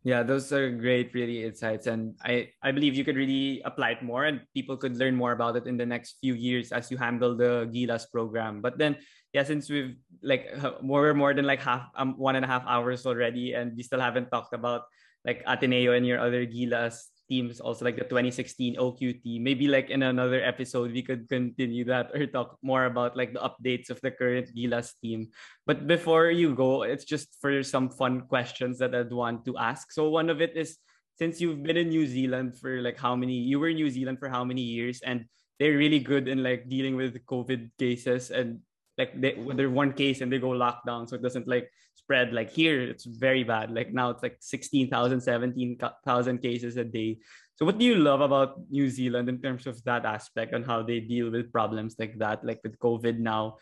[0.02, 4.02] Yeah, those are great, really insights, and I I believe you could really apply it
[4.02, 6.96] more, and people could learn more about it in the next few years as you
[6.96, 8.64] handle the Gilas program.
[8.64, 8.96] But then
[9.36, 10.48] yeah, since we've like
[10.80, 14.00] more more than like half um one and a half hours already, and we still
[14.00, 14.88] haven't talked about
[15.28, 19.40] like Ateneo and your other Gilas teams, also like the 2016 OQT.
[19.40, 23.40] Maybe like in another episode we could continue that or talk more about like the
[23.40, 25.30] updates of the current Gilas team.
[25.64, 29.94] But before you go, it's just for some fun questions that I'd want to ask.
[29.94, 30.82] So one of it is
[31.14, 34.18] since you've been in New Zealand for like how many you were in New Zealand
[34.18, 35.30] for how many years and
[35.60, 38.64] they're really good in like dealing with COVID cases and
[39.00, 42.32] like they they're one case and they go lockdown so it doesn't like spread.
[42.32, 43.70] Like here it's very bad.
[43.70, 47.18] Like now it's like 16,000 17,000 cases a day.
[47.56, 50.82] So what do you love about New Zealand in terms of that aspect and how
[50.82, 53.56] they deal with problems like that like with covid now?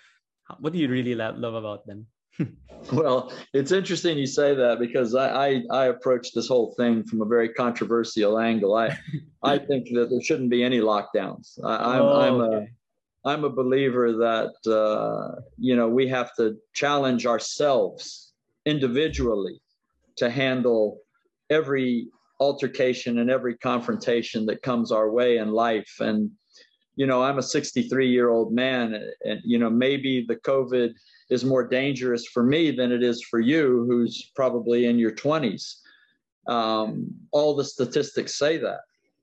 [0.59, 2.07] What do you really love about them?
[2.93, 5.49] Well it's interesting you say that because I, I,
[5.81, 8.77] I approach this whole thing from a very controversial angle.
[8.77, 8.97] I
[9.43, 11.59] i think that there shouldn't be any lockdowns.
[11.65, 12.67] I, am oh, I'm a oh,
[13.25, 18.33] I'm a believer that uh, you know we have to challenge ourselves
[18.65, 19.61] individually
[20.17, 20.99] to handle
[21.51, 22.09] every
[22.41, 25.93] altercation and every confrontation that comes our way in life.
[26.01, 26.31] And
[26.97, 30.95] you know, I'm a 63 year old man, and you know maybe the COVID
[31.31, 35.75] is more dangerous for me than it is for you, who's probably in your 20s.
[36.47, 38.81] Um, all the statistics say that.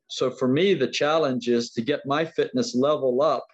[0.08, 3.48] So for me, the challenge is to get my fitness level up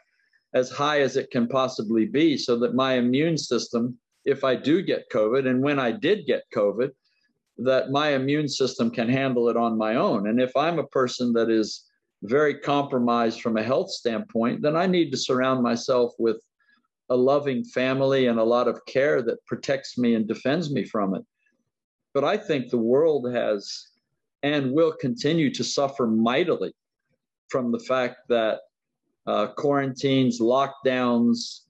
[0.54, 4.82] as high as it can possibly be so that my immune system, if I do
[4.82, 6.92] get COVID, and when I did get COVID,
[7.60, 10.28] that my immune system can handle it on my own.
[10.28, 11.86] And if I'm a person that is
[12.24, 16.42] very compromised from a health standpoint, then I need to surround myself with
[17.10, 21.16] a loving family and a lot of care that protects me and defends me from
[21.16, 21.24] it.
[22.14, 23.88] But I think the world has
[24.44, 26.74] and will continue to suffer mightily
[27.50, 28.62] from the fact that
[29.28, 31.62] uh, quarantines, lockdowns,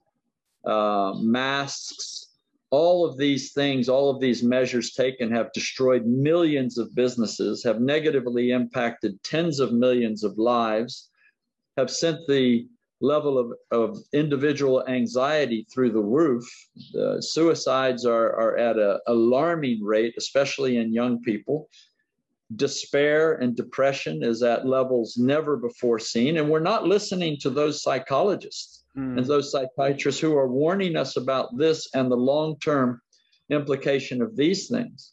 [0.64, 2.28] uh, masks,
[2.70, 7.80] all of these things, all of these measures taken have destroyed millions of businesses, have
[7.80, 11.10] negatively impacted tens of millions of lives,
[11.76, 12.66] have sent the
[13.02, 16.44] level of, of individual anxiety through the roof.
[16.98, 21.68] Uh, suicides are, are at an alarming rate, especially in young people
[22.56, 26.36] despair and depression is at levels never before seen.
[26.36, 29.18] And we're not listening to those psychologists mm.
[29.18, 33.00] and those psychiatrists who are warning us about this and the long term
[33.50, 35.12] implication of these things.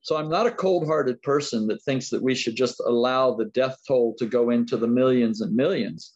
[0.00, 3.46] So I'm not a cold hearted person that thinks that we should just allow the
[3.46, 6.14] death toll to go into the millions and millions.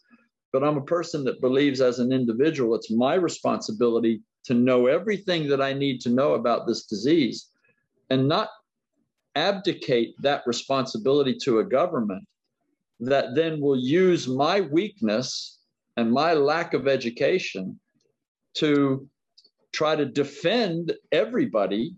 [0.52, 5.48] But I'm a person that believes as an individual, it's my responsibility to know everything
[5.48, 7.50] that I need to know about this disease
[8.10, 8.48] and not
[9.40, 12.24] abdicate that responsibility to a government
[13.00, 15.58] that then will use my weakness
[15.96, 17.80] and my lack of education
[18.54, 19.08] to
[19.72, 21.94] try to defend everybody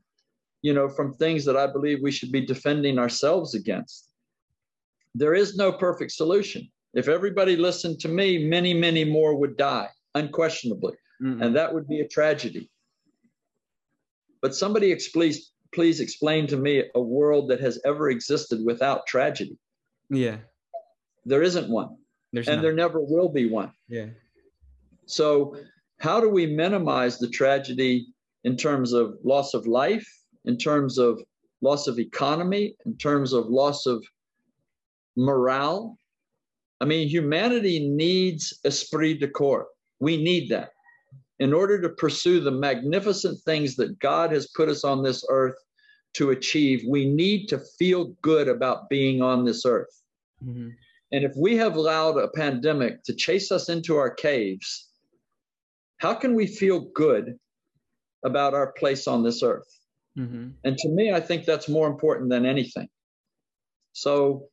[0.62, 4.09] you know from things that i believe we should be defending ourselves against.
[5.14, 6.70] There is no perfect solution.
[6.94, 11.43] If everybody listened to me many many more would die unquestionably mm-hmm.
[11.43, 12.70] and that would be a tragedy.
[14.40, 19.59] But somebody please please explain to me a world that has ever existed without tragedy
[20.11, 20.36] yeah
[21.24, 21.97] there isn't one
[22.32, 22.62] There's and not.
[22.62, 24.07] there never will be one yeah
[25.07, 25.57] so
[25.99, 28.09] how do we minimize the tragedy
[28.44, 30.07] in terms of loss of life,
[30.44, 31.23] in terms of
[31.61, 34.05] loss of economy, in terms of loss of
[35.16, 35.97] morale?
[36.81, 39.69] I mean, humanity needs esprit de corps.
[40.01, 40.70] We need that.
[41.43, 45.59] In order to pursue the magnificent things that God has put us on this earth
[46.14, 49.94] to achieve, we need to feel good about being on this earth.
[50.44, 50.69] Mm-hmm.
[51.10, 54.89] And if we have allowed a pandemic to chase us into our caves,
[55.98, 57.36] how can we feel good
[58.24, 59.70] about our place on this earth?
[60.16, 60.51] Mm-hmm.
[60.62, 62.89] And to me, I think that's more important than anything.
[63.94, 64.47] So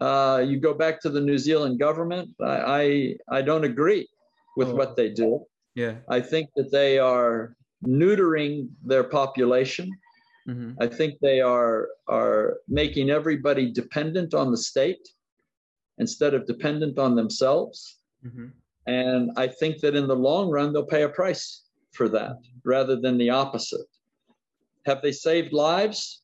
[0.00, 2.30] uh, you go back to the New Zealand government.
[2.42, 4.08] I I, I don't agree
[4.56, 4.74] with oh.
[4.74, 5.44] what they do.
[5.74, 7.54] Yeah, I think that they are
[7.86, 9.90] neutering their population.
[10.48, 10.82] Mm-hmm.
[10.82, 15.08] I think they are are making everybody dependent on the state
[15.98, 17.98] instead of dependent on themselves.
[18.26, 18.46] Mm-hmm.
[18.86, 22.96] And I think that in the long run, they'll pay a price for that rather
[22.96, 23.86] than the opposite.
[24.86, 26.22] Have they saved lives?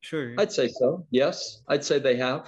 [0.00, 0.34] Sure.
[0.38, 1.06] I'd say so.
[1.10, 2.46] Yes, I'd say they have.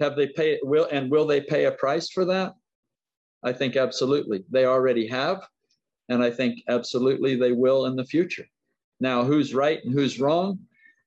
[0.00, 2.54] Have they paid will and will they pay a price for that?
[3.44, 4.44] I think absolutely.
[4.50, 5.46] They already have,
[6.08, 8.46] and I think absolutely they will in the future.
[9.00, 10.58] Now, who's right and who's wrong?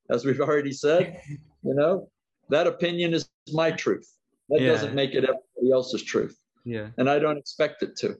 [0.09, 1.19] As we've already said,
[1.63, 2.09] you know,
[2.49, 4.11] that opinion is my truth.
[4.49, 4.67] That yeah.
[4.67, 6.37] doesn't make it everybody else's truth.
[6.65, 6.89] Yeah.
[6.97, 8.15] And I don't expect it to.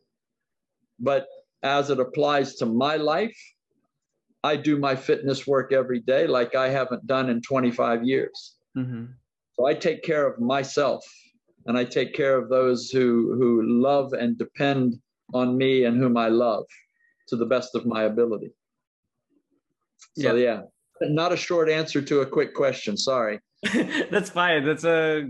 [1.00, 1.28] But
[1.62, 3.38] as it applies to my life,
[4.44, 8.56] I do my fitness work every day like I haven't done in 25 years.
[8.78, 9.06] Mm-hmm.
[9.54, 11.04] So I take care of myself
[11.66, 15.00] and I take care of those who, who love and depend
[15.34, 16.66] on me and whom I love
[17.30, 18.52] to the best of my ability.
[20.18, 20.62] So, yeah,
[21.02, 21.10] yeah.
[21.10, 22.96] not a short answer to a quick question.
[22.96, 23.40] Sorry.
[24.12, 24.66] That's fine.
[24.66, 25.30] That's a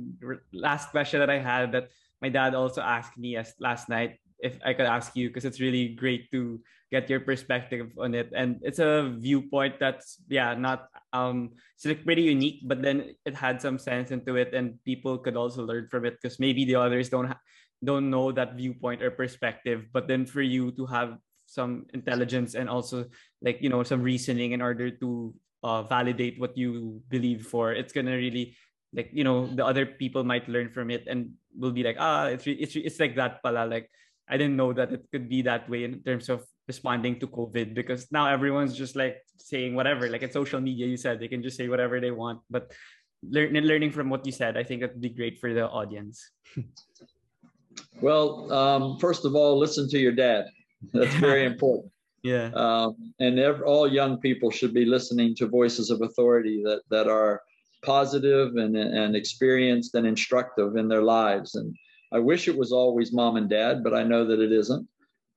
[0.52, 1.90] last question that I had that
[2.22, 5.58] my dad also asked me as last night if I could ask you because it's
[5.58, 6.62] really great to
[6.94, 8.30] get your perspective on it.
[8.38, 13.34] And it's a viewpoint that's yeah not um it's like pretty unique but then it
[13.34, 16.78] had some sense into it and people could also learn from it because maybe the
[16.78, 17.42] others don't ha-
[17.82, 19.90] don't know that viewpoint or perspective.
[19.90, 21.18] But then for you to have
[21.50, 23.10] some intelligence and also
[23.42, 25.34] like you know some reasoning in order to
[25.66, 28.58] uh, validate what you believe for it's gonna really
[28.94, 32.26] like you know the other people might learn from it and will be like ah
[32.26, 33.90] it's it's it's like that pala like
[34.28, 37.76] I didn't know that it could be that way in terms of responding to COVID
[37.76, 41.44] because now everyone's just like saying whatever like in social media you said they can
[41.44, 42.74] just say whatever they want but
[43.22, 46.32] learn, learning from what you said I think that'd be great for the audience.
[48.02, 50.46] well, um, first of all, listen to your dad.
[50.94, 51.92] That's very important.
[52.24, 52.50] Yeah.
[52.56, 57.08] Um, and every, all young people should be listening to voices of authority that that
[57.08, 57.42] are
[57.84, 61.54] positive and, and experienced and instructive in their lives.
[61.56, 61.76] And
[62.14, 64.88] I wish it was always mom and dad, but I know that it isn't.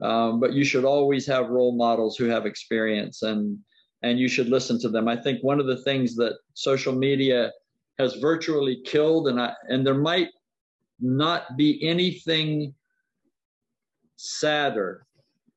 [0.00, 3.58] Um, but you should always have role models who have experience and
[4.02, 5.08] and you should listen to them.
[5.08, 7.50] I think one of the things that social media
[7.98, 10.28] has virtually killed, and I and there might
[11.00, 12.74] not be anything
[14.14, 15.04] sadder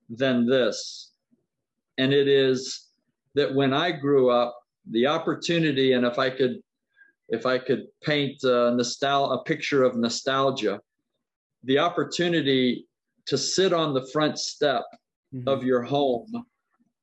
[0.10, 1.12] than this,
[2.00, 2.88] and it is
[3.36, 4.58] that when I grew up,
[4.90, 6.62] the opportunity, and if I could
[7.30, 10.82] if I could paint a, nostal- a picture of nostalgia,
[11.64, 12.88] the opportunity
[13.28, 14.84] to sit on the front step
[15.34, 15.48] mm-hmm.
[15.48, 16.46] of your home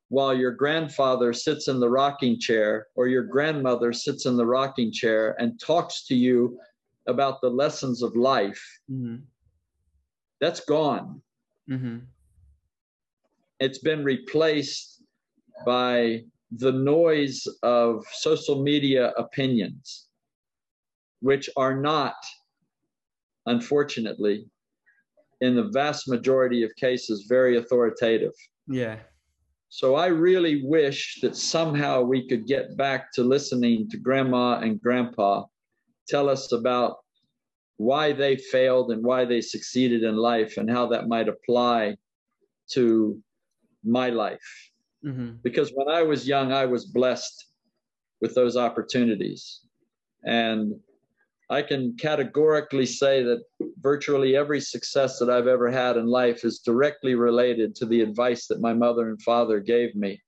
[0.09, 4.91] while your grandfather sits in the rocking chair or your grandmother sits in the rocking
[4.91, 6.59] chair and talks to you
[7.07, 9.17] about the lessons of life, mm-hmm.
[10.41, 11.21] that's gone.
[11.71, 11.99] Mm-hmm.
[13.61, 15.03] It's been replaced
[15.67, 20.09] by the noise of social media opinions
[21.21, 22.15] which are not,
[23.49, 24.47] unfortunately,
[25.41, 28.33] in the vast majority of cases, very authoritative.
[28.67, 28.99] Yeah.
[29.69, 34.81] So I really wish that somehow we could get back to listening to grandma and
[34.81, 35.45] grandpa
[36.09, 36.97] tell us about
[37.77, 41.97] why they failed and why they succeeded in life and how that might apply
[42.71, 43.23] to
[43.85, 44.71] my life.
[45.05, 45.37] Mm-hmm.
[45.43, 47.47] Because when I was young, I was blessed
[48.21, 49.61] with those opportunities.
[50.25, 50.75] And
[51.51, 53.43] I can categorically say that
[53.81, 58.47] virtually every success that I've ever had in life is directly related to the advice
[58.49, 60.21] that my mother and father gave me.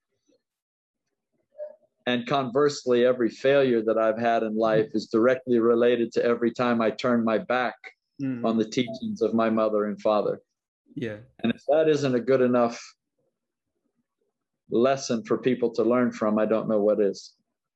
[2.06, 6.80] And conversely, every failure that I've had in life is directly related to every time
[6.80, 7.74] I turn my back
[8.20, 8.44] Mm.
[8.44, 10.42] on the teachings of my mother and father.
[10.94, 11.16] Yeah.
[11.42, 12.78] And if that isn't a good enough
[14.70, 17.34] lesson for people to learn from, I don't know what is.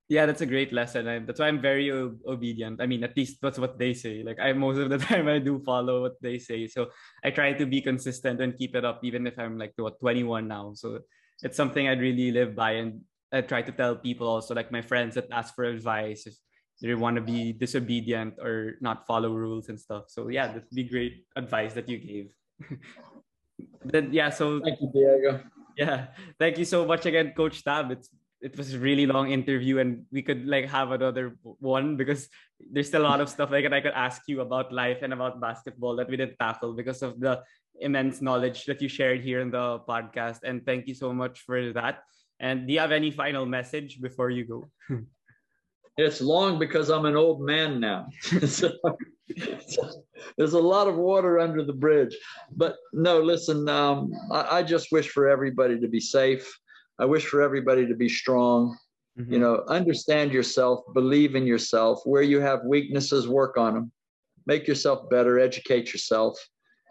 [0.08, 1.08] Yeah, that's a great lesson.
[1.08, 2.80] I, that's why I'm very o- obedient.
[2.80, 4.22] I mean, at least that's what they say.
[4.22, 6.66] Like I most of the time I do follow what they say.
[6.68, 6.88] So
[7.24, 10.46] I try to be consistent and keep it up, even if I'm like what 21
[10.46, 10.72] now.
[10.74, 11.00] So
[11.42, 13.00] it's something I'd really live by, and
[13.32, 16.34] I try to tell people also, like my friends that ask for advice if
[16.82, 20.04] they want to be disobedient or not follow rules and stuff.
[20.08, 22.28] So yeah, that'd be great advice that you gave.
[23.84, 25.40] then yeah, so Thank you, Diego.
[25.76, 26.06] yeah,
[26.38, 27.90] thank you so much again, Coach Tab.
[27.90, 28.10] It's
[28.44, 32.28] it was a really long interview, and we could like have another one because
[32.60, 35.14] there's still a lot of stuff like that I could ask you about life and
[35.14, 37.42] about basketball that we didn't tackle because of the
[37.80, 40.40] immense knowledge that you shared here in the podcast.
[40.44, 42.04] And thank you so much for that.
[42.38, 44.68] And do you have any final message before you go?
[45.96, 48.08] It's long because I'm an old man now.
[48.20, 48.72] so,
[49.68, 49.82] so
[50.36, 52.16] there's a lot of water under the bridge.
[52.50, 56.52] But no, listen, um, I, I just wish for everybody to be safe.
[56.98, 58.76] I wish for everybody to be strong.
[59.16, 62.00] You know, understand yourself, believe in yourself.
[62.04, 63.92] Where you have weaknesses, work on them.
[64.46, 66.36] Make yourself better, educate yourself.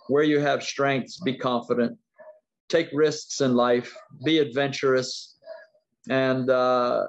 [0.08, 1.98] Where you have strengths, be confident.
[2.70, 3.94] Take risks in life,
[4.24, 5.38] be adventurous,
[6.10, 7.08] and uh,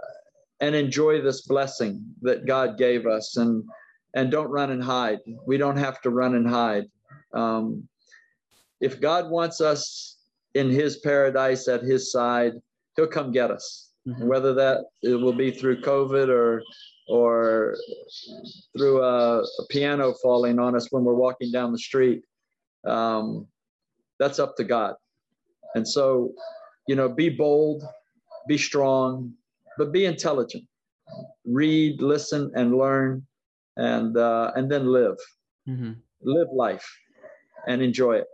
[0.60, 3.36] and enjoy this blessing that God gave us.
[3.36, 3.64] And
[4.14, 5.20] and don't run and hide.
[5.46, 6.84] We don't have to run and hide.
[7.32, 7.88] Um,
[8.80, 10.18] if God wants us
[10.54, 12.54] in His paradise at His side,
[12.96, 14.26] He'll come get us Mhm.
[14.26, 16.62] whether that it will be through COVID or
[17.08, 17.74] or
[18.76, 22.22] through a, a piano falling on us when we're walking down the street.
[22.86, 23.46] Um,
[24.18, 24.94] that's up to God.
[25.74, 26.32] And so,
[26.86, 27.82] you know, be bold,
[28.46, 29.34] be strong,
[29.78, 30.64] but be intelligent.
[31.46, 33.26] Read, listen, and learn,
[33.76, 35.18] and uh, and then live.
[35.66, 35.96] Mhm.
[36.22, 36.86] Live life
[37.66, 38.28] and enjoy it.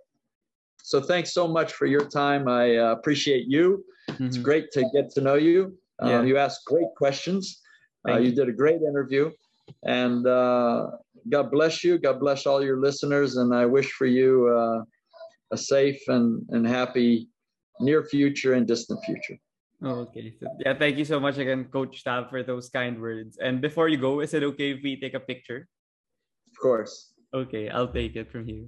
[0.90, 2.48] So thanks so much for your time.
[2.48, 3.84] I uh, appreciate you.
[4.08, 4.42] It's Mhm.
[4.42, 5.78] great to get to know you.
[6.02, 6.22] Uh, Yeah.
[6.28, 7.62] You asked great questions.
[8.08, 8.34] Uh, you you.
[8.38, 9.30] did a great interview.
[9.86, 10.90] And uh,
[11.34, 11.92] God bless you.
[12.06, 13.36] God bless all your listeners.
[13.36, 14.82] And I wish for you uh,
[15.52, 17.28] a safe and, and happy
[17.78, 19.38] near future and distant future.
[19.86, 20.34] Oh, okay.
[20.40, 23.38] So, yeah, thank you so much again, Coach Tab, for those kind words.
[23.38, 25.68] And before you go, is it okay if we take a picture?
[26.50, 27.14] Of course.
[27.32, 28.66] Okay, I'll take it from here.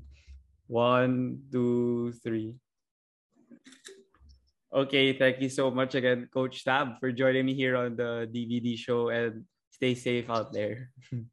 [0.72, 2.56] One, two, three.
[4.72, 8.72] Okay, thank you so much again, Coach Tab, for joining me here on the DVD
[8.72, 10.88] show and stay safe out there.